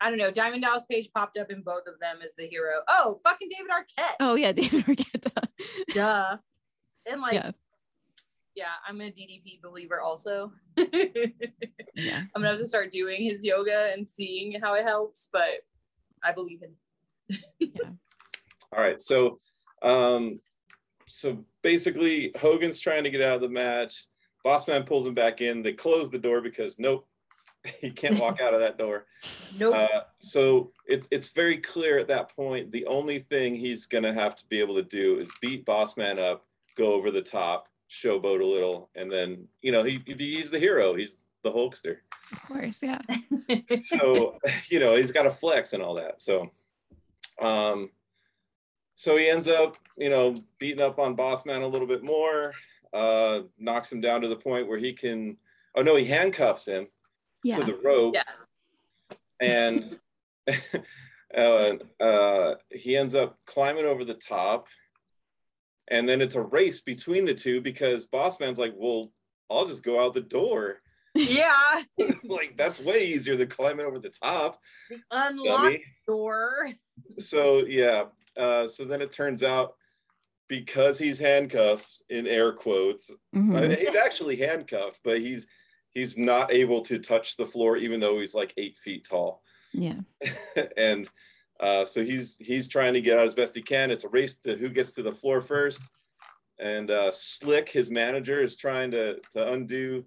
I 0.00 0.08
don't 0.08 0.18
know. 0.18 0.32
Diamond 0.32 0.62
Dallas 0.62 0.84
Page 0.90 1.10
popped 1.14 1.38
up 1.38 1.50
in 1.50 1.62
both 1.62 1.86
of 1.86 2.00
them 2.00 2.18
as 2.24 2.34
the 2.36 2.46
hero. 2.48 2.80
Oh, 2.88 3.20
fucking 3.22 3.48
David 3.48 3.70
Arquette. 3.70 4.16
Oh 4.18 4.34
yeah, 4.34 4.52
David 4.52 4.84
Arquette. 4.84 5.46
Duh. 5.94 6.36
And 7.10 7.20
like, 7.20 7.34
yeah. 7.34 7.50
yeah, 8.54 8.72
I'm 8.88 9.00
a 9.00 9.10
DDP 9.10 9.60
believer 9.62 10.00
also. 10.00 10.52
Yeah. 11.94 12.22
I'm 12.34 12.40
gonna 12.40 12.48
have 12.48 12.58
to 12.58 12.66
start 12.66 12.90
doing 12.90 13.22
his 13.22 13.44
yoga 13.44 13.90
and 13.92 14.08
seeing 14.08 14.58
how 14.60 14.74
it 14.74 14.84
helps, 14.84 15.28
but 15.32 15.60
I 16.22 16.32
believe 16.32 16.60
in. 16.62 17.70
All 18.72 18.82
right, 18.82 19.00
so 19.00 19.38
um, 19.82 20.40
so 21.06 21.44
basically 21.62 22.32
Hogan's 22.38 22.80
trying 22.80 23.04
to 23.04 23.10
get 23.10 23.22
out 23.22 23.36
of 23.36 23.40
the 23.40 23.48
match. 23.48 24.06
Bossman 24.44 24.86
pulls 24.86 25.06
him 25.06 25.14
back 25.14 25.40
in. 25.40 25.62
They 25.62 25.72
close 25.72 26.10
the 26.10 26.18
door 26.18 26.40
because 26.40 26.78
nope, 26.78 27.06
he 27.80 27.90
can't 27.90 28.18
walk 28.18 28.40
out 28.40 28.54
of 28.54 28.60
that 28.60 28.78
door. 28.78 29.06
Nope. 29.58 29.74
Uh, 29.74 30.00
so 30.20 30.72
it, 30.86 31.06
it's 31.10 31.30
very 31.30 31.58
clear 31.58 31.98
at 31.98 32.08
that 32.08 32.34
point 32.34 32.72
the 32.72 32.86
only 32.86 33.20
thing 33.20 33.54
he's 33.54 33.86
gonna 33.86 34.12
have 34.12 34.36
to 34.36 34.44
be 34.46 34.60
able 34.60 34.74
to 34.74 34.82
do 34.82 35.18
is 35.18 35.28
beat 35.40 35.64
Bossman 35.64 36.18
up, 36.18 36.44
go 36.76 36.92
over 36.92 37.10
the 37.10 37.22
top, 37.22 37.68
showboat 37.90 38.40
a 38.40 38.44
little, 38.44 38.90
and 38.94 39.10
then 39.10 39.46
you 39.62 39.72
know 39.72 39.82
he 39.82 40.02
he's 40.06 40.50
the 40.50 40.58
hero. 40.58 40.94
He's 40.94 41.26
the 41.42 41.52
Hulkster. 41.52 41.98
Of 42.32 42.42
course. 42.42 42.80
Yeah. 42.82 43.00
so 43.78 44.38
you 44.68 44.80
know 44.80 44.96
he's 44.96 45.12
got 45.12 45.26
a 45.26 45.30
flex 45.30 45.72
and 45.72 45.82
all 45.82 45.94
that 45.94 46.22
so 46.22 46.50
um 47.40 47.90
so 48.94 49.16
he 49.16 49.28
ends 49.28 49.48
up 49.48 49.76
you 49.96 50.10
know 50.10 50.34
beating 50.58 50.82
up 50.82 50.98
on 50.98 51.14
boss 51.14 51.44
man 51.46 51.62
a 51.62 51.66
little 51.66 51.86
bit 51.86 52.02
more 52.04 52.52
uh 52.92 53.40
knocks 53.58 53.90
him 53.92 54.00
down 54.00 54.20
to 54.20 54.28
the 54.28 54.36
point 54.36 54.68
where 54.68 54.78
he 54.78 54.92
can 54.92 55.36
oh 55.76 55.82
no 55.82 55.96
he 55.96 56.04
handcuffs 56.04 56.66
him 56.66 56.86
Yeah. 57.42 57.56
to 57.58 57.64
the 57.64 57.74
rope 57.82 58.14
yes. 58.14 59.18
and 59.40 59.98
uh, 61.36 61.72
uh, 62.00 62.54
he 62.70 62.96
ends 62.96 63.14
up 63.14 63.38
climbing 63.46 63.86
over 63.86 64.04
the 64.04 64.14
top 64.14 64.66
and 65.88 66.08
then 66.08 66.20
it's 66.20 66.34
a 66.34 66.42
race 66.42 66.80
between 66.80 67.24
the 67.24 67.34
two 67.34 67.60
because 67.60 68.06
boss 68.06 68.38
man's 68.40 68.58
like 68.58 68.74
well 68.76 69.12
i'll 69.50 69.66
just 69.66 69.82
go 69.82 70.00
out 70.00 70.14
the 70.14 70.20
door 70.20 70.80
Yeah. 71.14 71.82
like 72.24 72.56
that's 72.56 72.80
way 72.80 73.06
easier 73.06 73.36
than 73.36 73.48
climbing 73.48 73.86
over 73.86 73.98
the 73.98 74.10
top 74.10 74.58
Unlock 75.10 75.62
dummy. 75.62 75.84
door. 76.06 76.70
so 77.18 77.64
yeah 77.66 78.04
uh 78.36 78.66
so 78.66 78.84
then 78.84 79.02
it 79.02 79.12
turns 79.12 79.42
out 79.42 79.74
because 80.48 80.98
he's 80.98 81.18
handcuffed 81.18 82.02
in 82.10 82.26
air 82.26 82.52
quotes 82.52 83.10
Mhm. 83.34 83.56
uh, 83.72 83.76
he's 83.76 83.94
actually 83.94 84.36
handcuffed 84.36 84.98
but 85.04 85.18
he's 85.20 85.46
he's 85.90 86.16
not 86.18 86.52
able 86.52 86.80
to 86.82 86.98
touch 86.98 87.36
the 87.36 87.46
floor 87.46 87.76
even 87.76 88.00
though 88.00 88.18
he's 88.20 88.34
like 88.34 88.52
eight 88.56 88.76
feet 88.78 89.06
tall 89.08 89.42
yeah. 89.72 90.00
and 90.76 91.08
uh 91.60 91.84
so 91.84 92.02
he's 92.04 92.36
he's 92.38 92.68
trying 92.68 92.92
to 92.94 93.00
get 93.00 93.18
out 93.18 93.26
as 93.26 93.34
best 93.34 93.54
he 93.54 93.62
can 93.62 93.90
it's 93.90 94.04
a 94.04 94.08
race 94.08 94.38
to 94.38 94.56
who 94.56 94.68
gets 94.68 94.92
to 94.92 95.02
the 95.02 95.12
floor 95.12 95.40
first 95.40 95.82
and 96.58 96.90
uh 96.90 97.10
slick 97.10 97.68
his 97.68 97.90
manager 97.90 98.42
is 98.42 98.56
trying 98.56 98.90
to 98.90 99.18
to 99.30 99.52
undo 99.52 100.04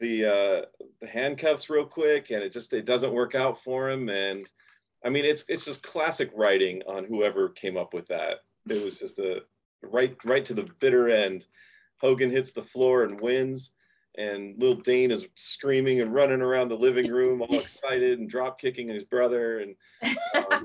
the 0.00 0.24
uh 0.24 0.62
the 1.00 1.06
handcuffs 1.06 1.68
real 1.70 1.84
quick 1.86 2.30
and 2.30 2.42
it 2.42 2.52
just 2.52 2.72
it 2.72 2.84
doesn't 2.86 3.12
work 3.12 3.34
out 3.34 3.62
for 3.62 3.90
him 3.90 4.08
and 4.08 4.46
i 5.04 5.08
mean 5.08 5.24
it's 5.24 5.44
it's 5.48 5.64
just 5.64 5.82
classic 5.82 6.30
writing 6.34 6.82
on 6.86 7.04
whoever 7.04 7.48
came 7.50 7.76
up 7.76 7.94
with 7.94 8.06
that 8.06 8.38
it 8.68 8.82
was 8.82 8.98
just 8.98 9.18
a 9.18 9.42
right 9.82 10.16
right 10.24 10.44
to 10.44 10.54
the 10.54 10.68
bitter 10.80 11.10
end 11.10 11.46
hogan 11.98 12.30
hits 12.30 12.52
the 12.52 12.62
floor 12.62 13.04
and 13.04 13.20
wins 13.20 13.70
and 14.18 14.58
little 14.58 14.76
dane 14.76 15.10
is 15.10 15.28
screaming 15.34 16.00
and 16.00 16.14
running 16.14 16.40
around 16.40 16.68
the 16.68 16.76
living 16.76 17.10
room 17.10 17.42
all 17.42 17.58
excited 17.58 18.18
and 18.18 18.30
drop 18.30 18.58
kicking 18.58 18.88
his 18.88 19.04
brother 19.04 19.60
and 19.60 19.74
um, 20.34 20.64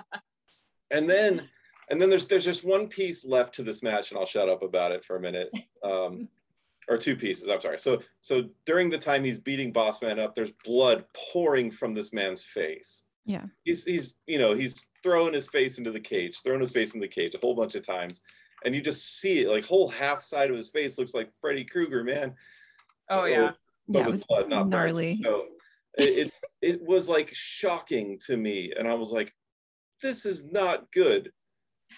and 0.90 1.08
then 1.08 1.48
and 1.90 2.00
then 2.00 2.10
there's 2.10 2.26
there's 2.26 2.44
just 2.44 2.64
one 2.64 2.88
piece 2.88 3.24
left 3.24 3.54
to 3.54 3.62
this 3.62 3.82
match 3.82 4.10
and 4.10 4.18
i'll 4.18 4.26
shut 4.26 4.48
up 4.48 4.62
about 4.62 4.92
it 4.92 5.04
for 5.04 5.16
a 5.16 5.20
minute 5.20 5.52
um 5.82 6.28
or 6.88 6.96
two 6.96 7.16
pieces. 7.16 7.48
I'm 7.48 7.60
sorry. 7.60 7.78
So 7.78 8.00
so 8.20 8.48
during 8.64 8.90
the 8.90 8.98
time 8.98 9.24
he's 9.24 9.38
beating 9.38 9.72
Bossman 9.72 10.18
up, 10.18 10.34
there's 10.34 10.52
blood 10.64 11.04
pouring 11.14 11.70
from 11.70 11.94
this 11.94 12.12
man's 12.12 12.42
face. 12.42 13.02
Yeah. 13.26 13.44
He's 13.64 13.84
he's 13.84 14.16
you 14.26 14.38
know 14.38 14.54
he's 14.54 14.86
throwing 15.02 15.34
his 15.34 15.48
face 15.48 15.78
into 15.78 15.90
the 15.90 16.00
cage, 16.00 16.40
throwing 16.42 16.60
his 16.60 16.70
face 16.72 16.94
in 16.94 17.00
the 17.00 17.08
cage 17.08 17.34
a 17.34 17.38
whole 17.38 17.54
bunch 17.56 17.74
of 17.74 17.84
times, 17.84 18.22
and 18.64 18.74
you 18.74 18.80
just 18.80 19.20
see 19.20 19.40
it 19.40 19.48
like 19.50 19.64
whole 19.66 19.88
half 19.88 20.20
side 20.22 20.50
of 20.50 20.56
his 20.56 20.70
face 20.70 20.96
looks 20.98 21.12
like 21.14 21.30
Freddy 21.40 21.64
Krueger, 21.64 22.04
man. 22.04 22.34
Oh 23.10 23.24
yeah. 23.24 23.50
but 23.88 23.98
Yeah, 23.98 24.02
it 24.02 24.06
with 24.06 24.12
was 24.12 24.24
blood, 24.24 24.48
not 24.48 24.70
burns. 24.70 24.94
gnarly. 24.94 25.20
So 25.22 25.46
it, 25.98 26.04
it's 26.04 26.40
it 26.62 26.80
was 26.82 27.08
like 27.08 27.30
shocking 27.32 28.18
to 28.26 28.36
me, 28.36 28.72
and 28.78 28.86
I 28.86 28.94
was 28.94 29.10
like, 29.10 29.32
"This 30.02 30.24
is 30.24 30.50
not 30.52 30.90
good. 30.92 31.32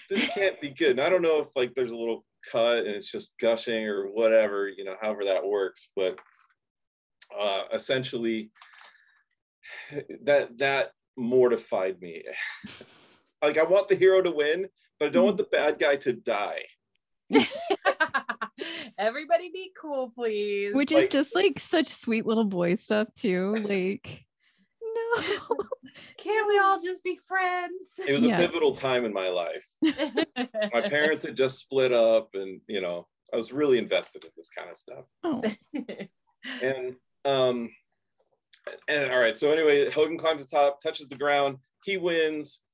This 0.08 0.26
can't 0.28 0.60
be 0.60 0.70
good." 0.70 0.92
And 0.92 1.00
I 1.00 1.10
don't 1.10 1.22
know 1.22 1.40
if 1.40 1.48
like 1.54 1.74
there's 1.74 1.90
a 1.90 1.96
little 1.96 2.24
cut 2.50 2.86
and 2.86 2.94
it's 2.94 3.10
just 3.10 3.34
gushing 3.38 3.84
or 3.86 4.06
whatever, 4.06 4.68
you 4.68 4.84
know, 4.84 4.94
however 5.00 5.24
that 5.24 5.46
works. 5.46 5.90
But 5.94 6.18
uh, 7.38 7.64
essentially, 7.72 8.50
that 10.24 10.56
that 10.58 10.92
mortified 11.18 12.00
me. 12.00 12.24
like 13.42 13.58
I 13.58 13.64
want 13.64 13.88
the 13.88 13.94
hero 13.94 14.22
to 14.22 14.30
win, 14.30 14.68
but 14.98 15.06
I 15.06 15.10
don't 15.10 15.24
want 15.24 15.36
the 15.36 15.44
bad 15.44 15.78
guy 15.78 15.96
to 15.96 16.12
die. 16.12 16.62
Everybody 18.98 19.50
be 19.52 19.72
cool, 19.80 20.10
please. 20.10 20.74
Which 20.74 20.92
is 20.92 21.08
just 21.08 21.34
like 21.34 21.58
such 21.58 21.86
sweet 21.86 22.26
little 22.26 22.44
boy 22.44 22.74
stuff 22.76 23.12
too. 23.14 23.56
Like, 23.68 24.24
no. 24.82 25.56
can't 26.16 26.48
we 26.48 26.58
all 26.58 26.80
just 26.80 27.04
be 27.04 27.18
friends? 27.26 27.94
It 28.06 28.12
was 28.14 28.22
a 28.24 28.28
pivotal 28.28 28.74
time 28.74 29.04
in 29.04 29.12
my 29.12 29.28
life. 29.28 29.64
my 29.82 30.88
parents 30.88 31.24
had 31.24 31.36
just 31.36 31.58
split 31.58 31.92
up 31.92 32.30
and 32.34 32.60
you 32.66 32.80
know 32.80 33.06
i 33.32 33.36
was 33.36 33.52
really 33.52 33.78
invested 33.78 34.24
in 34.24 34.30
this 34.36 34.48
kind 34.48 34.70
of 34.70 34.76
stuff 34.76 35.04
Oh. 35.24 35.42
and 36.62 36.96
um 37.24 37.70
and 38.88 39.12
all 39.12 39.20
right 39.20 39.36
so 39.36 39.50
anyway 39.50 39.90
hogan 39.90 40.18
climbs 40.18 40.46
the 40.46 40.56
top 40.56 40.80
touches 40.80 41.08
the 41.08 41.16
ground 41.16 41.58
he 41.84 41.96
wins. 41.96 42.64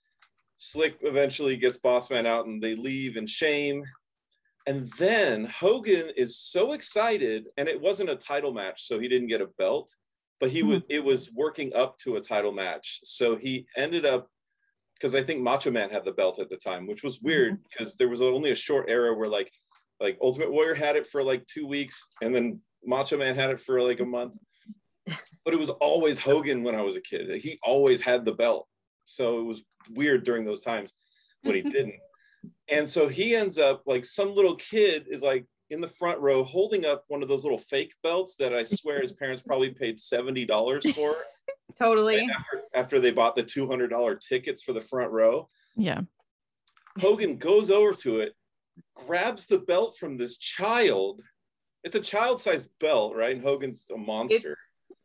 Slick 0.57 0.97
eventually 1.03 1.57
gets 1.57 1.79
Bossman 1.79 2.27
out 2.27 2.47
and 2.47 2.63
they 2.63 2.75
leave 2.75 3.17
in 3.17 3.27
shame. 3.27 3.85
And 4.67 4.91
then 4.99 5.45
hogan 5.45 6.11
is 6.17 6.39
so 6.39 6.73
excited 6.73 7.47
and 7.59 7.69
it 7.69 7.81
wasn't 7.81 8.11
a 8.11 8.17
title 8.17 8.55
match 8.55 8.87
so 8.87 8.99
he 8.99 9.09
didn't 9.09 9.29
get 9.29 9.43
a 9.43 9.49
belt 9.59 9.95
but 10.41 10.51
he 10.51 10.61
hmm. 10.61 10.69
was 10.69 10.83
it 10.89 11.05
was 11.05 11.33
working 11.33 11.73
up 11.75 11.97
to 11.99 12.17
a 12.17 12.21
title 12.21 12.53
match. 12.53 13.01
So 13.05 13.37
he 13.37 13.67
ended 13.77 14.05
up 14.05 14.29
because 14.95 15.15
I 15.15 15.23
think 15.23 15.41
Macho 15.41 15.71
Man 15.71 15.91
had 15.91 16.05
the 16.05 16.13
belt 16.13 16.39
at 16.39 16.51
the 16.51 16.57
time, 16.57 16.87
which 16.87 17.03
was 17.03 17.21
weird 17.21 17.55
mm-hmm. 17.55 17.63
because 17.71 17.95
there 17.97 18.09
was 18.09 18.23
only 18.23 18.51
a 18.51 18.57
short 18.57 18.89
era 18.89 19.15
where 19.15 19.29
like 19.29 19.51
like 20.01 20.19
Ultimate 20.21 20.51
Warrior 20.51 20.75
had 20.75 20.97
it 20.97 21.07
for 21.07 21.23
like 21.23 21.47
two 21.47 21.67
weeks, 21.67 22.09
and 22.21 22.35
then 22.35 22.61
Macho 22.85 23.17
Man 23.17 23.35
had 23.35 23.51
it 23.51 23.61
for 23.61 23.81
like 23.81 24.01
a 24.01 24.05
month. 24.05 24.37
But 25.45 25.53
it 25.53 25.59
was 25.59 25.71
always 25.71 26.19
Hogan 26.19 26.63
when 26.63 26.75
I 26.75 26.83
was 26.83 26.97
a 26.97 27.01
kid. 27.01 27.41
He 27.43 27.59
always 27.63 28.01
had 28.01 28.25
the 28.25 28.33
belt, 28.33 28.67
so 29.05 29.39
it 29.41 29.45
was 29.45 29.63
weird 29.91 30.25
during 30.25 30.45
those 30.45 30.63
times 30.63 30.95
when 31.43 31.55
he 31.57 31.63
didn't. 31.71 31.95
And 32.69 32.89
so 32.89 33.09
he 33.09 33.35
ends 33.37 33.59
up 33.59 33.83
like 33.87 34.05
some 34.07 34.35
little 34.35 34.57
kid 34.57 35.07
is 35.09 35.23
like 35.23 35.47
in 35.71 35.81
the 35.81 35.89
front 35.89 36.21
row 36.21 36.45
holding 36.45 36.85
up 36.85 37.05
one 37.09 37.23
of 37.23 37.29
those 37.29 37.45
little 37.45 37.59
fake 37.59 37.95
belts 38.03 38.37
that 38.37 38.55
I 38.55 38.65
swear 38.65 39.01
his 39.01 39.13
parents 39.13 39.43
probably 39.43 39.71
paid 39.71 39.99
seventy 39.99 40.45
dollars 40.45 40.91
for 40.93 41.15
totally. 41.79 42.29
after 42.31 42.63
after 42.75 43.01
they 43.01 43.11
bought 43.11 43.37
the 43.37 43.43
two 43.43 43.67
hundred 43.67 43.89
dollar 43.89 44.15
tickets 44.15 44.63
for 44.63 44.73
the 44.73 44.81
front 44.81 45.11
row. 45.11 45.49
Yeah. 45.77 46.03
Hogan 47.01 47.37
goes 47.39 47.71
over 47.71 47.93
to 47.93 48.21
it, 48.21 48.35
grabs 48.95 49.47
the 49.47 49.59
belt 49.59 49.97
from 49.99 50.17
this 50.17 50.39
child. 50.39 51.23
It's 51.83 51.97
a 51.97 52.01
child-sized 52.01 52.71
belt, 52.81 53.15
right? 53.15 53.35
And 53.35 53.43
Hogan's 53.43 53.87
a 53.93 53.99
monster. 53.99 54.57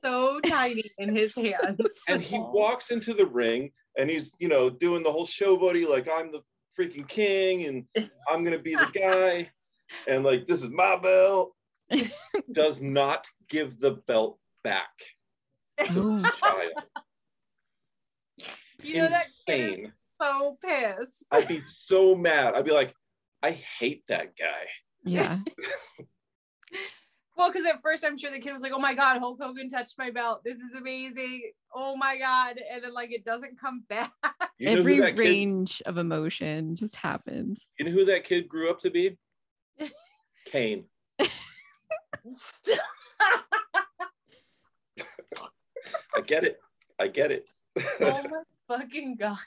So 0.03 0.39
tiny 0.41 0.83
in 0.97 1.15
his 1.15 1.35
hands. 1.35 1.79
and 2.07 2.21
he 2.21 2.37
walks 2.37 2.91
into 2.91 3.13
the 3.13 3.25
ring 3.25 3.71
and 3.97 4.09
he's, 4.09 4.33
you 4.39 4.47
know, 4.47 4.69
doing 4.69 5.03
the 5.03 5.11
whole 5.11 5.25
showboaty, 5.25 5.87
like 5.87 6.07
I'm 6.07 6.31
the 6.31 6.41
freaking 6.79 7.07
king 7.07 7.65
and 7.65 8.09
I'm 8.29 8.43
gonna 8.43 8.59
be 8.59 8.75
the 8.75 8.89
guy. 8.93 9.49
And 10.07 10.23
like, 10.23 10.45
this 10.45 10.63
is 10.63 10.69
my 10.69 10.97
belt. 10.99 11.53
Does 12.51 12.81
not 12.81 13.27
give 13.49 13.79
the 13.79 13.93
belt 14.07 14.39
back 14.63 14.89
to 15.79 16.19
child. 16.19 16.71
you 18.81 18.97
know 19.01 19.07
that 19.07 19.27
kid 19.47 19.59
is 19.59 19.79
Insane. 19.79 19.93
so 20.21 20.57
pissed. 20.63 21.25
I'd 21.31 21.47
be 21.47 21.61
so 21.65 22.15
mad. 22.15 22.53
I'd 22.53 22.65
be 22.65 22.71
like, 22.71 22.93
I 23.41 23.51
hate 23.51 24.03
that 24.07 24.37
guy. 24.37 24.67
Yeah. 25.03 25.39
Well, 27.39 27.49
because 27.49 27.65
at 27.65 27.81
first 27.81 28.03
I'm 28.03 28.17
sure 28.17 28.29
the 28.31 28.39
kid 28.39 28.51
was 28.51 28.61
like, 28.61 28.73
"Oh 28.75 28.79
my 28.79 28.93
god, 28.93 29.19
Hulk 29.19 29.41
Hogan 29.41 29.69
touched 29.69 29.97
my 29.97 30.11
belt. 30.11 30.41
This 30.43 30.57
is 30.57 30.73
amazing. 30.77 31.51
Oh 31.73 31.95
my 31.95 32.17
god!" 32.17 32.59
And 32.69 32.83
then 32.83 32.93
like 32.93 33.13
it 33.13 33.23
doesn't 33.23 33.57
come 33.57 33.85
back. 33.89 34.11
You 34.57 34.65
know 34.65 34.79
Every 34.79 34.97
who 34.97 35.03
kid 35.03 35.17
range 35.17 35.81
of 35.85 35.97
emotion 35.97 36.75
just 36.75 36.97
happens. 36.97 37.65
You 37.79 37.85
know 37.85 37.91
who 37.91 38.03
that 38.05 38.25
kid 38.25 38.49
grew 38.49 38.69
up 38.69 38.79
to 38.79 38.89
be? 38.91 39.17
Kane. 40.45 40.83
I 41.21 41.27
get 46.25 46.43
it. 46.43 46.59
I 46.99 47.07
get 47.07 47.31
it. 47.31 47.45
oh 48.01 48.23
my 48.29 48.77
fucking 48.77 49.15
god. 49.15 49.37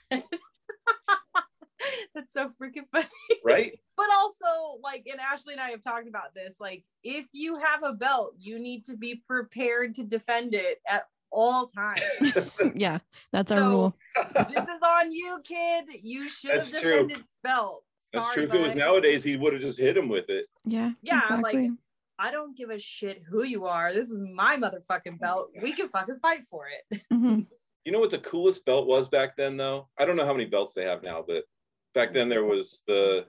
That's 2.34 2.50
so 2.50 2.64
freaking 2.64 2.86
funny. 2.92 3.06
right? 3.44 3.78
But 3.96 4.06
also, 4.14 4.78
like, 4.82 5.06
and 5.10 5.20
Ashley 5.20 5.54
and 5.54 5.60
I 5.60 5.70
have 5.70 5.82
talked 5.82 6.08
about 6.08 6.34
this. 6.34 6.56
Like, 6.60 6.84
if 7.02 7.26
you 7.32 7.58
have 7.58 7.82
a 7.82 7.92
belt, 7.92 8.34
you 8.38 8.58
need 8.58 8.84
to 8.86 8.96
be 8.96 9.22
prepared 9.26 9.94
to 9.96 10.04
defend 10.04 10.54
it 10.54 10.80
at 10.88 11.04
all 11.30 11.66
times. 11.66 12.00
yeah. 12.74 12.98
That's 13.32 13.50
our 13.50 13.60
rule. 13.60 13.96
this 14.16 14.62
is 14.62 14.82
on 14.84 15.12
you, 15.12 15.40
kid. 15.44 15.86
You 16.02 16.28
should 16.28 16.50
have 16.52 16.60
That's 16.60 16.80
true. 16.80 16.90
defended 16.92 17.24
belt. 17.42 17.84
That's 18.12 18.26
Sorry, 18.26 18.34
true. 18.34 18.44
If 18.44 18.54
it 18.54 18.60
was 18.60 18.74
nowadays, 18.74 19.24
he 19.24 19.36
would 19.36 19.54
have 19.54 19.62
just 19.62 19.78
hit 19.78 19.96
him 19.96 20.08
with 20.08 20.28
it. 20.28 20.46
Yeah. 20.64 20.90
Yeah, 21.02 21.22
I'm 21.28 21.40
like- 21.40 21.70
I 22.18 22.30
don't 22.30 22.56
give 22.56 22.70
a 22.70 22.78
shit 22.78 23.22
who 23.28 23.42
you 23.42 23.64
are. 23.66 23.92
This 23.92 24.08
is 24.08 24.16
my 24.16 24.56
motherfucking 24.56 25.18
belt. 25.18 25.50
We 25.60 25.72
can 25.72 25.88
fucking 25.88 26.18
fight 26.20 26.44
for 26.48 26.66
it. 26.68 27.02
Mhm. 27.12 27.46
You 27.84 27.90
know 27.90 27.98
what 27.98 28.10
the 28.10 28.18
coolest 28.18 28.64
belt 28.64 28.86
was 28.86 29.08
back 29.08 29.34
then, 29.36 29.56
though? 29.56 29.88
I 29.98 30.04
don't 30.04 30.14
know 30.14 30.26
how 30.26 30.32
many 30.34 30.44
belts 30.44 30.72
they 30.72 30.84
have 30.84 31.02
now, 31.02 31.24
but 31.26 31.44
back 31.94 32.12
then 32.12 32.28
there 32.28 32.44
was 32.44 32.82
the 32.86 33.26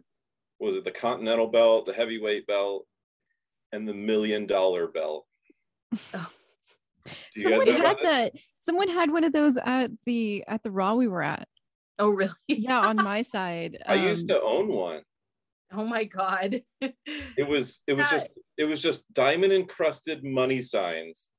was 0.59 0.75
it 0.75 0.85
the 0.85 0.91
Continental 0.91 1.47
belt, 1.47 1.85
the 1.85 1.93
heavyweight 1.93 2.47
belt, 2.47 2.85
and 3.71 3.87
the 3.87 3.93
million 3.93 4.45
dollar 4.45 4.87
belt. 4.87 5.25
Oh. 6.13 6.29
You 7.35 7.43
Someone 7.43 7.65
know 7.65 7.71
had 7.73 7.81
about 7.81 8.01
that. 8.03 8.31
Someone 8.61 8.87
had 8.87 9.11
one 9.11 9.25
of 9.25 9.33
those 9.33 9.57
at 9.57 9.91
the 10.05 10.41
at 10.47 10.63
the 10.63 10.71
Raw 10.71 10.95
we 10.95 11.09
were 11.09 11.21
at. 11.21 11.49
Oh, 11.99 12.07
really? 12.11 12.31
Yeah, 12.47 12.79
on 12.79 12.95
my 12.95 13.23
side. 13.23 13.77
I 13.85 13.95
used 13.95 14.31
Um, 14.31 14.37
to 14.37 14.41
own 14.41 14.69
one. 14.69 15.01
Oh 15.73 15.83
my 15.85 16.05
god. 16.05 16.61
It 16.81 17.45
was 17.45 17.81
it 17.87 17.93
was 17.93 18.05
Yeah. 18.05 18.11
just 18.11 18.29
it 18.57 18.63
was 18.63 18.81
just 18.81 19.11
diamond 19.13 19.51
encrusted 19.51 20.23
money 20.23 20.61
signs. 20.61 21.29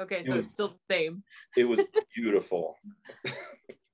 okay, 0.00 0.18
It 0.20 0.26
so 0.26 0.34
was- 0.34 0.46
it's 0.46 0.52
still 0.54 0.68
the 0.88 0.94
same. 0.94 1.22
It 1.56 1.64
was 1.64 1.80
beautiful. 2.16 2.74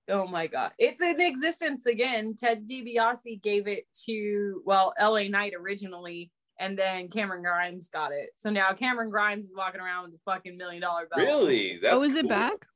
Oh 0.09 0.27
my 0.27 0.47
god. 0.47 0.73
It's 0.79 1.01
in 1.01 1.21
existence 1.21 1.87
again. 1.87 2.35
Ted 2.37 2.67
DiBiase 2.69 3.41
gave 3.43 3.67
it 3.67 3.85
to 4.07 4.63
well, 4.65 4.93
LA 5.01 5.29
Knight 5.29 5.53
originally, 5.59 6.31
and 6.59 6.77
then 6.77 7.09
Cameron 7.09 7.43
Grimes 7.43 7.89
got 7.89 8.13
it. 8.13 8.31
So 8.37 8.51
now 8.51 8.73
Cameron 8.73 9.11
Grimes 9.11 9.45
is 9.45 9.55
walking 9.57 9.81
around 9.81 10.05
with 10.05 10.15
a 10.15 10.23
fucking 10.25 10.57
million 10.57 10.83
dollar 10.83 11.07
belt. 11.07 11.27
Really? 11.27 11.79
That's 11.81 11.95
oh, 11.95 12.05
is 12.05 12.15
it 12.15 12.29
back? 12.29 12.67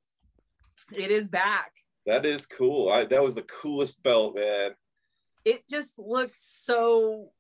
It 0.93 1.11
is 1.11 1.29
back. 1.29 1.73
That 2.07 2.25
is 2.25 2.47
cool. 2.47 2.91
I, 2.91 3.05
that 3.07 3.23
was 3.23 3.35
the 3.35 3.43
coolest 3.43 4.03
belt, 4.03 4.37
man. 4.37 4.73
It 5.45 5.69
just 5.69 5.99
looks 5.99 6.41
so 6.41 7.31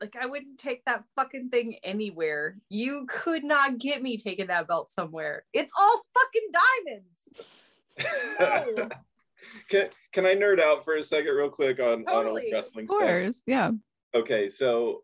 like 0.00 0.16
I 0.20 0.26
wouldn't 0.26 0.58
take 0.58 0.84
that 0.84 1.04
fucking 1.16 1.48
thing 1.48 1.76
anywhere. 1.84 2.56
You 2.68 3.06
could 3.08 3.44
not 3.44 3.78
get 3.78 4.02
me 4.02 4.18
taking 4.18 4.48
that 4.48 4.68
belt 4.68 4.92
somewhere. 4.92 5.44
It's 5.52 5.72
all 5.78 6.02
fucking 6.14 6.48
diamonds. 6.86 7.06
Can, 9.68 9.88
can 10.12 10.24
I 10.26 10.34
nerd 10.34 10.60
out 10.60 10.84
for 10.84 10.94
a 10.96 11.02
second, 11.02 11.34
real 11.34 11.48
quick, 11.48 11.80
on, 11.80 11.86
on 11.86 12.08
old 12.08 12.24
Totally. 12.24 12.50
wrestling 12.52 12.86
Of 12.88 13.34
stuff? 13.34 13.42
Yeah. 13.46 13.70
Okay, 14.14 14.48
so 14.48 15.02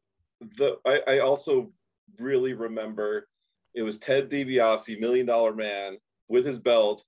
the 0.57 0.78
I, 0.86 1.03
I 1.09 1.18
also 1.18 1.72
really 2.18 2.53
remember 2.53 3.26
it 3.74 3.82
was 3.82 3.99
Ted 3.99 4.30
DiBiase, 4.30 5.01
Million 5.01 5.26
Dollar 5.26 5.55
Man, 5.55 5.99
with 6.28 6.47
his 6.47 6.59
belt, 6.59 7.05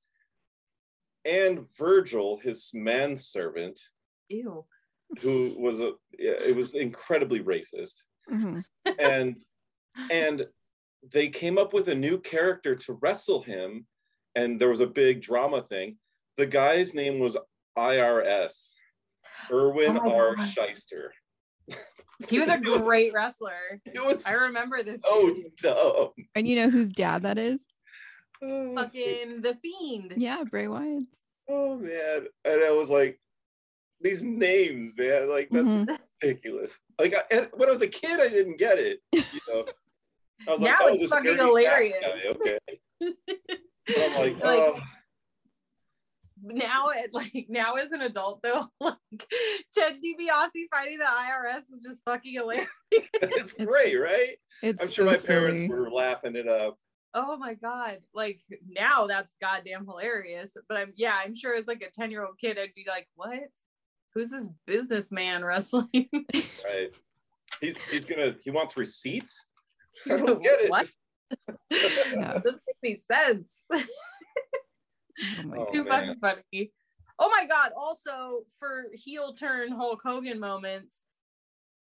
and 1.25 1.61
Virgil, 1.79 2.39
his 2.43 2.71
manservant, 2.75 3.79
Ew. 4.29 4.65
who 5.21 5.55
was 5.59 5.81
a 5.81 5.93
yeah, 6.19 6.33
it 6.33 6.57
was 6.57 6.75
incredibly 6.75 7.41
racist. 7.41 8.03
Mhm. 8.31 8.65
and 8.99 9.37
and 10.11 10.47
they 11.13 11.29
came 11.29 11.59
up 11.59 11.73
with 11.73 11.89
a 11.89 11.95
new 11.95 12.19
character 12.19 12.75
to 12.75 12.99
wrestle 13.01 13.43
him 13.43 13.87
and 14.35 14.61
there 14.61 14.69
was 14.69 14.81
a 14.81 14.87
big 14.87 15.21
drama 15.23 15.63
thing 15.63 15.97
the 16.37 16.47
guy's 16.47 16.95
name 16.95 17.19
was 17.19 17.37
irs 17.79 18.75
Irwin 19.51 19.99
Oh 20.03 20.13
r 20.13 20.35
God. 20.37 20.47
Schyster 20.49 21.09
He 22.29 22.39
was 22.39 22.49
a 22.49 22.59
great 22.83 23.13
wrestler. 23.13 23.81
It 23.87 24.05
was 24.05 24.27
I 24.27 24.33
remember 24.33 24.83
this. 24.83 25.01
so 25.03 25.35
dumb. 25.63 26.11
And 26.35 26.47
you 26.47 26.57
know 26.57 26.69
whose 26.71 26.89
dad 26.91 27.23
that 27.23 27.39
is? 27.39 27.65
Fucking 28.41 29.43
the 29.43 29.57
fiend. 29.63 30.15
Yeah, 30.17 30.45
Bray 30.51 30.69
Wyatt. 30.69 31.05
Oh 31.49 31.77
man, 31.77 32.27
and 32.45 32.63
I 32.65 32.71
was 32.71 32.89
like, 32.91 33.21
these 34.01 34.23
names, 34.23 34.95
man, 34.97 35.29
like 35.29 35.49
that's 35.51 35.73
Mhm. 35.73 35.99
ridiculous. 36.23 36.73
Like 36.99 37.15
I, 37.17 37.49
when 37.55 37.69
I 37.69 37.73
was 37.73 37.83
a 37.83 37.89
kid, 37.89 38.21
I 38.21 38.29
didn't 38.29 38.59
get 38.59 38.79
it. 38.79 39.01
You 39.13 39.23
know, 39.49 39.65
I 40.49 40.51
was 40.53 40.61
Now 40.61 40.77
oh, 40.81 40.95
it's 40.95 41.11
fucking 41.13 41.37
hilarious. 41.37 41.95
Okay, 42.05 42.61
but 43.01 43.15
Oh 43.89 44.07
I'm 44.07 44.15
like, 44.21 44.45
Like- 44.45 44.61
oh, 44.63 44.81
Now 46.43 46.89
it 46.91 47.11
like 47.13 47.47
now 47.49 47.75
as 47.75 47.93
an 47.93 48.01
adult 48.03 48.41
though, 48.43 48.67
like 48.81 48.97
Ted 49.75 49.95
DiBiase 50.05 50.67
fighting 50.73 50.99
the 50.99 51.05
IRS 51.05 51.63
is 51.73 51.83
just 51.87 52.03
fucking 52.05 52.33
hilarious. 52.33 52.69
it's 52.93 53.53
great, 53.55 53.97
right? 53.97 54.37
It's 54.63 54.83
I'm 54.83 54.89
sure 54.91 55.05
so 55.07 55.11
my 55.13 55.17
parents 55.19 55.61
silly. 55.63 55.69
were 55.69 55.91
laughing 55.91 56.37
it 56.37 56.49
up. 56.49 56.79
Oh 57.13 57.37
my 57.37 57.55
god. 57.55 57.99
Like 58.15 58.41
now 58.69 59.07
that's 59.07 59.35
goddamn 59.41 59.85
hilarious. 59.85 60.53
But 60.69 60.79
I'm 60.79 60.93
yeah, 60.97 61.19
I'm 61.23 61.35
sure 61.35 61.55
as 61.57 61.67
like 61.67 61.83
a 61.83 61.91
10 61.91 62.11
year 62.11 62.25
old 62.25 62.39
kid, 62.41 62.59
I'd 62.59 62.75
be 62.75 62.87
like, 62.89 63.09
what? 63.17 63.41
Who's 64.15 64.31
this 64.31 64.47
businessman 64.67 65.45
wrestling? 65.45 65.89
Right? 66.33 66.95
He's 67.61 67.75
he's 67.91 68.05
gonna 68.05 68.37
he 68.43 68.51
wants 68.51 68.77
receipts. 68.77 69.47
I 70.11 70.17
don't 70.17 70.43
get 70.43 70.61
it. 70.63 70.71
What? 70.71 70.89
Yeah. 71.71 72.33
Doesn't 72.45 72.61
make 72.67 72.77
any 72.85 73.03
sense. 73.11 73.65
Oh 75.39 75.43
my 75.45 75.57
Oh, 75.59 75.67
Too 75.73 75.85
man. 75.85 75.87
fucking 75.87 76.17
funny. 76.21 76.73
Oh 77.19 77.29
my 77.29 77.45
god! 77.47 77.73
Also, 77.77 78.45
for 78.59 78.87
heel 78.95 79.35
turn 79.35 79.71
Hulk 79.71 80.01
Hogan 80.03 80.41
moments, 80.41 81.03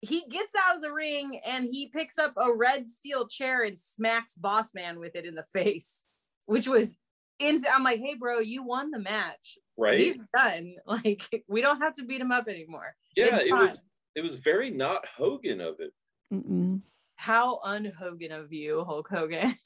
he 0.01 0.23
gets 0.29 0.53
out 0.67 0.75
of 0.75 0.83
the 0.83 0.91
ring 0.91 1.39
and 1.43 1.65
he 1.65 1.87
picks 1.87 2.19
up 2.19 2.33
a 2.37 2.55
red 2.55 2.91
steel 2.91 3.27
chair 3.27 3.63
and 3.63 3.79
smacks 3.79 4.35
Boss 4.35 4.75
Man 4.75 4.99
with 4.99 5.15
it 5.15 5.25
in 5.25 5.33
the 5.35 5.45
face, 5.53 6.05
which 6.45 6.67
was. 6.67 6.95
In, 7.39 7.63
I'm 7.73 7.83
like, 7.83 7.99
hey, 7.99 8.13
bro, 8.13 8.37
you 8.39 8.61
won 8.63 8.91
the 8.91 8.99
match. 8.99 9.57
Right? 9.75 9.97
He's 9.97 10.23
done. 10.37 10.75
Like, 10.85 11.23
we 11.49 11.61
don't 11.61 11.81
have 11.81 11.95
to 11.95 12.03
beat 12.05 12.21
him 12.21 12.31
up 12.31 12.47
anymore. 12.47 12.93
yeah, 13.15 13.37
it's 13.39 13.49
it 13.49 13.53
was 13.53 13.79
it 14.15 14.21
was 14.23 14.35
very 14.35 14.69
not 14.69 15.03
Hogan 15.07 15.59
of 15.59 15.77
it. 15.79 15.91
Mm-mm. 16.31 16.81
How 17.23 17.59
un-Hogan 17.63 18.33
of 18.33 18.51
you, 18.51 18.83
Hulk 18.83 19.07
Hogan. 19.07 19.55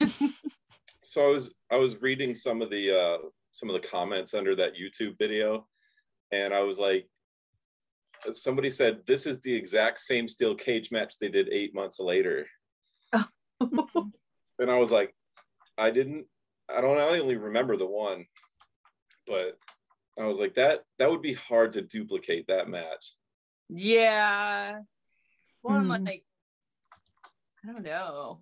So 1.02 1.26
I 1.28 1.32
was 1.32 1.54
I 1.72 1.76
was 1.76 2.00
reading 2.02 2.34
some 2.34 2.60
of 2.62 2.70
the 2.70 2.92
uh 2.96 3.18
some 3.50 3.68
of 3.70 3.72
the 3.80 3.88
comments 3.88 4.34
under 4.34 4.54
that 4.56 4.74
YouTube 4.74 5.18
video, 5.18 5.66
and 6.30 6.52
I 6.52 6.60
was 6.60 6.78
like, 6.78 7.08
somebody 8.32 8.68
said 8.70 9.00
this 9.06 9.24
is 9.26 9.40
the 9.40 9.54
exact 9.54 10.00
same 10.00 10.28
steel 10.28 10.54
cage 10.54 10.92
match 10.92 11.14
they 11.18 11.30
did 11.30 11.48
eight 11.50 11.74
months 11.74 11.98
later, 11.98 12.46
and 13.60 14.70
I 14.70 14.78
was 14.78 14.90
like, 14.90 15.14
I 15.78 15.90
didn't, 15.90 16.26
I 16.68 16.80
don't, 16.82 16.98
I 16.98 17.18
only 17.18 17.36
remember 17.36 17.76
the 17.76 17.86
one, 17.86 18.26
but 19.26 19.56
I 20.20 20.26
was 20.26 20.38
like 20.38 20.54
that 20.56 20.82
that 20.98 21.10
would 21.10 21.22
be 21.22 21.32
hard 21.32 21.72
to 21.72 21.82
duplicate 21.82 22.46
that 22.48 22.68
match. 22.68 23.14
yeah. 23.70 24.80
Well, 25.62 25.76
I'm 25.78 25.84
Hmm. 25.86 26.04
like, 26.04 26.24
I 27.68 27.72
don't 27.72 27.82
know. 27.84 28.40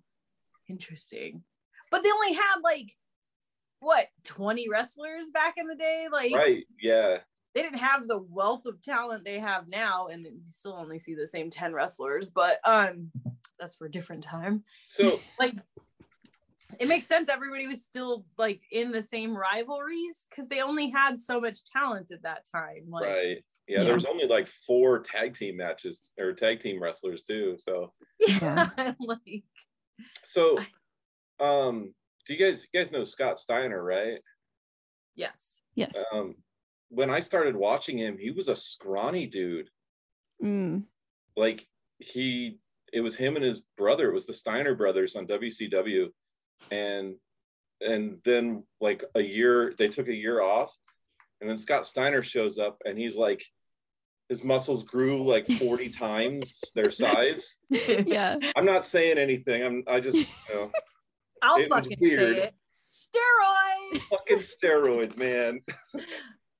Interesting. 0.69 1.43
But 1.91 2.03
they 2.03 2.11
only 2.11 2.33
had 2.33 2.57
like 2.63 2.95
what 3.79 4.07
20 4.25 4.69
wrestlers 4.69 5.25
back 5.33 5.55
in 5.57 5.67
the 5.67 5.75
day? 5.75 6.07
Like 6.11 6.33
Right? 6.33 6.65
Yeah. 6.81 7.19
they 7.53 7.61
didn't 7.61 7.79
have 7.79 8.07
the 8.07 8.19
wealth 8.29 8.65
of 8.65 8.81
talent 8.81 9.23
they 9.25 9.39
have 9.39 9.67
now, 9.67 10.07
and 10.07 10.23
you 10.25 10.39
still 10.47 10.73
only 10.73 10.99
see 10.99 11.13
the 11.13 11.27
same 11.27 11.49
10 11.49 11.73
wrestlers, 11.73 12.29
but 12.29 12.59
um 12.65 13.11
that's 13.59 13.75
for 13.75 13.85
a 13.85 13.91
different 13.91 14.23
time. 14.23 14.63
So 14.87 15.19
Like 15.39 15.55
it 16.79 16.87
makes 16.87 17.05
sense 17.07 17.29
everybody 17.29 17.65
was 17.67 17.83
still 17.83 18.25
like 18.37 18.61
in 18.71 18.91
the 18.91 19.01
same 19.01 19.35
rivalries 19.35 20.25
because 20.29 20.47
they 20.49 20.61
only 20.61 20.89
had 20.89 21.19
so 21.19 21.39
much 21.39 21.63
talent 21.65 22.11
at 22.11 22.21
that 22.23 22.45
time. 22.53 22.83
Like 22.89 23.05
right. 23.05 23.43
Yeah, 23.67 23.79
Yeah. 23.79 23.83
there 23.85 23.93
was 23.93 24.05
only 24.05 24.25
like 24.27 24.47
four 24.47 24.99
tag 24.99 25.33
team 25.35 25.57
matches 25.57 26.11
or 26.19 26.33
tag 26.33 26.59
team 26.59 26.81
wrestlers 26.81 27.23
too. 27.23 27.55
So 27.57 27.93
yeah, 28.27 28.69
like 28.99 29.43
so 30.23 30.59
um 31.39 31.93
do 32.25 32.33
you 32.33 32.39
guys 32.39 32.67
you 32.73 32.79
guys 32.79 32.91
know 32.91 33.03
Scott 33.03 33.39
Steiner, 33.39 33.83
right? 33.83 34.19
yes. 35.15 35.61
Yes. 35.75 35.95
Um 36.11 36.35
when 36.89 37.09
I 37.09 37.19
started 37.19 37.55
watching 37.55 37.97
him, 37.97 38.17
he 38.17 38.31
was 38.31 38.47
a 38.47 38.55
scrawny 38.55 39.25
dude. 39.27 39.69
Mm. 40.43 40.83
Like 41.35 41.67
he 41.99 42.59
it 42.93 43.01
was 43.01 43.15
him 43.15 43.35
and 43.35 43.43
his 43.43 43.61
brother, 43.77 44.09
it 44.09 44.13
was 44.13 44.25
the 44.25 44.33
Steiner 44.33 44.75
brothers 44.75 45.15
on 45.15 45.27
WCW. 45.27 46.07
And 46.71 47.15
and 47.81 48.17
then 48.23 48.63
like 48.81 49.03
a 49.15 49.21
year 49.21 49.73
they 49.77 49.87
took 49.87 50.07
a 50.07 50.15
year 50.15 50.41
off 50.41 50.75
and 51.39 51.49
then 51.49 51.57
Scott 51.57 51.85
Steiner 51.85 52.23
shows 52.23 52.57
up 52.57 52.77
and 52.85 52.97
he's 52.97 53.15
like 53.15 53.45
his 54.29 54.43
muscles 54.43 54.83
grew 54.83 55.23
like 55.23 55.47
40 55.47 55.89
times 56.05 56.59
their 56.75 56.91
size. 56.91 57.57
Yeah. 57.69 58.35
I'm 58.55 58.65
not 58.65 58.85
saying 58.87 59.17
anything. 59.17 59.63
I'm 59.63 59.83
I 59.87 59.99
just 59.99 60.31
you 60.49 60.55
know 60.55 60.71
I'll 61.43 61.57
It 61.57 61.69
fucking 61.69 61.97
weird. 62.01 62.35
say 62.35 62.41
it. 62.43 62.53
Steroids. 62.85 64.01
fucking 64.09 64.37
steroids, 64.39 65.17
man. 65.17 65.59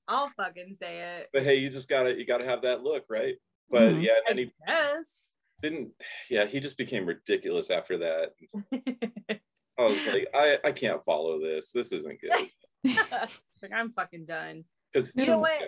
I'll 0.07 0.29
fucking 0.37 0.75
say 0.79 0.99
it. 1.19 1.29
But 1.33 1.43
hey, 1.43 1.55
you 1.55 1.69
just 1.69 1.89
gotta 1.89 2.15
you 2.17 2.25
gotta 2.25 2.45
have 2.45 2.61
that 2.61 2.83
look, 2.83 3.05
right? 3.09 3.35
But 3.69 3.93
Mhm. 3.95 4.03
yeah, 4.03 4.11
I 4.27 4.29
and 4.29 4.39
he 4.39 4.51
guess. 4.67 5.23
didn't 5.63 5.89
yeah, 6.29 6.45
he 6.45 6.59
just 6.59 6.77
became 6.77 7.05
ridiculous 7.07 7.71
after 7.71 7.97
that. 7.97 8.33
I 9.79 9.83
was 9.83 10.05
like, 10.07 10.27
I, 10.33 10.57
I 10.63 10.71
can't 10.71 11.03
follow 11.03 11.39
this. 11.39 11.71
This 11.71 11.91
isn't 11.91 12.19
good. 12.21 12.49
like 13.61 13.71
I'm 13.73 13.91
fucking 13.91 14.25
done. 14.25 14.63
Because 14.91 15.15
You 15.15 15.25
know 15.25 15.39
what? 15.39 15.61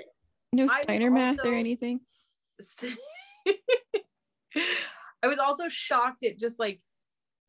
No 0.51 0.63
I 0.63 0.65
was 0.65 0.77
Steiner 0.81 1.11
math 1.11 1.45
or 1.45 1.53
anything. 1.53 1.99
I 5.21 5.27
was 5.27 5.37
also 5.39 5.69
shocked 5.69 6.23
at 6.25 6.39
just 6.39 6.59
like 6.59 6.81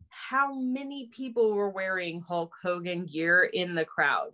how 0.08 0.54
many 0.54 1.08
people 1.12 1.52
were 1.54 1.70
wearing 1.70 2.20
Hulk 2.20 2.54
Hogan 2.62 3.06
gear 3.06 3.42
in 3.42 3.74
the 3.74 3.84
crowd. 3.84 4.32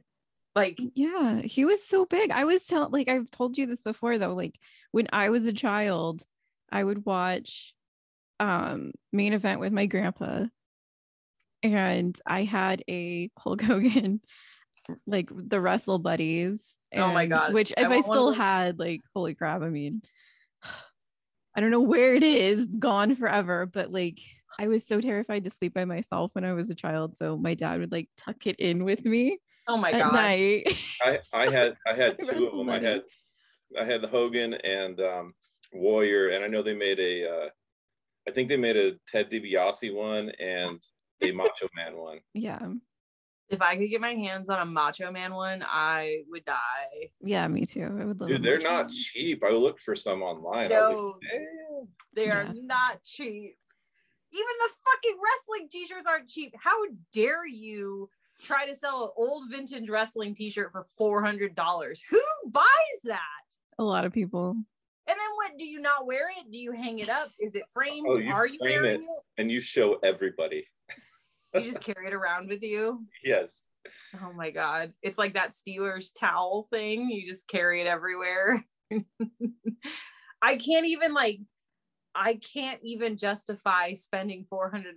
Like, 0.55 0.81
Yeah, 0.95 1.43
he 1.43 1.64
was 1.64 1.87
so 1.87 2.07
big. 2.07 2.31
I 2.31 2.45
was 2.45 2.64
telling, 2.64 2.91
like, 2.91 3.09
I've 3.09 3.31
told 3.31 3.59
you 3.59 3.66
this 3.66 3.83
before 3.83 4.18
though. 4.18 4.35
Like, 4.35 4.59
when 4.91 5.07
I 5.12 5.29
was 5.29 5.45
a 5.45 5.53
child, 5.53 6.24
I 6.72 6.83
would 6.83 7.05
watch 7.05 7.74
um 8.41 8.93
main 9.12 9.33
event 9.33 9.61
with 9.61 9.72
my 9.72 9.87
grandpa, 9.87 10.47
and 11.74 12.18
I 12.26 12.44
had 12.44 12.82
a 12.88 13.30
Hulk 13.38 13.60
Hogan, 13.62 14.20
like 15.06 15.30
the 15.32 15.60
Wrestle 15.60 15.98
Buddies. 15.98 16.62
Oh 16.94 17.12
my 17.12 17.26
God, 17.26 17.52
Which, 17.52 17.72
if 17.72 17.78
I, 17.78 17.82
want 17.82 17.90
one 17.90 17.98
of 17.98 18.04
still 18.04 18.26
those. 18.26 18.36
had, 18.36 18.78
like, 18.78 19.02
holy 19.14 19.34
crap! 19.34 19.62
I 19.62 19.68
mean, 19.68 20.02
I 21.54 21.60
don't 21.60 21.70
know 21.70 21.80
where 21.80 22.14
it 22.14 22.22
is. 22.22 22.60
It's 22.60 22.76
gone 22.76 23.16
forever. 23.16 23.66
But 23.66 23.90
like, 23.90 24.20
I 24.58 24.68
was 24.68 24.86
so 24.86 25.00
terrified 25.00 25.44
to 25.44 25.50
sleep 25.50 25.74
by 25.74 25.84
myself 25.84 26.34
when 26.34 26.44
I 26.44 26.52
was 26.52 26.70
a 26.70 26.74
child. 26.74 27.16
So 27.16 27.36
my 27.36 27.54
dad 27.54 27.80
would 27.80 27.92
like 27.92 28.08
tuck 28.16 28.46
it 28.46 28.56
in 28.56 28.84
with 28.84 29.04
me 29.04 29.38
oh 29.68 29.76
my 29.76 29.90
at 29.90 30.00
god. 30.00 30.14
night. 30.14 30.78
I, 31.02 31.18
I 31.32 31.50
had 31.50 31.76
I 31.86 31.94
had 31.94 32.18
two 32.20 32.30
of 32.30 32.42
Wrestle 32.42 32.58
them. 32.58 32.70
I 32.70 32.78
had 32.78 33.02
I 33.80 33.84
had 33.84 34.02
the 34.02 34.08
Hogan 34.08 34.54
and 34.54 35.00
um, 35.00 35.34
Warrior, 35.72 36.30
and 36.30 36.44
I 36.44 36.48
know 36.48 36.62
they 36.62 36.74
made 36.74 37.00
a 37.00 37.28
uh, 37.28 37.48
I 38.28 38.32
think 38.32 38.48
they 38.48 38.56
made 38.56 38.76
a 38.76 38.92
Ted 39.08 39.30
DiBiase 39.30 39.94
one 39.94 40.30
and 40.40 40.80
a 41.22 41.32
Macho 41.32 41.68
Man 41.74 41.96
one. 41.96 42.18
yeah. 42.34 42.66
If 43.48 43.62
I 43.62 43.76
could 43.76 43.88
get 43.90 44.00
my 44.00 44.10
hands 44.12 44.50
on 44.50 44.58
a 44.60 44.64
Macho 44.66 45.12
Man 45.12 45.32
one, 45.32 45.64
I 45.64 46.22
would 46.30 46.44
die. 46.44 47.10
Yeah, 47.20 47.46
me 47.46 47.64
too. 47.64 47.84
I 47.84 48.04
would 48.04 48.20
love. 48.20 48.28
a 48.28 48.32
Dude, 48.32 48.42
they're 48.42 48.58
not 48.58 48.86
Man. 48.86 48.90
cheap. 48.92 49.44
I 49.44 49.50
looked 49.50 49.80
for 49.82 49.94
some 49.94 50.20
online. 50.20 50.72
I 50.72 50.80
was 50.80 50.90
No. 50.90 51.18
like. 51.22 51.88
They 52.14 52.28
are 52.30 52.42
Yeah. 52.44 52.52
not 52.62 53.04
cheap. 53.04 53.56
Even 54.32 54.46
the 54.64 54.70
fucking 54.90 55.20
wrestling 55.22 55.68
t-shirts 55.70 56.08
aren't 56.08 56.28
cheap. 56.28 56.54
How 56.58 56.74
dare 57.12 57.46
you 57.46 58.10
try 58.42 58.66
to 58.66 58.74
sell 58.74 59.04
an 59.04 59.10
old 59.16 59.48
vintage 59.48 59.88
wrestling 59.88 60.34
t-shirt 60.34 60.72
for 60.72 60.86
$400? 60.98 62.02
Who 62.10 62.20
buys 62.50 62.64
that? 63.04 63.20
A 63.78 63.84
lot 63.84 64.04
of 64.04 64.12
people. 64.12 64.50
And 65.08 65.16
then 65.16 65.30
what? 65.36 65.56
Do 65.56 65.66
you 65.68 65.78
not 65.78 66.04
wear 66.04 66.30
it? 66.36 66.50
Do 66.50 66.58
you 66.58 66.72
hang 66.72 66.98
it 66.98 67.08
up? 67.08 67.30
Is 67.38 67.54
it 67.54 67.62
framed? 67.72 68.06
Oh, 68.08 68.18
you 68.18 68.32
Are 68.32 68.48
you 68.48 68.58
frame 68.58 68.82
wearing 68.82 69.02
it. 69.02 69.04
it? 69.04 69.22
and 69.38 69.52
you 69.52 69.60
show 69.60 70.00
everybody. 70.02 70.66
You 71.59 71.64
just 71.64 71.82
carry 71.82 72.07
it 72.07 72.14
around 72.14 72.48
with 72.48 72.62
you. 72.62 73.04
Yes. 73.24 73.64
Oh 74.20 74.32
my 74.32 74.50
god. 74.50 74.92
It's 75.02 75.18
like 75.18 75.34
that 75.34 75.52
Steelers 75.52 76.11
towel 76.18 76.66
thing. 76.70 77.09
You 77.11 77.28
just 77.28 77.48
carry 77.48 77.80
it 77.80 77.86
everywhere. 77.86 78.64
I 80.42 80.57
can't 80.57 80.86
even 80.86 81.14
like 81.14 81.40
I 82.14 82.40
can't 82.54 82.80
even 82.82 83.16
justify 83.16 83.94
spending 83.94 84.46
$400 84.50 84.94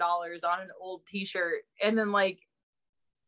on 0.47 0.62
an 0.62 0.70
old 0.80 1.05
t-shirt 1.05 1.64
and 1.84 1.97
then 1.97 2.12
like 2.12 2.39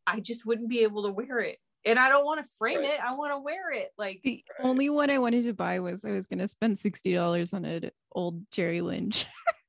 I 0.06 0.20
just 0.20 0.46
wouldn't 0.46 0.68
be 0.70 0.80
able 0.80 1.04
to 1.04 1.12
wear 1.12 1.40
it. 1.40 1.58
and 1.84 1.98
I 1.98 2.08
don't 2.08 2.24
want 2.24 2.42
to 2.42 2.50
frame 2.58 2.78
right. 2.78 2.94
it. 2.94 3.00
I 3.00 3.14
want 3.14 3.32
to 3.32 3.38
wear 3.38 3.72
it. 3.72 3.90
Like 3.98 4.20
the 4.22 4.44
right. 4.58 4.66
only 4.68 4.88
one 4.90 5.10
I 5.10 5.18
wanted 5.18 5.44
to 5.44 5.52
buy 5.52 5.80
was 5.80 6.04
I 6.04 6.10
was 6.10 6.26
gonna 6.26 6.48
spend 6.48 6.78
sixty 6.78 7.14
dollars 7.14 7.52
on 7.52 7.64
an 7.64 7.90
old 8.12 8.50
Jerry 8.50 8.80
Lynch. 8.80 9.26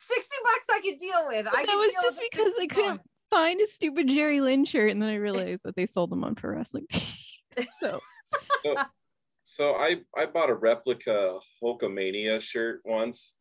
Sixty 0.00 0.36
bucks 0.44 0.66
I 0.70 0.80
could 0.80 0.98
deal 0.98 1.26
with. 1.26 1.48
I 1.48 1.66
that 1.66 1.74
was 1.74 1.92
just 2.00 2.22
because 2.30 2.52
I 2.60 2.66
couldn't 2.66 3.00
find 3.30 3.60
a 3.60 3.66
stupid 3.66 4.08
Jerry 4.08 4.40
Lynn 4.40 4.64
shirt, 4.64 4.92
and 4.92 5.02
then 5.02 5.08
I 5.08 5.16
realized 5.16 5.62
that 5.64 5.74
they 5.74 5.86
sold 5.86 6.10
them 6.10 6.22
on 6.22 6.36
Pro 6.36 6.52
Wrestling. 6.52 6.86
so. 7.80 8.00
so, 8.64 8.76
so 9.42 9.74
I 9.74 10.02
I 10.16 10.26
bought 10.26 10.50
a 10.50 10.54
replica 10.54 11.40
Hulkamania 11.60 12.40
shirt 12.40 12.80
once. 12.84 13.34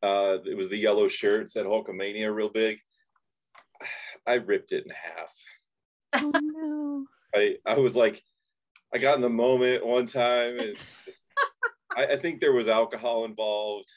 Uh, 0.00 0.38
it 0.44 0.56
was 0.56 0.68
the 0.68 0.76
yellow 0.76 1.08
shirt 1.08 1.42
it 1.42 1.50
said 1.50 1.66
Hulkamania 1.66 2.32
real 2.32 2.50
big. 2.50 2.78
I 4.24 4.34
ripped 4.34 4.72
it 4.72 4.84
in 4.84 4.92
half. 4.92 5.34
Oh 6.14 6.32
no! 6.40 7.06
I 7.34 7.56
I 7.66 7.78
was 7.78 7.94
like, 7.94 8.22
I 8.94 8.98
got 8.98 9.16
in 9.16 9.20
the 9.20 9.28
moment 9.28 9.84
one 9.84 10.06
time, 10.06 10.58
and 10.58 10.76
just, 11.04 11.22
I, 11.94 12.06
I 12.06 12.16
think 12.16 12.40
there 12.40 12.54
was 12.54 12.68
alcohol 12.68 13.26
involved 13.26 13.92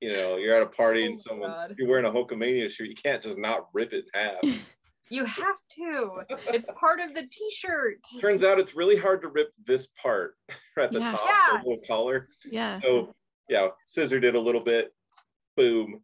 you 0.00 0.12
know, 0.12 0.36
you're 0.36 0.54
at 0.54 0.62
a 0.62 0.66
party 0.66 1.04
and 1.06 1.14
oh 1.14 1.18
someone 1.18 1.50
God. 1.50 1.74
you're 1.78 1.88
wearing 1.88 2.06
a 2.06 2.10
Hulkamania 2.10 2.70
shirt, 2.70 2.88
you 2.88 2.94
can't 2.94 3.22
just 3.22 3.38
not 3.38 3.68
rip 3.72 3.92
it 3.92 4.04
in 4.14 4.20
half. 4.20 4.60
You 5.12 5.24
have 5.24 5.56
to. 5.76 6.22
It's 6.54 6.68
part 6.78 7.00
of 7.00 7.14
the 7.14 7.26
t-shirt. 7.28 7.98
Turns 8.20 8.44
out 8.44 8.60
it's 8.60 8.76
really 8.76 8.96
hard 8.96 9.20
to 9.22 9.28
rip 9.28 9.50
this 9.66 9.88
part 10.00 10.36
at 10.78 10.92
the 10.92 11.00
yeah. 11.00 11.10
top, 11.10 11.20
yeah. 11.26 11.58
the 11.58 11.68
little 11.68 11.84
collar. 11.84 12.28
Yeah. 12.48 12.78
So 12.80 13.12
yeah, 13.48 13.68
scissored 13.86 14.24
it 14.24 14.36
a 14.36 14.40
little 14.40 14.60
bit. 14.60 14.94
Boom. 15.56 16.00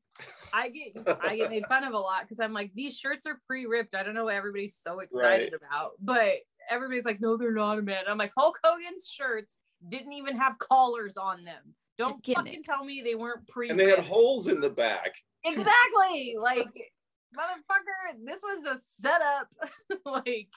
I 0.53 0.71
get 0.71 1.19
I 1.23 1.37
get 1.37 1.51
made 1.51 1.67
fun 1.69 1.85
of 1.85 1.93
a 1.93 1.99
lot 1.99 2.23
because 2.23 2.41
I'm 2.41 2.53
like, 2.53 2.73
these 2.75 2.99
shirts 2.99 3.27
are 3.27 3.41
pre-ripped. 3.47 3.95
I 3.95 4.03
don't 4.03 4.15
know 4.15 4.25
what 4.25 4.35
everybody's 4.35 4.77
so 4.77 4.99
excited 4.99 5.53
right. 5.53 5.53
about, 5.55 5.93
but 6.01 6.33
everybody's 6.69 7.05
like, 7.05 7.21
no, 7.21 7.37
they're 7.37 7.53
not, 7.53 7.83
man. 7.85 8.05
I'm 8.09 8.19
like, 8.19 8.33
Hulk 8.37 8.59
Hogan's 8.65 9.09
shirts 9.09 9.55
didn't 9.87 10.15
even 10.15 10.37
have 10.37 10.59
collars 10.59 11.17
on 11.17 11.45
them. 11.45 11.75
Don't 11.99 12.25
fucking 12.25 12.63
tell 12.63 12.85
me 12.85 13.03
they 13.03 13.15
weren't 13.15 13.47
pre. 13.49 13.71
And 13.71 13.79
they 13.79 13.89
had 13.89 14.01
holes 14.01 14.49
in 14.49 14.61
the 14.61 14.71
back. 14.71 15.15
Exactly. 15.45 16.37
like, 16.41 16.69
motherfucker, 17.37 18.19
this 18.25 18.41
was 18.43 18.77
a 18.77 18.79
setup. 19.01 19.49
like, 20.05 20.49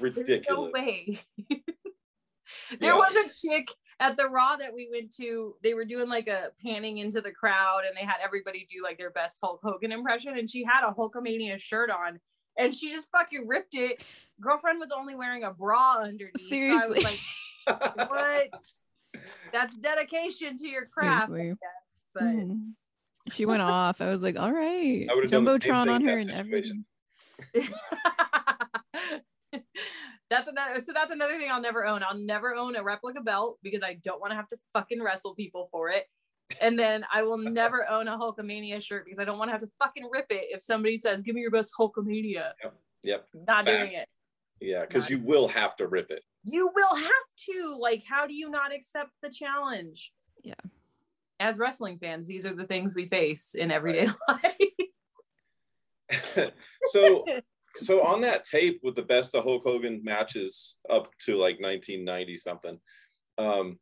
ridiculous. 0.00 0.46
No 0.48 0.70
way. 0.72 1.18
there 2.78 2.92
yeah. 2.92 2.94
was 2.94 3.16
a 3.16 3.48
chick 3.48 3.68
at 4.00 4.16
the 4.16 4.28
Raw 4.28 4.56
that 4.56 4.72
we 4.72 4.88
went 4.92 5.14
to. 5.16 5.56
They 5.62 5.74
were 5.74 5.84
doing 5.84 6.08
like 6.08 6.28
a 6.28 6.50
panning 6.62 6.98
into 6.98 7.20
the 7.20 7.32
crowd, 7.32 7.82
and 7.86 7.96
they 7.96 8.04
had 8.04 8.18
everybody 8.22 8.66
do 8.70 8.82
like 8.82 8.98
their 8.98 9.10
best 9.10 9.38
Hulk 9.42 9.60
Hogan 9.62 9.92
impression, 9.92 10.38
and 10.38 10.48
she 10.48 10.64
had 10.64 10.88
a 10.88 10.92
Hulkamania 10.92 11.58
shirt 11.58 11.90
on, 11.90 12.20
and 12.56 12.72
she 12.74 12.92
just 12.92 13.10
fucking 13.10 13.46
ripped 13.48 13.74
it. 13.74 14.04
Girlfriend 14.40 14.78
was 14.78 14.92
only 14.96 15.16
wearing 15.16 15.42
a 15.42 15.50
bra 15.50 15.96
underneath. 16.00 16.48
Seriously. 16.48 17.00
So 17.00 17.08
like, 17.66 18.08
what? 18.08 18.50
That's 19.52 19.76
dedication 19.76 20.56
to 20.58 20.68
your 20.68 20.86
craft, 20.86 21.32
guess, 21.34 21.56
but 22.14 22.24
mm. 22.24 22.72
she 23.30 23.46
went 23.46 23.62
off. 23.62 24.00
I 24.00 24.10
was 24.10 24.22
like, 24.22 24.38
all 24.38 24.52
right, 24.52 25.06
jumbotron 25.08 25.90
on 25.90 26.04
her 26.04 26.18
and 26.18 26.30
everything. 26.30 26.84
that's 30.30 30.48
another 30.48 30.80
so 30.80 30.92
that's 30.92 31.12
another 31.12 31.38
thing 31.38 31.50
I'll 31.50 31.60
never 31.60 31.86
own. 31.86 32.02
I'll 32.02 32.18
never 32.18 32.54
own 32.54 32.76
a 32.76 32.82
replica 32.82 33.20
belt 33.20 33.58
because 33.62 33.82
I 33.82 33.94
don't 34.02 34.20
want 34.20 34.32
to 34.32 34.36
have 34.36 34.48
to 34.50 34.58
fucking 34.72 35.02
wrestle 35.02 35.34
people 35.34 35.68
for 35.70 35.88
it. 35.88 36.06
And 36.60 36.78
then 36.78 37.04
I 37.12 37.22
will 37.22 37.38
never 37.52 37.88
own 37.88 38.08
a 38.08 38.18
Hulkamania 38.18 38.82
shirt 38.82 39.04
because 39.04 39.18
I 39.18 39.24
don't 39.24 39.38
want 39.38 39.48
to 39.48 39.52
have 39.52 39.60
to 39.62 39.70
fucking 39.80 40.08
rip 40.10 40.26
it 40.30 40.46
if 40.50 40.62
somebody 40.62 40.98
says, 40.98 41.22
Give 41.22 41.34
me 41.34 41.40
your 41.40 41.50
best 41.50 41.72
Hulkamania. 41.78 42.52
Yep. 42.62 42.74
Yep. 43.04 43.26
Not 43.46 43.64
Fact. 43.64 43.66
doing 43.66 43.92
it. 43.92 44.08
Yeah, 44.60 44.82
because 44.82 45.08
you 45.08 45.20
will 45.20 45.48
have 45.48 45.76
to 45.76 45.86
rip 45.86 46.10
it. 46.10 46.22
You 46.44 46.70
will 46.74 46.96
have 46.96 47.10
to 47.50 47.76
like 47.80 48.04
how 48.08 48.26
do 48.26 48.34
you 48.34 48.50
not 48.50 48.74
accept 48.74 49.10
the 49.22 49.30
challenge? 49.30 50.12
Yeah. 50.42 50.54
As 51.40 51.58
wrestling 51.58 51.98
fans 51.98 52.26
these 52.26 52.44
are 52.44 52.54
the 52.54 52.66
things 52.66 52.96
we 52.96 53.06
face 53.06 53.54
in 53.54 53.70
everyday 53.70 54.08
life. 54.28 54.42
So 56.86 57.24
so 57.76 58.02
on 58.02 58.22
that 58.22 58.44
tape 58.44 58.80
with 58.82 58.96
the 58.96 59.02
best 59.02 59.34
of 59.34 59.44
hulk 59.44 59.62
hogan 59.64 60.00
matches 60.02 60.78
up 60.88 61.10
to 61.26 61.36
like 61.36 61.60
1990 61.60 62.36
something 62.36 62.78
um 63.36 63.78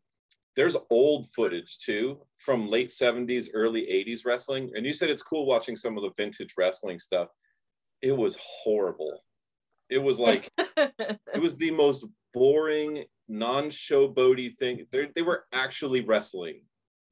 there's 0.56 0.76
old 0.90 1.26
footage 1.34 1.78
too 1.78 2.18
from 2.38 2.66
late 2.66 2.88
70s 2.88 3.48
early 3.54 3.82
80s 3.82 4.24
wrestling 4.24 4.70
and 4.74 4.84
you 4.84 4.92
said 4.92 5.10
it's 5.10 5.22
cool 5.22 5.46
watching 5.46 5.76
some 5.76 5.96
of 5.96 6.02
the 6.02 6.10
vintage 6.16 6.54
wrestling 6.58 6.98
stuff. 6.98 7.28
It 8.02 8.16
was 8.16 8.38
horrible 8.40 9.22
it 9.90 9.98
was 9.98 10.18
like 10.18 10.50
it 10.76 11.40
was 11.40 11.56
the 11.56 11.70
most 11.70 12.04
boring, 12.32 13.04
non-showboaty 13.28 14.56
thing. 14.58 14.86
They're, 14.92 15.08
they 15.14 15.22
were 15.22 15.44
actually 15.52 16.00
wrestling, 16.00 16.62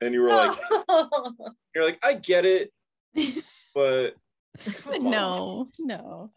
and 0.00 0.12
you 0.12 0.22
were 0.22 0.30
like, 0.30 0.58
you're 1.74 1.84
like, 1.84 1.98
I 2.02 2.14
get 2.14 2.44
it, 2.44 2.72
but 3.74 4.14
no, 5.00 5.68
no. 5.78 6.30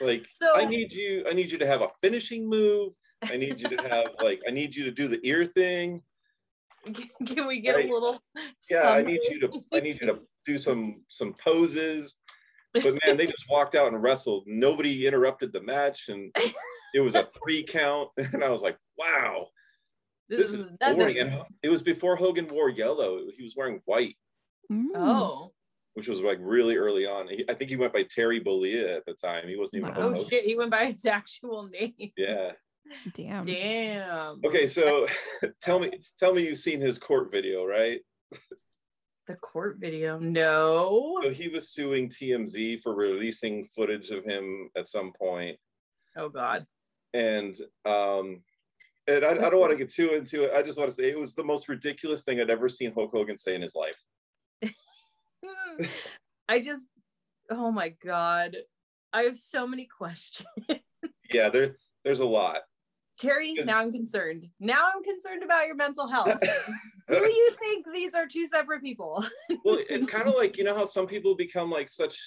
Like, 0.00 0.26
so, 0.30 0.56
I 0.56 0.64
need 0.64 0.92
you. 0.92 1.24
I 1.28 1.34
need 1.34 1.52
you 1.52 1.58
to 1.58 1.66
have 1.66 1.82
a 1.82 1.88
finishing 2.00 2.48
move. 2.48 2.92
I 3.22 3.36
need 3.36 3.60
you 3.60 3.68
to 3.68 3.82
have 3.88 4.06
like, 4.22 4.40
I 4.48 4.50
need 4.50 4.74
you 4.74 4.84
to 4.84 4.90
do 4.90 5.08
the 5.08 5.20
ear 5.22 5.44
thing. 5.44 6.02
Can 7.26 7.46
we 7.46 7.60
get 7.60 7.74
right? 7.74 7.88
a 7.88 7.92
little? 7.92 8.22
Yeah, 8.70 8.88
I 8.88 9.02
need 9.02 9.20
you 9.30 9.40
to. 9.40 9.64
I 9.72 9.80
need 9.80 10.00
you 10.00 10.06
to 10.06 10.20
do 10.46 10.56
some 10.56 11.02
some 11.08 11.34
poses. 11.34 12.16
But 12.72 12.98
man, 13.04 13.16
they 13.16 13.26
just 13.26 13.48
walked 13.48 13.74
out 13.74 13.92
and 13.92 14.02
wrestled. 14.02 14.44
Nobody 14.46 15.06
interrupted 15.06 15.52
the 15.52 15.60
match, 15.60 16.08
and 16.08 16.34
it 16.94 17.00
was 17.00 17.14
a 17.14 17.24
three 17.24 17.62
count, 17.62 18.10
and 18.16 18.44
I 18.44 18.48
was 18.48 18.62
like, 18.62 18.76
wow, 18.96 19.46
this, 20.28 20.40
this 20.40 20.54
is, 20.54 20.60
is 20.60 20.70
boring. 20.80 21.18
And 21.18 21.42
it 21.62 21.68
was 21.68 21.82
before 21.82 22.16
Hogan 22.16 22.48
wore 22.48 22.70
yellow. 22.70 23.20
He 23.36 23.42
was 23.42 23.54
wearing 23.56 23.80
white. 23.84 24.16
Oh. 24.94 25.52
Which 25.94 26.06
was 26.06 26.20
like 26.20 26.38
really 26.40 26.76
early 26.76 27.04
on. 27.04 27.28
He, 27.28 27.44
I 27.48 27.54
think 27.54 27.68
he 27.68 27.76
went 27.76 27.92
by 27.92 28.04
Terry 28.04 28.40
Bollea 28.40 28.96
at 28.96 29.04
the 29.06 29.14
time. 29.14 29.48
He 29.48 29.56
wasn't 29.56 29.82
even. 29.82 29.94
Wow. 29.94 30.14
Oh 30.14 30.24
shit! 30.24 30.44
He 30.44 30.54
went 30.54 30.70
by 30.70 30.86
his 30.86 31.04
actual 31.06 31.68
name. 31.68 32.12
Yeah. 32.16 32.52
Damn. 33.14 33.44
Damn. 33.44 34.40
Okay, 34.44 34.68
so 34.68 35.08
tell 35.60 35.80
me, 35.80 35.90
tell 36.18 36.32
me, 36.32 36.46
you've 36.46 36.58
seen 36.58 36.80
his 36.80 36.96
court 36.96 37.30
video, 37.30 37.64
right? 37.66 38.00
The 39.30 39.36
court 39.36 39.76
video. 39.78 40.18
No. 40.18 41.18
So 41.22 41.30
he 41.30 41.48
was 41.48 41.70
suing 41.70 42.08
TMZ 42.08 42.80
for 42.80 42.94
releasing 42.94 43.64
footage 43.66 44.10
of 44.10 44.24
him 44.24 44.70
at 44.76 44.88
some 44.88 45.12
point. 45.18 45.56
Oh 46.16 46.28
God 46.28 46.66
and 47.14 47.56
um, 47.84 48.42
and 49.06 49.24
I, 49.24 49.30
I 49.30 49.50
don't 49.50 49.60
want 49.60 49.72
to 49.72 49.78
get 49.78 49.90
too 49.90 50.14
into 50.14 50.44
it. 50.44 50.52
I 50.54 50.62
just 50.62 50.78
want 50.78 50.90
to 50.90 50.94
say 50.94 51.10
it 51.10 51.18
was 51.18 51.34
the 51.34 51.44
most 51.44 51.68
ridiculous 51.68 52.22
thing 52.22 52.40
I'd 52.40 52.50
ever 52.50 52.68
seen 52.68 52.92
Hulk 52.92 53.10
Hogan 53.12 53.38
say 53.38 53.54
in 53.54 53.62
his 53.62 53.74
life. 53.74 54.00
I 56.48 56.60
just, 56.60 56.88
oh 57.50 57.70
my 57.70 57.94
god, 58.04 58.56
I 59.12 59.22
have 59.22 59.36
so 59.36 59.66
many 59.66 59.88
questions. 59.98 60.48
yeah, 61.32 61.48
there, 61.48 61.76
there's 62.04 62.20
a 62.20 62.24
lot. 62.24 62.58
Terry, 63.20 63.52
now 63.52 63.78
I'm 63.78 63.92
concerned. 63.92 64.48
Now 64.58 64.90
I'm 64.94 65.02
concerned 65.02 65.42
about 65.42 65.66
your 65.66 65.76
mental 65.76 66.08
health. 66.08 66.40
Do 66.40 67.16
you 67.16 67.50
think 67.62 67.86
these 67.92 68.14
are 68.14 68.26
two 68.26 68.46
separate 68.46 68.82
people? 68.82 69.24
well, 69.64 69.78
it's 69.88 70.06
kind 70.06 70.26
of 70.26 70.34
like 70.34 70.56
you 70.56 70.64
know 70.64 70.74
how 70.74 70.86
some 70.86 71.06
people 71.06 71.34
become 71.34 71.70
like 71.70 71.88
such 71.88 72.18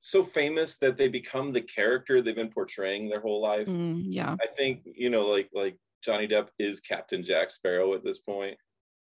so 0.00 0.22
famous 0.22 0.78
that 0.78 0.96
they 0.96 1.08
become 1.08 1.52
the 1.52 1.60
character 1.60 2.20
they've 2.20 2.34
been 2.34 2.50
portraying 2.50 3.08
their 3.08 3.20
whole 3.20 3.40
life. 3.40 3.66
Mm, 3.66 4.04
yeah. 4.06 4.36
I 4.40 4.46
think, 4.56 4.82
you 4.84 5.10
know, 5.10 5.26
like 5.26 5.48
like 5.52 5.76
Johnny 6.02 6.28
Depp 6.28 6.48
is 6.58 6.80
Captain 6.80 7.22
Jack 7.24 7.50
Sparrow 7.50 7.94
at 7.94 8.04
this 8.04 8.18
point. 8.18 8.56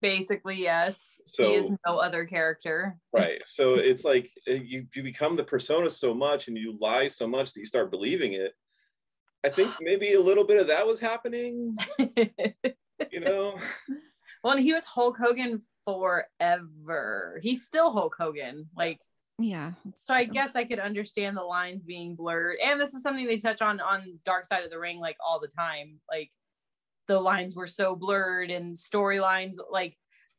Basically, 0.01 0.61
yes. 0.61 1.22
So, 1.28 1.49
he 1.49 1.55
is 1.55 1.72
no 1.88 1.97
other 1.97 2.26
character. 2.26 2.97
Right. 3.14 3.41
So 3.47 3.76
it's 3.76 4.03
like 4.03 4.30
eh, 4.47 4.59
you, 4.64 4.86
you 4.93 5.01
become 5.01 5.36
the 5.36 5.43
persona 5.43 5.89
so 5.89 6.14
much 6.14 6.47
and 6.47 6.57
you 6.57 6.78
lie 6.80 7.07
so 7.07 7.28
much 7.28 7.53
that 7.53 7.59
you 7.59 7.66
start 7.66 7.89
believing 7.89 8.34
it. 8.34 8.53
I 9.46 9.50
think 9.50 9.72
maybe 9.82 10.14
a 10.14 10.22
little 10.22 10.46
bit 10.46 10.60
of 10.60 10.68
that 10.68 10.88
was 10.88 11.00
happening. 11.00 11.78
you 11.98 13.20
know? 13.20 13.58
Well, 14.44 14.58
he 14.58 14.74
was 14.74 14.86
Hulk 14.86 15.18
Hogan 15.18 15.62
forever. 15.86 17.39
He's 17.41 17.66
still 17.66 17.91
Hulk 17.91 18.16
Hogan. 18.18 18.70
Like 18.76 19.00
yeah 19.39 19.72
so 19.96 20.14
i 20.14 20.24
guess 20.24 20.56
i 20.56 20.64
could 20.64 20.80
understand 20.80 21.36
the 21.36 21.41
lines 21.41 21.84
being 21.84 22.16
blurred 22.16 22.58
and 22.64 22.80
this 22.80 22.94
is 22.94 23.02
something 23.02 23.26
they 23.26 23.38
touch 23.38 23.62
on 23.62 23.82
on 23.82 24.20
dark 24.24 24.46
side 24.46 24.64
of 24.64 24.70
the 24.70 24.78
ring 24.78 25.00
like 25.00 25.18
all 25.26 25.39
the 25.39 25.48
time 25.48 26.00
like 26.10 26.30
the 27.08 27.20
lines 27.20 27.56
were 27.56 27.68
so 27.68 27.96
blurred 27.96 28.52
and 28.52 28.78
storylines 28.78 29.56
like 29.72 29.98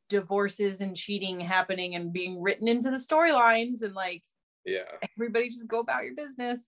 divorces 0.09 0.81
and 0.81 0.97
cheating 0.97 1.41
happening 1.41 1.97
and 1.97 2.13
being 2.13 2.41
written 2.41 2.69
into 2.69 2.91
the 2.91 2.97
storylines 2.97 3.83
and 3.83 3.95
like 3.95 4.23
yeah 4.65 4.83
everybody 5.19 5.49
just 5.49 5.67
go 5.67 5.81
about 5.81 6.05
your 6.05 6.15
business 6.15 6.61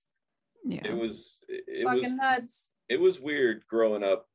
yeah 0.66 0.86
it 0.86 0.96
was 0.96 1.44
it, 1.48 1.84
fucking 1.84 2.02
was 2.02 2.12
nuts 2.12 2.68
it 2.88 3.00
was 3.00 3.20
weird 3.20 3.62
growing 3.68 4.02
up 4.02 4.26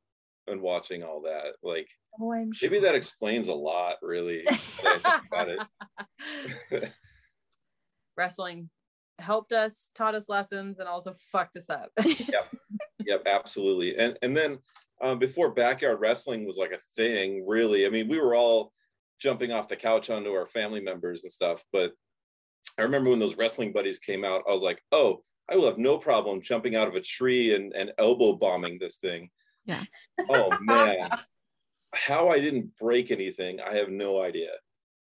and 0.48 0.60
watching 0.60 1.02
all 1.02 1.22
that 1.22 1.54
like 1.62 1.88
oh, 2.20 2.34
maybe 2.60 2.80
that 2.80 2.94
explains 2.94 3.48
a 3.48 3.54
lot 3.54 3.96
really 4.02 4.44
wrestling 8.16 8.68
helped 9.22 9.52
us, 9.52 9.90
taught 9.94 10.14
us 10.14 10.28
lessons, 10.28 10.78
and 10.78 10.88
also 10.88 11.14
fucked 11.14 11.56
us 11.56 11.70
up. 11.70 11.90
yep. 12.04 12.52
yep, 13.04 13.22
absolutely. 13.26 13.96
And 13.96 14.18
and 14.22 14.36
then 14.36 14.58
um, 15.00 15.18
before 15.18 15.52
backyard 15.52 16.00
wrestling 16.00 16.46
was 16.46 16.58
like 16.58 16.72
a 16.72 16.80
thing, 16.96 17.44
really. 17.46 17.86
I 17.86 17.88
mean, 17.88 18.08
we 18.08 18.20
were 18.20 18.34
all 18.34 18.72
jumping 19.20 19.52
off 19.52 19.68
the 19.68 19.76
couch 19.76 20.10
onto 20.10 20.30
our 20.32 20.46
family 20.46 20.80
members 20.80 21.22
and 21.22 21.32
stuff. 21.32 21.62
But 21.72 21.92
I 22.78 22.82
remember 22.82 23.10
when 23.10 23.18
those 23.18 23.36
wrestling 23.36 23.72
buddies 23.72 23.98
came 23.98 24.24
out, 24.24 24.42
I 24.48 24.52
was 24.52 24.62
like, 24.62 24.80
oh, 24.92 25.22
I 25.50 25.56
will 25.56 25.66
have 25.66 25.78
no 25.78 25.98
problem 25.98 26.40
jumping 26.40 26.76
out 26.76 26.88
of 26.88 26.94
a 26.94 27.00
tree 27.00 27.54
and, 27.54 27.72
and 27.74 27.92
elbow 27.98 28.34
bombing 28.34 28.78
this 28.78 28.96
thing. 28.96 29.30
Yeah. 29.66 29.84
Oh 30.28 30.56
man. 30.62 31.10
How 31.94 32.30
I 32.30 32.40
didn't 32.40 32.76
break 32.78 33.10
anything, 33.10 33.60
I 33.60 33.74
have 33.76 33.90
no 33.90 34.22
idea. 34.22 34.50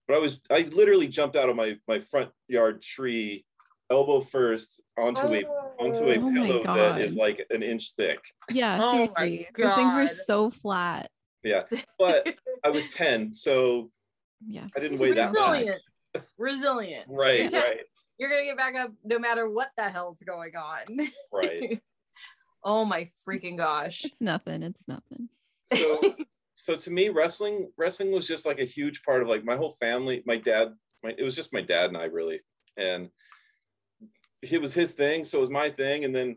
But 0.07 0.15
I 0.15 0.19
was 0.19 0.41
I 0.51 0.61
literally 0.61 1.07
jumped 1.07 1.35
out 1.35 1.49
of 1.49 1.55
my 1.55 1.77
my 1.87 1.99
front 1.99 2.29
yard 2.47 2.81
tree, 2.81 3.45
elbow 3.89 4.19
first 4.19 4.79
onto 4.97 5.21
a 5.33 5.43
onto 5.79 6.03
a 6.05 6.17
Oh, 6.17 6.27
oh 6.27 6.31
pillow 6.31 6.63
that 6.63 7.01
is 7.01 7.15
like 7.15 7.45
an 7.49 7.63
inch 7.63 7.93
thick. 7.95 8.19
Yeah, 8.51 8.79
Oh 8.81 8.93
my 8.93 9.07
seriously. 9.17 9.47
Those 9.57 9.73
things 9.75 9.95
were 9.95 10.07
so 10.07 10.49
flat. 10.51 11.09
Yeah. 11.43 11.63
But 11.97 12.35
I 12.63 12.69
was 12.69 12.87
10, 12.93 13.33
so 13.33 13.89
Yeah. 14.47 14.67
I 14.75 14.79
didn't 14.79 14.99
weigh 14.99 15.13
that 15.13 15.33
much. 15.33 15.51
resilient. 15.51 15.81
Resilient. 16.37 17.05
Right, 17.07 17.51
Yeah. 17.51 17.59
right, 17.59 17.79
You're 18.17 18.29
gonna 18.29 18.45
get 18.45 18.57
back 18.57 18.75
up 18.75 18.91
no 19.03 19.19
matter 19.19 19.49
what 19.49 19.69
the 19.77 19.83
hell's 19.83 20.21
going 20.25 20.55
on. 20.55 21.09
right. 21.31 21.81
oh 22.63 22.85
my 22.85 23.07
freaking 23.27 23.57
gosh. 23.57 24.05
It's 24.05 24.21
nothing. 24.21 24.63
It's 24.63 24.83
nothing. 24.87 25.29
So 25.73 26.15
so 26.67 26.75
to 26.75 26.91
me 26.91 27.09
wrestling 27.09 27.71
wrestling 27.77 28.11
was 28.11 28.27
just 28.27 28.45
like 28.45 28.59
a 28.59 28.65
huge 28.65 29.03
part 29.03 29.21
of 29.21 29.27
like 29.27 29.45
my 29.45 29.55
whole 29.55 29.71
family 29.71 30.23
my 30.25 30.35
dad 30.35 30.73
my, 31.03 31.13
it 31.17 31.23
was 31.23 31.35
just 31.35 31.53
my 31.53 31.61
dad 31.61 31.85
and 31.85 31.97
i 31.97 32.05
really 32.05 32.41
and 32.77 33.09
it 34.41 34.59
was 34.59 34.73
his 34.73 34.93
thing 34.93 35.23
so 35.23 35.37
it 35.37 35.41
was 35.41 35.49
my 35.49 35.69
thing 35.69 36.03
and 36.03 36.15
then 36.15 36.35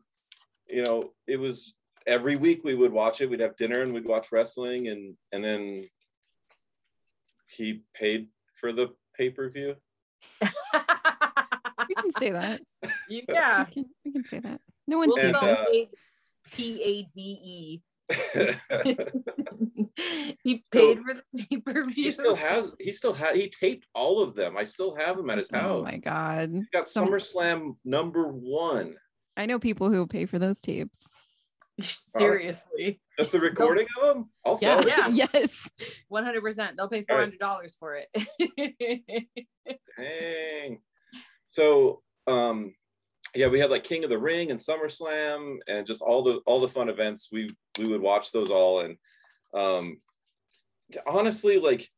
you 0.68 0.82
know 0.82 1.12
it 1.26 1.36
was 1.36 1.74
every 2.06 2.36
week 2.36 2.62
we 2.64 2.74
would 2.74 2.92
watch 2.92 3.20
it 3.20 3.28
we'd 3.28 3.40
have 3.40 3.56
dinner 3.56 3.82
and 3.82 3.92
we'd 3.92 4.06
watch 4.06 4.30
wrestling 4.30 4.88
and 4.88 5.16
and 5.32 5.42
then 5.42 5.84
he 7.48 7.82
paid 7.94 8.28
for 8.54 8.72
the 8.72 8.88
pay-per-view 9.16 9.74
We 11.90 11.94
can 12.02 12.12
say 12.18 12.30
that. 12.30 12.60
yeah. 13.08 13.64
We 13.66 13.72
can, 13.72 13.84
we 14.04 14.12
can 14.12 14.24
say 14.24 14.38
that. 14.38 14.60
No 14.86 14.98
one 14.98 15.08
We'll 15.08 15.16
sees 15.16 15.24
And, 15.26 15.36
uh, 15.36 15.64
P-A-D-E. 16.52 17.82
he 20.42 20.62
paid 20.72 21.00
for 21.00 21.14
the 21.14 21.22
pay-per-view. 21.48 22.04
he 22.04 22.10
still 22.10 22.34
has 22.34 22.74
he 22.80 22.92
still 22.92 23.12
had 23.12 23.36
he 23.36 23.48
taped 23.48 23.86
all 23.94 24.20
of 24.20 24.34
them 24.34 24.56
i 24.56 24.64
still 24.64 24.96
have 24.96 25.16
them 25.16 25.30
at 25.30 25.38
his 25.38 25.48
house. 25.48 25.62
Oh 25.64 25.82
my 25.84 25.96
god. 25.96 26.50
he 26.52 26.62
got 26.72 26.88
Some- 26.88 27.08
summerslam 27.08 27.76
number 27.84 28.26
one 28.26 28.96
I 29.36 29.46
know 29.46 29.58
people 29.60 29.90
who 29.90 30.06
pay 30.08 30.26
for 30.26 30.38
those 30.40 30.60
tapes. 30.60 30.98
Seriously. 31.80 33.00
Just 33.18 33.32
the 33.32 33.40
recording 33.40 33.86
of 34.02 34.06
them? 34.14 34.30
I'll 34.44 34.58
Yeah. 34.60 34.84
Yeah. 35.08 35.28
yes. 35.32 35.70
100%. 36.12 36.76
They'll 36.76 36.88
pay 36.88 37.04
$400 37.04 37.78
for 37.78 37.96
it. 37.96 38.08
Dang. 39.96 40.80
So 41.50 42.02
um 42.26 42.72
yeah, 43.34 43.46
we 43.46 43.60
had 43.60 43.70
like 43.70 43.84
King 43.84 44.02
of 44.02 44.10
the 44.10 44.18
Ring 44.18 44.50
and 44.50 44.58
SummerSlam 44.58 45.58
and 45.68 45.86
just 45.86 46.02
all 46.02 46.22
the 46.22 46.40
all 46.46 46.60
the 46.60 46.68
fun 46.68 46.88
events. 46.88 47.28
We 47.30 47.54
we 47.78 47.86
would 47.86 48.00
watch 48.00 48.32
those 48.32 48.50
all 48.50 48.80
and 48.80 48.96
um 49.52 49.98
honestly 51.06 51.58
like 51.58 51.88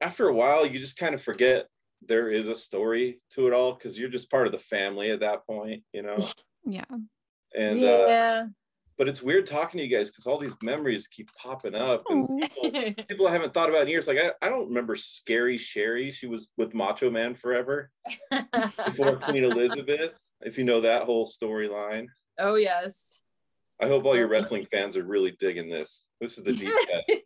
after 0.00 0.28
a 0.28 0.34
while 0.34 0.66
you 0.66 0.78
just 0.78 0.98
kind 0.98 1.14
of 1.14 1.22
forget 1.22 1.66
there 2.06 2.30
is 2.30 2.46
a 2.48 2.54
story 2.54 3.18
to 3.30 3.46
it 3.46 3.52
all 3.52 3.72
because 3.72 3.98
you're 3.98 4.08
just 4.08 4.30
part 4.30 4.46
of 4.46 4.52
the 4.52 4.58
family 4.58 5.10
at 5.10 5.20
that 5.20 5.46
point, 5.46 5.84
you 5.92 6.02
know. 6.02 6.18
Yeah. 6.64 6.84
And 7.56 7.82
uh 7.82 8.04
yeah. 8.08 8.46
But 8.98 9.08
it's 9.08 9.22
weird 9.22 9.46
talking 9.46 9.78
to 9.78 9.86
you 9.86 9.96
guys 9.96 10.10
because 10.10 10.26
all 10.26 10.38
these 10.38 10.54
memories 10.60 11.06
keep 11.06 11.30
popping 11.36 11.76
up 11.76 12.02
and 12.10 12.28
Oh, 12.28 12.48
people, 12.62 13.04
people 13.08 13.28
I 13.28 13.32
haven't 13.32 13.54
thought 13.54 13.68
about 13.70 13.82
in 13.82 13.88
years. 13.88 14.08
Like 14.08 14.18
I, 14.18 14.32
I 14.42 14.48
don't 14.48 14.68
remember 14.68 14.96
Scary 14.96 15.56
Sherri. 15.56 16.10
She 16.10 16.26
was 16.26 16.50
with 16.56 16.74
Macho 16.74 17.08
Man 17.08 17.36
forever 17.36 17.90
before 18.84 19.16
Queen 19.22 19.44
Elizabeth. 19.44 20.20
If 20.40 20.58
you 20.58 20.64
know 20.64 20.80
that 20.80 21.04
whole 21.04 21.26
storyline, 21.26 22.06
oh, 22.38 22.56
yes. 22.56 23.18
I 23.80 23.86
hope 23.86 24.04
all 24.04 24.16
your 24.16 24.26
oh. 24.26 24.30
wrestling 24.30 24.64
fans 24.64 24.96
are 24.96 25.04
really 25.04 25.30
digging 25.38 25.68
this. 25.70 26.06
This 26.20 26.36
is 26.36 26.44
the 26.44 26.52
deep 26.52 26.72
cut. 26.90 27.18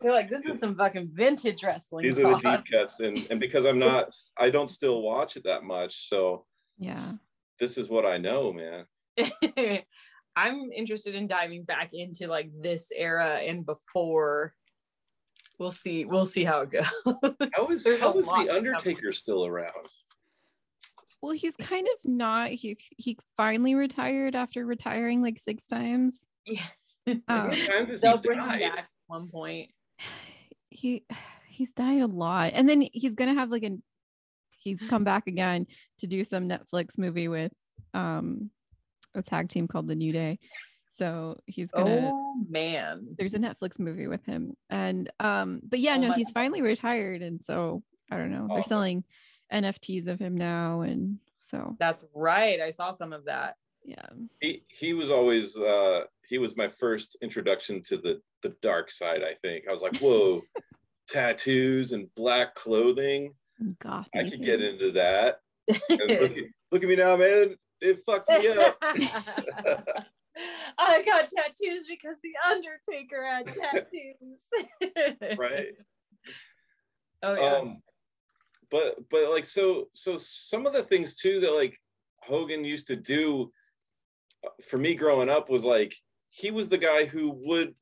They're 0.00 0.12
like, 0.12 0.28
this 0.28 0.44
is 0.44 0.60
some 0.60 0.76
fucking 0.76 1.10
vintage 1.12 1.62
wrestling. 1.62 2.04
These 2.04 2.18
are 2.18 2.34
the 2.34 2.56
deep 2.56 2.64
cuts, 2.70 3.00
and 3.00 3.26
and 3.30 3.40
because 3.40 3.64
I'm 3.64 3.78
not, 3.78 4.14
I 4.36 4.50
don't 4.50 4.68
still 4.68 5.00
watch 5.00 5.36
it 5.36 5.44
that 5.44 5.64
much. 5.64 6.08
So 6.08 6.44
yeah. 6.78 7.12
this 7.58 7.78
is 7.78 7.88
what 7.88 8.04
I 8.04 8.18
know, 8.18 8.52
man. 8.52 8.84
I'm 10.40 10.70
interested 10.72 11.14
in 11.14 11.26
diving 11.26 11.64
back 11.64 11.90
into 11.92 12.26
like 12.28 12.50
this 12.60 12.90
era 12.96 13.36
and 13.38 13.64
before. 13.66 14.54
We'll 15.58 15.70
see. 15.70 16.06
We'll 16.06 16.24
see 16.26 16.44
how 16.44 16.62
it 16.62 16.70
goes. 16.70 16.86
How 17.54 17.66
is 17.68 17.84
There's 17.84 18.00
how 18.00 18.14
a 18.14 18.18
is 18.18 18.26
lot 18.26 18.38
to 18.38 18.42
the 18.44 18.48
cover. 18.54 18.58
Undertaker 18.74 19.12
still 19.12 19.44
around? 19.44 19.74
Well, 21.20 21.32
he's 21.32 21.54
kind 21.56 21.86
of 21.86 22.10
not. 22.10 22.48
He 22.50 22.78
he 22.96 23.18
finally 23.36 23.74
retired 23.74 24.34
after 24.34 24.64
retiring 24.64 25.20
like 25.20 25.38
six 25.38 25.66
times. 25.66 26.26
Yeah. 26.46 26.64
How 27.06 27.12
Um, 27.28 27.48
many 27.50 27.66
times 27.66 27.90
has 27.90 28.00
he 28.00 28.08
They'll 28.08 28.18
bring 28.18 28.38
him 28.38 28.46
died? 28.46 28.60
back 28.60 28.78
at 28.78 28.86
one 29.08 29.28
point. 29.28 29.70
he 30.70 31.04
he's 31.46 31.74
died 31.74 32.00
a 32.00 32.06
lot, 32.06 32.52
and 32.54 32.66
then 32.66 32.86
he's 32.92 33.14
gonna 33.14 33.34
have 33.34 33.50
like 33.50 33.64
an 33.64 33.82
he's 34.58 34.80
come 34.88 35.04
back 35.04 35.26
again 35.26 35.66
to 35.98 36.06
do 36.06 36.24
some 36.24 36.48
Netflix 36.48 36.96
movie 36.96 37.28
with 37.28 37.52
um 37.92 38.50
a 39.14 39.22
tag 39.22 39.48
team 39.48 39.66
called 39.68 39.88
the 39.88 39.94
New 39.94 40.12
Day. 40.12 40.38
So 40.90 41.38
he's 41.46 41.70
gonna. 41.70 42.10
Oh 42.12 42.44
man. 42.48 43.08
There's 43.18 43.34
a 43.34 43.38
Netflix 43.38 43.78
movie 43.78 44.06
with 44.06 44.24
him, 44.26 44.54
and 44.68 45.10
um, 45.20 45.60
but 45.62 45.78
yeah, 45.80 45.94
Oh 45.96 46.00
no, 46.00 46.08
my 46.08 46.16
he's 46.16 46.26
God. 46.28 46.34
finally 46.34 46.62
retired, 46.62 47.22
and 47.22 47.40
so 47.42 47.82
I 48.10 48.16
don't 48.16 48.30
know. 48.30 48.48
They're 48.52 48.62
selling 48.62 49.04
NFTs 49.52 50.08
of 50.08 50.18
him 50.18 50.36
now, 50.36 50.82
and 50.82 51.18
so 51.38 51.76
That's 51.78 52.04
right. 52.14 52.60
I 52.60 52.70
saw 52.70 52.92
some 52.92 53.12
of 53.12 53.24
that. 53.26 53.54
yeah. 53.84 54.04
he 54.40 54.62
he 54.68 54.92
was 54.92 55.10
always 55.10 55.56
uh 55.56 56.02
he 56.28 56.38
was 56.38 56.56
my 56.56 56.68
first 56.68 57.16
introduction 57.22 57.82
to 57.84 57.96
the 57.96 58.20
the 58.42 58.54
dark 58.62 58.90
side 58.90 59.22
i 59.24 59.34
think 59.42 59.64
i 59.68 59.72
was 59.72 59.80
like 59.82 59.96
whoa 59.98 60.42
tattoos 61.08 61.92
and 61.92 62.06
black 62.14 62.54
clothing 62.54 63.34
Goth. 63.80 64.06
i 64.14 64.22
could 64.28 64.42
get 64.42 64.60
into 64.62 64.92
that 64.92 65.40
and 65.88 66.20
look, 66.20 66.36
at, 66.36 66.44
look 66.70 66.82
at 66.82 66.88
me 66.88 66.96
now 66.96 67.16
man 67.16 67.56
it 67.80 68.02
fucked 68.06 68.28
me 68.30 68.48
up 68.48 68.76
I 70.78 71.02
got 71.02 71.26
tattoos 71.26 71.84
because 71.88 72.16
the 72.22 72.32
Undertaker 72.50 73.24
had 73.26 73.46
tattoos. 73.46 74.46
right 75.38 75.74
Oh 77.22 77.34
yeah. 77.34 77.56
um 77.56 77.82
but 78.70 78.96
but 79.10 79.28
like 79.30 79.46
so 79.46 79.88
so 79.92 80.16
some 80.16 80.66
of 80.66 80.72
the 80.72 80.82
things 80.82 81.16
too 81.16 81.40
that 81.40 81.52
like 81.52 81.76
hogan 82.22 82.64
used 82.64 82.86
to 82.86 82.96
do 82.96 83.52
for 84.64 84.78
me 84.78 84.94
growing 84.94 85.28
up 85.28 85.50
was 85.50 85.64
like 85.64 85.94
he 86.30 86.50
was 86.50 86.68
the 86.68 86.78
guy 86.78 87.04
who 87.04 87.30
would 87.44 87.74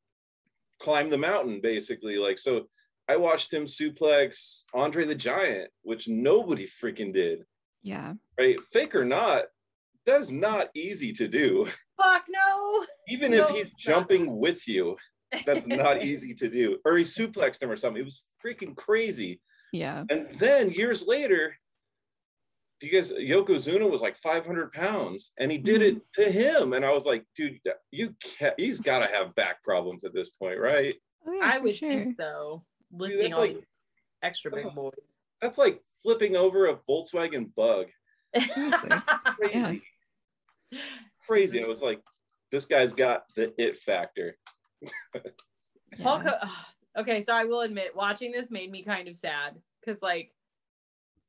climb 0.81 1.11
the 1.11 1.19
mountain 1.19 1.61
basically 1.61 2.17
like 2.17 2.39
so 2.39 2.67
i 3.09 3.17
watched 3.17 3.53
him 3.53 3.67
suplex 3.67 4.63
andre 4.75 5.05
the 5.05 5.15
giant 5.15 5.71
which 5.83 6.09
nobody 6.09 6.67
freaking 6.67 7.13
did 7.13 7.45
Yeah. 7.83 8.15
right 8.39 8.59
fake 8.73 8.95
or 8.97 9.05
not 9.05 9.45
that's 10.09 10.31
not 10.31 10.69
easy 10.75 11.13
to 11.13 11.29
do 11.29 11.67
Fuck 12.01 12.25
no. 12.29 12.87
even 13.09 13.33
if 13.33 13.49
he's 13.51 13.73
jumping 13.75 14.39
with 14.39 14.67
you 14.67 14.97
that's 15.47 15.67
not 15.67 16.03
easy 16.11 16.33
to 16.35 16.49
do 16.49 16.79
or 16.85 16.97
he 16.97 17.05
suplexed 17.05 17.63
him 17.63 17.71
or 17.71 17.77
something 17.77 18.01
it 18.01 18.05
was 18.05 18.23
freaking 18.45 18.75
crazy 18.77 19.41
Yeah. 19.73 20.05
and 20.11 20.29
then 20.39 20.71
years 20.71 21.07
later, 21.07 21.55
do 22.81 22.87
you 22.87 22.93
guys 22.93 23.13
Yokozuna 23.13 23.91
was 23.91 24.01
like 24.01 24.17
500 24.17 24.73
pounds 24.73 25.33
and 25.39 25.51
he 25.51 25.59
did 25.59 25.83
it 25.83 25.97
Mm-hmm. 25.97 26.23
to 26.23 26.31
him. 26.31 26.73
And 26.75 26.85
I 26.85 26.93
was 26.93 27.05
like, 27.05 27.25
dude, 27.37 27.59
you 27.91 28.15
can't, 28.23 28.55
he's 28.57 28.79
got 28.81 29.01
to 29.01 29.13
have 29.15 29.35
back 29.35 29.63
problems 29.65 30.05
at 30.05 30.15
this 30.15 30.31
point, 30.31 30.59
right? 30.61 30.95
Oh, 31.27 31.33
yeah, 31.33 31.41
I 31.45 31.57
for 31.59 31.63
would 31.65 31.77
sure. 31.77 31.91
think 31.91 32.17
so. 32.17 32.65
Lifting 32.93 33.19
that's 33.23 33.35
all 33.35 33.41
like- 33.43 33.55
these 33.57 33.65
extra 34.23 34.51
big 34.53 34.73
boys. 34.75 34.93
That's 35.43 35.59
like 35.59 35.81
flipping 36.03 36.37
over 36.37 36.67
a 36.69 36.77
Volkswagen 36.89 37.53
bug. 37.57 37.87
Crazy. 38.35 39.53
Yeah. 39.53 39.73
Crazy. 41.27 41.63
I 41.63 41.67
was 41.67 41.81
like, 41.81 42.01
this 42.51 42.65
guy's 42.65 42.95
got 42.95 43.25
the 43.37 43.53
it 43.63 43.79
factor. 43.79 44.37
Hulk. 46.03 46.25
Yeah. 46.25 46.49
Okay, 46.97 47.21
so 47.21 47.35
I 47.35 47.45
will 47.45 47.61
admit, 47.61 47.95
watching 47.95 48.33
this 48.33 48.51
made 48.51 48.71
me 48.71 48.83
kind 48.83 49.09
of 49.09 49.17
sad 49.17 49.55
because, 49.81 50.03
like, 50.03 50.33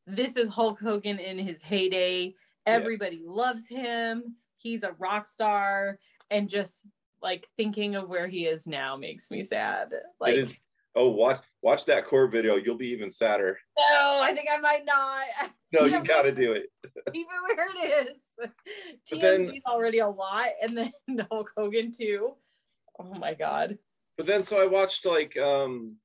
this 0.07 0.35
is 0.35 0.49
Hulk 0.49 0.79
Hogan 0.79 1.19
in 1.19 1.37
his 1.37 1.61
heyday. 1.61 2.33
Everybody 2.65 3.21
loves 3.25 3.67
him. 3.67 4.35
He's 4.57 4.83
a 4.83 4.93
rock 4.93 5.27
star, 5.27 5.99
and 6.31 6.49
just 6.49 6.85
like 7.21 7.45
thinking 7.57 7.95
of 7.95 8.09
where 8.09 8.27
he 8.27 8.45
is 8.45 8.65
now 8.65 8.95
makes 8.95 9.29
me 9.29 9.43
sad. 9.43 9.89
Like, 10.19 10.35
it 10.35 10.39
is, 10.39 10.53
oh, 10.95 11.09
watch 11.09 11.41
watch 11.61 11.85
that 11.85 12.05
core 12.05 12.27
video. 12.27 12.55
You'll 12.55 12.77
be 12.77 12.89
even 12.89 13.09
sadder. 13.09 13.59
no, 13.77 14.19
I 14.21 14.33
think 14.33 14.47
I 14.51 14.59
might 14.59 14.85
not. 14.85 15.51
No, 15.71 15.85
you 15.85 16.03
got 16.03 16.23
to 16.23 16.31
do 16.31 16.53
it. 16.53 16.67
Even 17.13 17.27
where 17.47 17.67
it 17.69 18.07
is. 18.07 18.17
Then- 19.11 19.47
TMZ's 19.47 19.65
already 19.65 19.99
a 19.99 20.07
lot, 20.07 20.49
and 20.61 20.77
then 20.77 21.27
Hulk 21.31 21.51
Hogan 21.57 21.91
too. 21.91 22.35
Oh 22.99 23.13
my 23.13 23.33
god. 23.33 23.77
but 24.17 24.25
then 24.25 24.43
so 24.43 24.61
I 24.61 24.65
watched 24.65 25.05
like 25.05 25.37
um 25.37 25.95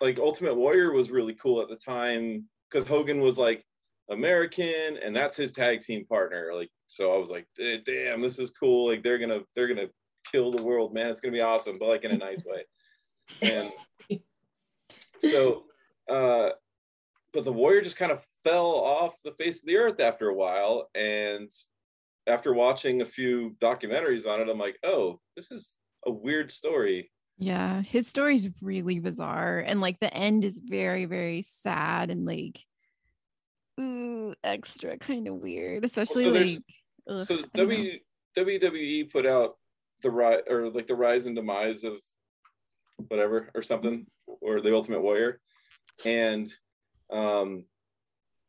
like 0.00 0.18
Ultimate 0.18 0.54
Warrior 0.54 0.92
was 0.92 1.10
really 1.10 1.34
cool 1.34 1.62
at 1.62 1.68
the 1.68 1.76
time 1.76 2.44
because 2.70 2.86
Hogan 2.86 3.20
was 3.20 3.38
like 3.38 3.64
American 4.10 4.98
and 5.02 5.16
that's 5.16 5.36
his 5.36 5.52
tag 5.52 5.80
team 5.80 6.04
partner. 6.06 6.50
Like 6.54 6.70
so 6.86 7.14
I 7.14 7.18
was 7.18 7.30
like, 7.30 7.46
"Eh, 7.58 7.78
damn, 7.84 8.20
this 8.20 8.38
is 8.38 8.50
cool. 8.50 8.88
Like 8.88 9.02
they're 9.02 9.18
gonna 9.18 9.40
they're 9.54 9.68
gonna 9.68 9.88
kill 10.30 10.52
the 10.52 10.62
world, 10.62 10.92
man. 10.92 11.08
It's 11.10 11.20
gonna 11.20 11.32
be 11.32 11.40
awesome, 11.40 11.76
but 11.78 11.88
like 11.88 12.04
in 12.04 12.10
a 12.12 12.18
nice 12.18 12.44
way. 12.44 12.64
And 13.42 13.72
so 15.18 15.64
uh 16.10 16.50
but 17.32 17.44
the 17.44 17.52
warrior 17.52 17.80
just 17.82 17.96
kind 17.96 18.12
of 18.12 18.22
fell 18.46 18.66
off 18.66 19.16
the 19.24 19.32
face 19.32 19.62
of 19.62 19.66
the 19.66 19.76
earth 19.76 20.00
after 20.00 20.28
a 20.28 20.34
while. 20.34 20.88
And 20.94 21.50
after 22.26 22.52
watching 22.52 23.00
a 23.00 23.04
few 23.04 23.56
documentaries 23.60 24.26
on 24.26 24.40
it, 24.40 24.48
I'm 24.48 24.58
like, 24.58 24.78
oh, 24.84 25.20
this 25.34 25.50
is 25.50 25.78
a 26.06 26.10
weird 26.10 26.50
story. 26.50 27.10
Yeah, 27.38 27.82
his 27.82 28.06
story's 28.06 28.48
really 28.62 28.98
bizarre, 28.98 29.58
and 29.58 29.82
like 29.82 30.00
the 30.00 30.12
end 30.12 30.42
is 30.42 30.58
very, 30.58 31.04
very 31.04 31.42
sad 31.42 32.10
and 32.10 32.24
like, 32.24 32.58
ooh, 33.78 34.34
extra 34.42 34.96
kind 34.96 35.28
of 35.28 35.34
weird. 35.34 35.84
Especially 35.84 36.30
like, 36.30 36.58
ugh, 37.10 37.26
so 37.26 37.34
I 37.34 37.38
know. 37.38 37.64
w, 37.64 37.98
WWE 38.38 39.12
put 39.12 39.26
out 39.26 39.56
the 40.02 40.10
rise 40.10 40.40
or 40.48 40.70
like 40.70 40.86
the 40.86 40.94
rise 40.94 41.26
and 41.26 41.36
demise 41.36 41.84
of 41.84 41.98
whatever 43.08 43.50
or 43.54 43.60
something 43.60 44.06
or 44.40 44.62
the 44.62 44.74
Ultimate 44.74 45.02
Warrior, 45.02 45.38
and 46.06 46.50
um, 47.12 47.64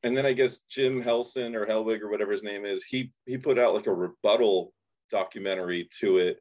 and 0.04 0.16
then 0.16 0.26
I 0.26 0.34
guess 0.34 0.62
Jim 0.62 1.02
Helson 1.04 1.56
or 1.56 1.66
Hellwig 1.66 2.02
or 2.02 2.10
whatever 2.10 2.32
his 2.32 2.43
name 2.43 2.66
is, 2.66 2.84
he 2.84 3.12
he 3.26 3.38
put 3.38 3.58
out 3.58 3.74
like 3.74 3.88
a 3.88 3.93
rebuttal 3.93 4.74
documentary 5.10 5.89
to 6.00 6.18
it 6.18 6.39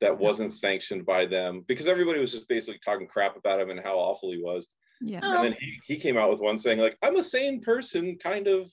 that 0.00 0.18
wasn't 0.18 0.52
sanctioned 0.52 1.06
by 1.06 1.24
them 1.26 1.64
because 1.66 1.86
everybody 1.86 2.20
was 2.20 2.32
just 2.32 2.48
basically 2.48 2.78
talking 2.84 3.06
crap 3.06 3.36
about 3.36 3.60
him 3.60 3.70
and 3.70 3.80
how 3.80 3.96
awful 3.96 4.30
he 4.30 4.38
was. 4.42 4.68
yeah, 5.00 5.20
Oh. 5.22 5.36
And 5.36 5.44
then 5.44 5.56
he, 5.58 5.80
he 5.84 5.96
came 5.96 6.16
out 6.18 6.30
with 6.30 6.40
one 6.40 6.58
saying 6.58 6.78
like, 6.78 6.98
I'm 7.02 7.16
a 7.16 7.24
sane 7.24 7.60
person, 7.60 8.18
kind 8.18 8.46
of, 8.46 8.70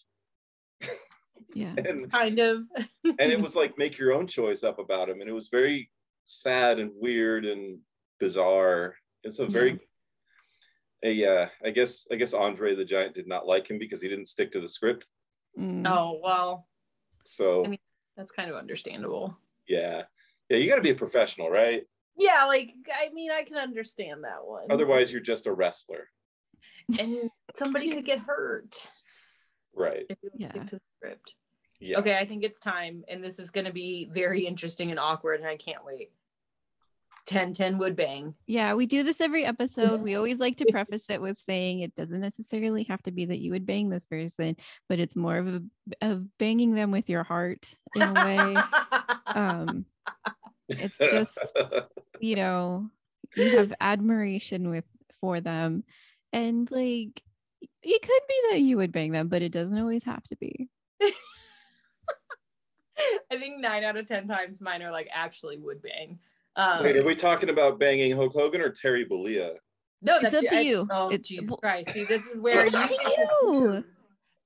yeah, 1.53 1.73
and 1.85 2.11
Kind 2.11 2.39
of. 2.39 2.63
and 3.05 3.31
it 3.31 3.39
was 3.39 3.55
like 3.55 3.77
make 3.77 3.97
your 3.97 4.13
own 4.13 4.27
choice 4.27 4.63
up 4.63 4.79
about 4.79 5.09
him. 5.09 5.21
And 5.21 5.29
it 5.29 5.33
was 5.33 5.49
very 5.49 5.89
sad 6.25 6.79
and 6.79 6.91
weird 6.93 7.45
and 7.45 7.79
bizarre. 8.19 8.95
It's 9.23 9.39
a 9.39 9.45
very 9.47 9.71
a 9.71 9.79
uh, 11.03 11.47
i 11.65 11.69
guess 11.69 12.07
i 12.11 12.15
guess 12.15 12.33
andre 12.33 12.73
the 12.75 12.85
giant 12.85 13.13
did 13.13 13.27
not 13.27 13.45
like 13.45 13.69
him 13.69 13.77
because 13.77 14.01
he 14.01 14.07
didn't 14.07 14.27
stick 14.27 14.51
to 14.51 14.59
the 14.59 14.67
script 14.67 15.07
Mm. 15.59 15.87
Oh 15.87 16.19
well, 16.23 16.67
so 17.23 17.63
I 17.63 17.67
mean- 17.67 17.79
that's 18.17 18.31
kind 18.31 18.49
of 18.49 18.55
understandable. 18.55 19.37
yeah 19.67 20.01
yeah 20.49 20.57
you 20.57 20.67
got 20.67 20.77
to 20.77 20.81
be 20.81 20.89
a 20.89 20.95
professional 20.95 21.47
right 21.49 21.83
Yeah, 22.17 22.45
like 22.45 22.71
I 22.91 23.09
mean, 23.13 23.29
I 23.31 23.43
can 23.43 23.57
understand 23.57 24.23
that 24.23 24.43
one. 24.43 24.65
otherwise 24.71 25.11
you're 25.11 25.21
just 25.21 25.45
a 25.45 25.53
wrestler 25.53 26.09
and 26.97 27.29
somebody 27.53 27.91
could 27.91 28.05
get 28.05 28.17
hurt 28.19 28.87
right 29.75 30.05
if 30.09 30.17
you 30.23 30.29
don't 30.31 30.41
Yeah. 30.41 30.47
stick 30.47 30.65
to 30.67 30.75
the 30.77 30.81
script. 30.97 31.35
yeah 31.79 31.99
Okay, 31.99 32.17
I 32.17 32.25
think 32.25 32.43
it's 32.43 32.59
time, 32.59 33.03
and 33.07 33.23
this 33.23 33.37
is 33.37 33.51
going 33.51 33.65
to 33.65 33.73
be 33.73 34.09
very 34.11 34.47
interesting 34.47 34.89
and 34.89 34.99
awkward, 34.99 35.39
and 35.39 35.47
I 35.47 35.57
can't 35.57 35.85
wait. 35.85 36.11
10 37.25 37.53
10 37.53 37.77
would 37.77 37.95
bang. 37.95 38.35
yeah. 38.47 38.73
We 38.73 38.85
do 38.85 39.03
this 39.03 39.21
every 39.21 39.45
episode. 39.45 40.01
We 40.01 40.15
always 40.15 40.39
like 40.39 40.57
to 40.57 40.65
preface 40.71 41.09
it 41.09 41.21
with 41.21 41.37
saying 41.37 41.79
it 41.79 41.95
doesn't 41.95 42.21
necessarily 42.21 42.83
have 42.83 43.01
to 43.03 43.11
be 43.11 43.25
that 43.25 43.39
you 43.39 43.51
would 43.51 43.65
bang 43.65 43.89
this 43.89 44.05
person, 44.05 44.55
but 44.89 44.99
it's 44.99 45.15
more 45.15 45.37
of 45.37 45.47
a 45.47 45.63
of 46.01 46.37
banging 46.37 46.75
them 46.75 46.91
with 46.91 47.09
your 47.09 47.23
heart 47.23 47.69
in 47.95 48.01
a 48.01 48.13
way. 48.13 48.55
um, 49.27 49.85
it's 50.69 50.97
just 50.97 51.37
you 52.19 52.35
know 52.35 52.89
you 53.35 53.57
have 53.57 53.73
admiration 53.79 54.69
with 54.69 54.85
for 55.21 55.41
them 55.41 55.83
and 56.31 56.69
like 56.71 57.21
it 57.81 58.01
could 58.01 58.21
be 58.27 58.41
that 58.51 58.61
you 58.61 58.77
would 58.77 58.91
bang 58.91 59.11
them 59.11 59.27
but 59.27 59.41
it 59.41 59.51
doesn't 59.51 59.77
always 59.77 60.03
have 60.03 60.23
to 60.23 60.35
be 60.37 60.69
I 63.31 63.37
think 63.37 63.59
nine 63.59 63.83
out 63.83 63.97
of 63.97 64.05
10 64.05 64.27
times 64.27 64.61
mine 64.61 64.83
are 64.83 64.91
like 64.91 65.09
actually 65.11 65.57
would 65.57 65.81
bang. 65.81 66.19
Um, 66.55 66.83
Wait, 66.83 66.97
are 66.97 67.05
we 67.05 67.15
talking 67.15 67.49
about 67.49 67.79
banging 67.79 68.15
hulk 68.15 68.33
hogan 68.33 68.61
or 68.61 68.69
terry 68.69 69.05
Bollea? 69.05 69.53
no, 70.01 70.17
It's 70.17 70.33
that's 70.33 70.43
up 70.45 70.49
to 70.51 70.57
I- 70.57 70.61
you. 70.61 70.87
Oh, 70.91 71.07
It's- 71.07 71.27
Jesus 71.27 71.49
Christ. 71.61 71.89
See, 71.91 72.03
this 72.03 72.25
is 72.27 72.37
where 72.41 72.65
It's 72.65 72.73
you 72.73 72.79
up 72.79 72.89
to 72.89 72.95
you. 73.47 73.83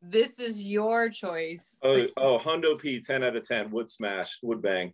This 0.01 0.39
is 0.39 0.63
your 0.63 1.09
choice. 1.09 1.77
oh 1.83 2.05
oh 2.17 2.37
hundo 2.37 2.79
p 2.79 3.01
10 3.01 3.23
out 3.23 3.35
of 3.35 3.43
10 3.45 3.71
would 3.71 3.89
smash 3.89 4.37
would 4.43 4.61
bang 4.61 4.93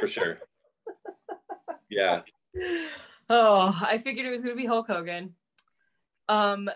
for 0.00 0.06
sure 0.08 0.38
yeah 1.90 2.22
Oh, 3.28 3.76
I 3.84 3.98
figured 3.98 4.24
it 4.24 4.30
was 4.30 4.42
gonna 4.42 4.54
be 4.54 4.66
Hulk 4.66 4.86
Hogan. 4.86 5.34
Um, 6.28 6.70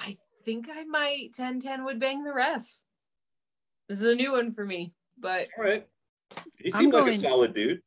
I 0.00 0.16
think 0.44 0.66
I 0.72 0.84
might 0.84 1.34
10 1.34 1.60
10 1.60 1.84
would 1.84 2.00
bang 2.00 2.24
the 2.24 2.32
ref. 2.34 2.66
This 3.88 4.00
is 4.00 4.10
a 4.10 4.14
new 4.14 4.32
one 4.32 4.52
for 4.54 4.64
me, 4.66 4.92
but 5.18 5.48
all 5.56 5.64
right 5.64 5.86
he 6.58 6.72
I'm 6.74 6.80
seemed 6.80 6.92
like 6.94 7.02
going- 7.04 7.14
a 7.14 7.18
solid 7.18 7.54
dude 7.54 7.80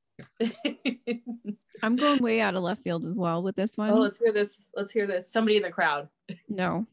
i'm 1.81 1.95
going 1.95 2.21
way 2.21 2.41
out 2.41 2.55
of 2.55 2.63
left 2.63 2.81
field 2.83 3.05
as 3.05 3.17
well 3.17 3.41
with 3.43 3.55
this 3.55 3.75
oh, 3.77 3.83
one 3.83 3.89
oh, 3.91 3.97
let's 3.99 4.17
hear 4.17 4.31
this. 4.31 4.59
Let's 4.75 4.93
hear 4.93 5.07
this. 5.07 5.31
Somebody 5.31 5.57
in 5.57 5.63
the 5.63 5.71
crowd. 5.71 6.07
no 6.49 6.85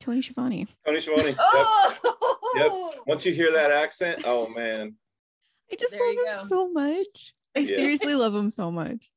tony 0.00 0.22
Schiavone. 0.22 0.66
tony 0.86 1.00
Schiavone. 1.00 1.34
Yep. 2.54 2.68
Oh, 2.70 2.94
Once 3.06 3.26
you 3.26 3.34
hear 3.34 3.52
that 3.52 3.70
accent, 3.70 4.22
oh 4.24 4.48
man. 4.48 4.94
i 5.70 5.76
just 5.76 5.92
There 5.92 6.00
love 6.00 6.16
him 6.16 6.24
go. 6.34 6.46
so 6.48 6.72
much 6.72 7.34
i 7.56 7.60
Yeah. 7.60 7.76
seriously 7.76 8.14
love 8.14 8.34
him 8.34 8.50
so 8.50 8.70
much 8.70 9.10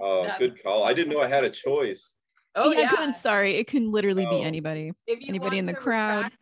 Oh, 0.00 0.22
That's- 0.22 0.38
good 0.38 0.62
call. 0.62 0.84
I 0.84 0.94
didn't 0.94 1.12
know 1.12 1.20
I 1.20 1.26
had 1.28 1.44
a 1.44 1.50
choice. 1.50 2.16
Oh 2.54 2.70
yeah, 2.72 2.80
yeah. 2.80 2.84
it 2.86 2.90
couldn't 2.90 3.16
sorry 3.16 3.54
it 3.56 3.66
couldn't 3.66 3.90
literally 3.90 4.24
be 4.26 4.36
Oh. 4.36 4.42
anybody 4.42 4.92
If 5.06 5.20
you 5.22 5.26
Anybody 5.28 5.58
in 5.58 5.64
the 5.64 5.74
crowd? 5.74 6.24
retract- 6.24 6.36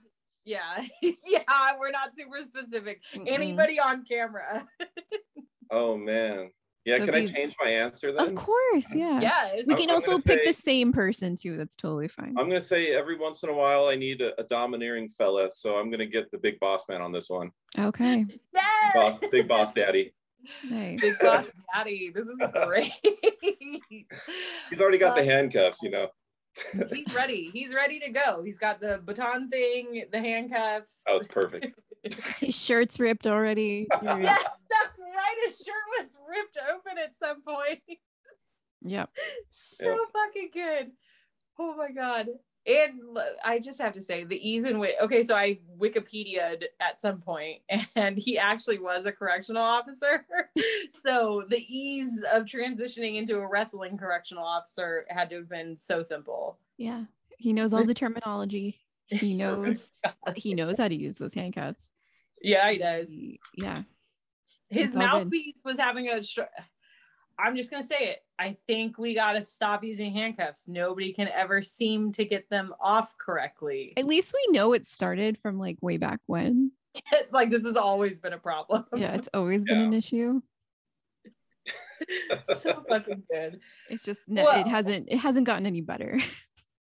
yeah, 0.44 0.84
yeah. 1.02 1.42
We're 1.78 1.90
not 1.90 2.10
super 2.16 2.38
specific. 2.42 3.00
Mm-mm. 3.14 3.24
Anybody 3.28 3.78
on 3.78 4.04
camera? 4.10 4.66
Oh 5.70 5.96
man. 5.96 6.50
Yeah, 6.86 6.96
So 6.98 7.04
can 7.06 7.14
I 7.14 7.26
change 7.26 7.54
my 7.62 7.68
answer 7.70 8.10
then? 8.10 8.28
of 8.28 8.34
course 8.34 8.86
yeah 8.94 9.20
Yes. 9.20 9.64
we 9.66 9.74
can 9.74 9.90
I'm 9.90 9.96
also 9.96 10.12
gonna 10.12 10.22
pick 10.22 10.46
the 10.46 10.52
same 10.54 10.92
person 10.94 11.36
too 11.36 11.58
that's 11.58 11.76
totally 11.76 12.08
fine 12.08 12.34
I'm 12.38 12.48
gonna 12.48 12.62
say 12.62 12.94
every 12.94 13.18
once 13.18 13.42
in 13.42 13.50
a 13.50 13.54
while 13.54 13.84
I 13.86 13.96
need 13.96 14.22
a, 14.22 14.38
a 14.40 14.44
domineering 14.44 15.06
fella, 15.08 15.50
so 15.52 15.76
I'm 15.76 15.90
gonna 15.90 16.06
get 16.06 16.30
the 16.30 16.38
big 16.38 16.58
boss 16.58 16.84
man 16.88 17.02
on 17.02 17.12
this 17.12 17.28
one. 17.28 17.50
okay 17.78 18.24
Yes! 18.54 18.94
Boss, 18.94 19.18
big 19.30 19.46
boss 19.46 19.72
daddy. 19.74 20.14
nice 20.64 21.00
Big 21.02 21.18
boss 21.18 21.52
daddy. 21.74 22.10
This 22.14 22.26
is 22.26 22.38
great. 22.64 22.92
He's 24.70 24.80
already 24.80 24.98
got 24.98 25.14
the 25.16 25.22
Uh, 25.22 25.24
handcuffs, 25.26 25.82
you 25.82 25.90
know. 25.90 26.08
He's 26.92 27.14
ready. 27.14 27.50
He's 27.52 27.74
ready 27.74 28.00
to 28.00 28.10
go. 28.10 28.42
He's 28.42 28.58
got 28.58 28.80
the 28.80 29.00
baton 29.04 29.48
thing, 29.50 30.04
the 30.10 30.18
handcuffs. 30.18 31.02
Oh, 31.08 31.18
it's 31.18 31.28
perfect. 31.28 31.66
his 32.38 32.54
shirt's 32.58 32.98
ripped 32.98 33.26
already 33.26 33.86
Yes, 34.02 34.44
that's 34.70 35.00
right. 35.00 35.36
His 35.44 35.58
shirt 35.58 35.74
was 35.98 36.08
ripped 36.28 36.58
open 36.72 36.98
at 36.98 37.14
some 37.16 37.42
point. 37.42 37.80
yep 38.82 39.10
so 39.50 39.84
Yeah. 39.86 39.96
fucking 40.12 40.50
good. 40.52 40.92
Oh 41.58 41.74
my 41.76 41.90
god. 41.90 42.28
And 42.66 43.00
I 43.44 43.58
just 43.58 43.80
have 43.80 43.94
to 43.94 44.02
say 44.02 44.24
the 44.24 44.36
ease 44.48 44.64
in 44.64 44.78
which 44.78 44.94
okay, 45.02 45.22
so 45.22 45.34
I 45.34 45.58
Wikipedia'd 45.78 46.64
at 46.80 47.00
some 47.00 47.20
point 47.20 47.60
and 47.96 48.18
he 48.18 48.38
actually 48.38 48.78
was 48.78 49.04
a 49.06 49.12
correctional 49.12 49.62
officer. 49.62 50.26
so 51.04 51.44
the 51.48 51.62
ease 51.68 52.22
of 52.32 52.44
transitioning 52.44 53.16
into 53.16 53.36
a 53.38 53.48
wrestling 53.50 53.98
correctional 53.98 54.44
officer 54.44 55.04
had 55.10 55.28
to 55.30 55.36
have 55.36 55.48
been 55.48 55.76
so 55.78 56.02
simple. 56.02 56.58
Yeah, 56.78 57.04
he 57.38 57.52
knows 57.52 57.72
all 57.74 57.84
the 57.84 57.94
terminology. 57.94 58.79
He 59.10 59.34
oh 59.42 59.56
knows 59.62 59.90
he 60.36 60.54
knows 60.54 60.78
how 60.78 60.88
to 60.88 60.94
use 60.94 61.18
those 61.18 61.34
handcuffs. 61.34 61.88
Yeah, 62.42 62.70
he 62.70 62.78
does. 62.78 63.10
He- 63.10 63.40
yeah, 63.54 63.82
His 64.68 64.88
It's 64.88 64.96
all 64.96 65.02
good. 65.02 65.24
mouthpiece 65.24 65.56
was 65.64 65.78
having 65.78 66.08
a 66.08 66.22
str- 66.22 66.42
I'm 67.38 67.56
just 67.56 67.70
gonna 67.70 67.82
say 67.82 67.98
it. 68.10 68.18
I 68.38 68.56
think 68.66 68.98
we 68.98 69.14
gotta 69.14 69.42
stop 69.42 69.82
using 69.84 70.12
handcuffs. 70.12 70.68
Nobody 70.68 71.12
can 71.12 71.28
ever 71.28 71.62
seem 71.62 72.12
to 72.12 72.24
get 72.24 72.48
them 72.50 72.74
off 72.80 73.16
correctly. 73.18 73.94
at 73.96 74.04
least 74.06 74.32
we 74.34 74.52
know 74.52 74.72
it 74.74 74.86
started 74.86 75.38
from 75.38 75.58
like 75.58 75.76
way 75.80 75.96
back 75.96 76.20
when. 76.26 76.72
It's 77.12 77.32
like 77.32 77.50
this 77.50 77.64
has 77.64 77.76
always 77.76 78.20
been 78.20 78.32
a 78.32 78.38
problem. 78.38 78.84
Yeah, 78.94 79.14
it's 79.14 79.28
always 79.34 79.64
been 79.64 79.80
an 79.80 79.92
issue. 79.92 80.40
so 82.46 82.84
fucking 82.88 83.22
good. 83.30 83.60
It's 83.88 84.04
just 84.04 84.22
Well- 84.28 84.60
it 84.60 84.66
hasn't 84.66 85.08
it 85.10 85.18
hasn't 85.18 85.46
gotten 85.46 85.66
any 85.66 85.80
better. 85.80 86.18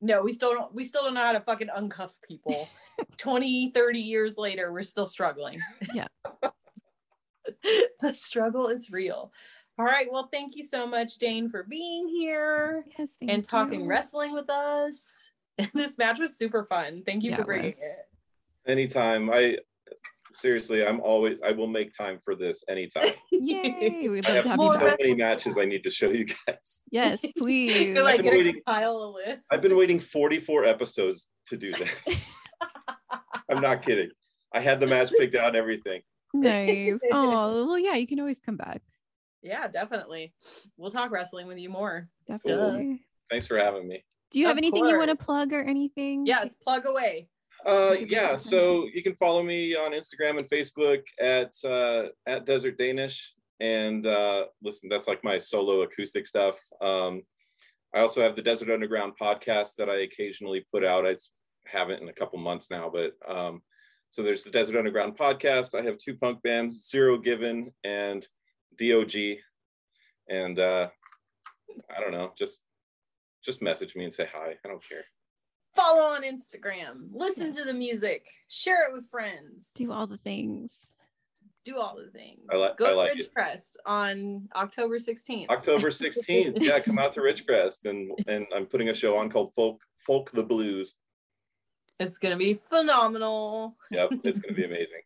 No, 0.06 0.22
we 0.22 0.32
still 0.32 0.54
don't 0.54 0.74
we 0.74 0.84
still 0.84 1.02
don't 1.02 1.16
know 1.16 1.24
how 1.24 1.32
to 1.34 1.40
fucking 1.40 1.70
uncuff 1.76 2.22
people. 2.28 2.70
20, 3.18 3.72
30 3.72 4.00
years 4.00 4.38
later, 4.38 4.72
we're 4.72 4.84
still 4.84 5.08
struggling. 5.08 5.60
Yeah. 5.94 6.08
the 8.00 8.14
struggle 8.14 8.68
is 8.68 8.92
real. 8.92 9.32
All 9.80 9.86
right. 9.86 10.08
Well, 10.10 10.30
thank 10.32 10.56
you 10.56 10.64
so 10.64 10.86
much, 10.86 11.18
Dane, 11.18 11.50
for 11.50 11.64
being 11.64 12.08
here 12.08 12.86
yes, 12.98 13.16
and 13.20 13.46
talking 13.48 13.82
you. 13.82 13.88
wrestling 13.88 14.34
with 14.34 14.50
us. 14.50 15.32
And 15.58 15.70
this 15.74 15.98
match 15.98 16.20
was 16.20 16.38
super 16.38 16.66
fun. 16.66 17.02
Thank 17.04 17.24
you 17.24 17.32
Yeah, 17.32 17.38
for 17.38 17.46
bringing 17.46 17.72
was. 17.72 17.80
it. 17.80 18.70
Anytime. 18.72 19.30
I 19.32 19.58
seriously, 20.36 20.86
I'm 20.86 21.00
always 21.02 21.40
I 21.44 21.52
will 21.52 21.68
make 21.68 21.94
time 21.94 22.20
for 22.24 22.36
this 22.36 22.64
anytime. 22.70 23.10
Yay! 23.32 24.08
We'd 24.10 24.26
I 24.26 24.32
have 24.32 24.44
to 24.44 24.50
have 24.50 24.58
so 24.60 24.74
you 24.74 24.80
back. 24.80 24.98
many 25.02 25.16
matches 25.16 25.58
I 25.58 25.66
need 25.66 25.84
to 25.84 25.90
show 25.90 26.10
you 26.12 26.26
guys. 26.26 26.84
Yes, 26.92 27.22
please. 27.38 27.76
You're 27.96 28.04
like 28.04 28.18
been 28.18 28.26
gonna 28.26 28.38
waiting- 28.38 28.54
compile 28.66 28.98
a 28.98 29.10
list. 29.30 29.46
I've 29.52 29.62
been 29.62 29.76
waiting 29.78 30.00
44 30.00 30.66
episodes 30.66 31.30
to 31.48 31.58
do 31.58 31.72
this. 31.74 31.90
I'm 33.50 33.62
not 33.62 33.82
kidding. 33.84 34.10
I 34.54 34.60
had 34.60 34.80
the 34.80 34.88
match 34.88 35.12
picked 35.18 35.36
out 35.36 35.50
and 35.50 35.58
everything. 35.58 36.02
nice. 36.34 37.00
Oh, 37.12 37.66
well, 37.68 37.80
yeah, 37.80 37.96
you 37.96 38.08
can 38.08 38.20
always 38.20 38.40
come 38.40 38.58
back. 38.58 38.82
Yeah, 39.44 39.68
definitely. 39.68 40.34
We'll 40.78 40.92
talk 40.92 41.12
wrestling 41.12 41.48
with 41.48 41.58
you 41.60 41.70
more. 41.70 42.10
Definitely. 42.28 43.02
Thanks 43.30 43.46
for 43.48 43.58
having 43.58 43.88
me. 43.88 44.04
Do 44.32 44.40
you 44.40 44.48
have 44.48 44.56
Of 44.56 44.58
anything 44.60 44.88
you 44.88 44.98
want 44.98 45.10
to 45.12 45.16
plug 45.16 45.54
or 45.54 45.62
anything? 45.62 46.26
Yes, 46.26 46.56
plug 46.56 46.86
away. 46.88 47.30
Uh, 47.66 47.96
yeah, 48.08 48.36
so 48.36 48.88
you 48.94 49.02
can 49.02 49.16
follow 49.16 49.42
me 49.42 49.76
on 49.76 49.92
Instagram 49.92 50.38
and 50.38 50.48
Facebook 50.48 51.02
at 51.20 51.52
uh, 51.66 52.10
at 52.28 52.46
Desert 52.46 52.78
Danish, 52.78 53.34
and 53.60 54.06
uh, 54.06 54.46
listen, 54.62 54.88
that's 54.88 55.08
like 55.08 55.24
my 55.24 55.40
solo 55.40 55.82
acoustic 55.82 56.28
stuff. 56.28 56.60
Um, 56.80 57.24
I 57.96 58.02
also 58.02 58.22
have 58.22 58.36
the 58.36 58.44
Desert 58.44 58.70
Underground 58.70 59.14
podcast 59.20 59.76
that 59.78 59.90
I 59.90 60.02
occasionally 60.02 60.64
put 60.72 60.84
out. 60.84 61.08
I 61.08 61.16
haven't 61.66 62.04
in 62.04 62.10
a 62.10 62.14
couple 62.14 62.38
months 62.38 62.70
now, 62.70 62.88
but 62.94 63.14
um, 63.28 63.64
so 64.10 64.22
there's 64.22 64.44
the 64.44 64.52
Desert 64.52 64.76
Underground 64.78 65.18
podcast. 65.18 65.74
I 65.74 65.82
have 65.82 65.98
two 65.98 66.16
punk 66.18 66.44
bands, 66.44 66.88
Zero 66.88 67.18
Given 67.18 67.72
and 67.84 68.28
Dog, 68.78 69.16
and 70.30 70.60
uh, 70.60 70.90
I 71.96 72.00
don't 72.00 72.12
know, 72.12 72.32
just 72.38 72.62
just 73.44 73.64
message 73.64 73.96
me 73.96 74.04
and 74.04 74.14
say 74.14 74.28
hi. 74.32 74.56
I 74.64 74.68
don't 74.68 74.88
care. 74.88 75.04
Follow 75.76 76.04
on 76.04 76.24
Instagram. 76.24 77.10
Listen 77.12 77.54
to 77.54 77.66
the 77.66 77.74
music. 77.74 78.26
Share 78.48 78.88
it 78.88 78.94
with 78.94 79.06
friends. 79.08 79.68
Do 79.76 79.92
all 79.92 80.08
the 80.08 80.18
things. 80.18 80.80
Do 81.66 81.80
all 81.80 81.98
the 81.98 82.10
things. 82.12 82.42
I 82.50 82.56
li- 82.58 82.70
Go 82.78 82.86
I 82.86 82.90
to 82.92 82.96
like 82.96 83.14
Ridgecrest 83.18 83.72
on 83.86 84.48
October 84.56 85.00
16th. 85.00 85.50
October 85.50 85.90
16th. 85.90 86.58
Yeah, 86.62 86.80
come 86.80 86.98
out 87.00 87.12
to 87.14 87.22
Ridgecrest 87.22 87.86
and 87.86 88.12
and 88.28 88.46
I'm 88.56 88.68
putting 88.68 88.90
a 88.90 88.94
show 88.94 89.18
on 89.18 89.30
called 89.30 89.54
Folk 89.54 89.82
Folk 90.06 90.32
the 90.32 90.44
Blues. 90.44 90.96
It's 92.00 92.18
gonna 92.20 92.38
be 92.38 92.54
phenomenal. 92.54 93.76
Yep, 93.92 94.10
it's 94.24 94.38
gonna 94.40 94.54
be 94.56 94.66
amazing. 94.66 95.02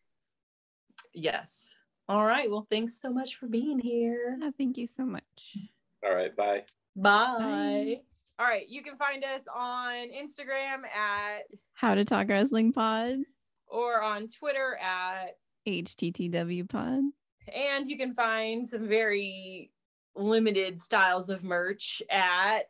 Yes. 1.14 1.74
All 2.08 2.24
right. 2.24 2.50
Well, 2.50 2.66
thanks 2.70 3.00
so 3.00 3.10
much 3.10 3.36
for 3.36 3.46
being 3.46 3.78
here. 3.78 4.38
Thank 4.58 4.76
you 4.76 4.86
so 4.86 5.04
much. 5.04 5.56
All 6.04 6.14
right, 6.14 6.34
bye. 6.36 6.64
Bye. 6.94 7.36
Bye. 7.38 8.00
All 8.40 8.46
right. 8.46 8.66
You 8.68 8.82
can 8.82 8.96
find 8.96 9.22
us 9.22 9.44
on 9.54 9.92
Instagram 10.08 10.84
at 10.96 11.42
How 11.74 11.94
to 11.94 12.06
Talk 12.06 12.28
Wrestling 12.28 12.72
Pod, 12.72 13.18
or 13.66 14.00
on 14.00 14.28
Twitter 14.28 14.78
at 14.82 15.36
HTTW 15.68 16.66
Pod. 16.66 17.02
and 17.54 17.86
you 17.86 17.98
can 17.98 18.14
find 18.14 18.66
some 18.66 18.88
very 18.88 19.70
limited 20.16 20.80
styles 20.80 21.28
of 21.28 21.44
merch 21.44 22.00
at 22.10 22.64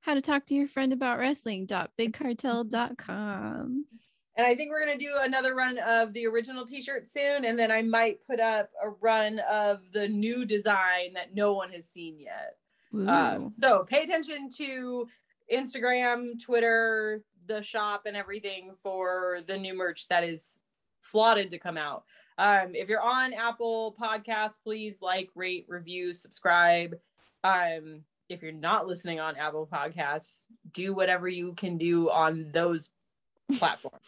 How 0.00 0.14
to 0.14 0.22
Talk 0.22 0.46
to 0.46 0.54
Your 0.54 0.66
Friend 0.66 0.94
About 0.94 1.18
Wrestling.bigcartel.com. 1.18 3.84
and 4.36 4.46
I 4.46 4.54
think 4.54 4.70
we're 4.70 4.86
gonna 4.86 4.96
do 4.98 5.14
another 5.20 5.54
run 5.54 5.78
of 5.78 6.14
the 6.14 6.26
original 6.26 6.64
t-shirt 6.66 7.06
soon, 7.10 7.44
and 7.44 7.58
then 7.58 7.70
I 7.70 7.82
might 7.82 8.26
put 8.26 8.40
up 8.40 8.70
a 8.82 8.88
run 8.88 9.40
of 9.40 9.80
the 9.92 10.08
new 10.08 10.46
design 10.46 11.12
that 11.14 11.34
no 11.34 11.52
one 11.52 11.70
has 11.72 11.86
seen 11.86 12.18
yet. 12.18 12.56
Ooh. 12.94 13.50
so 13.52 13.84
pay 13.88 14.02
attention 14.02 14.50
to 14.58 15.06
Instagram, 15.52 16.42
Twitter, 16.42 17.22
the 17.46 17.62
shop, 17.62 18.02
and 18.06 18.16
everything 18.16 18.72
for 18.76 19.40
the 19.46 19.56
new 19.56 19.74
merch 19.74 20.08
that 20.08 20.24
is 20.24 20.58
slotted 21.00 21.50
to 21.50 21.58
come 21.58 21.76
out. 21.76 22.04
Um, 22.38 22.74
if 22.74 22.88
you're 22.88 23.02
on 23.02 23.32
Apple 23.32 23.94
Podcasts, 24.00 24.58
please 24.62 24.98
like, 25.00 25.28
rate, 25.34 25.66
review, 25.68 26.12
subscribe. 26.12 26.96
Um, 27.44 28.02
if 28.28 28.42
you're 28.42 28.52
not 28.52 28.86
listening 28.86 29.20
on 29.20 29.36
Apple 29.36 29.68
Podcasts, 29.70 30.34
do 30.72 30.94
whatever 30.94 31.28
you 31.28 31.54
can 31.54 31.76
do 31.76 32.10
on 32.10 32.50
those 32.52 32.90
platforms 33.58 34.06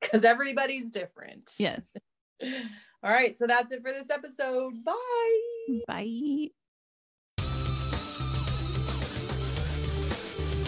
because 0.00 0.24
everybody's 0.24 0.90
different. 0.90 1.52
yes. 1.58 1.96
All 3.04 3.10
right, 3.10 3.36
so 3.36 3.46
that's 3.46 3.72
it 3.72 3.82
for 3.82 3.92
this 3.92 4.10
episode. 4.10 4.84
Bye. 4.84 5.80
Bye. 5.86 6.50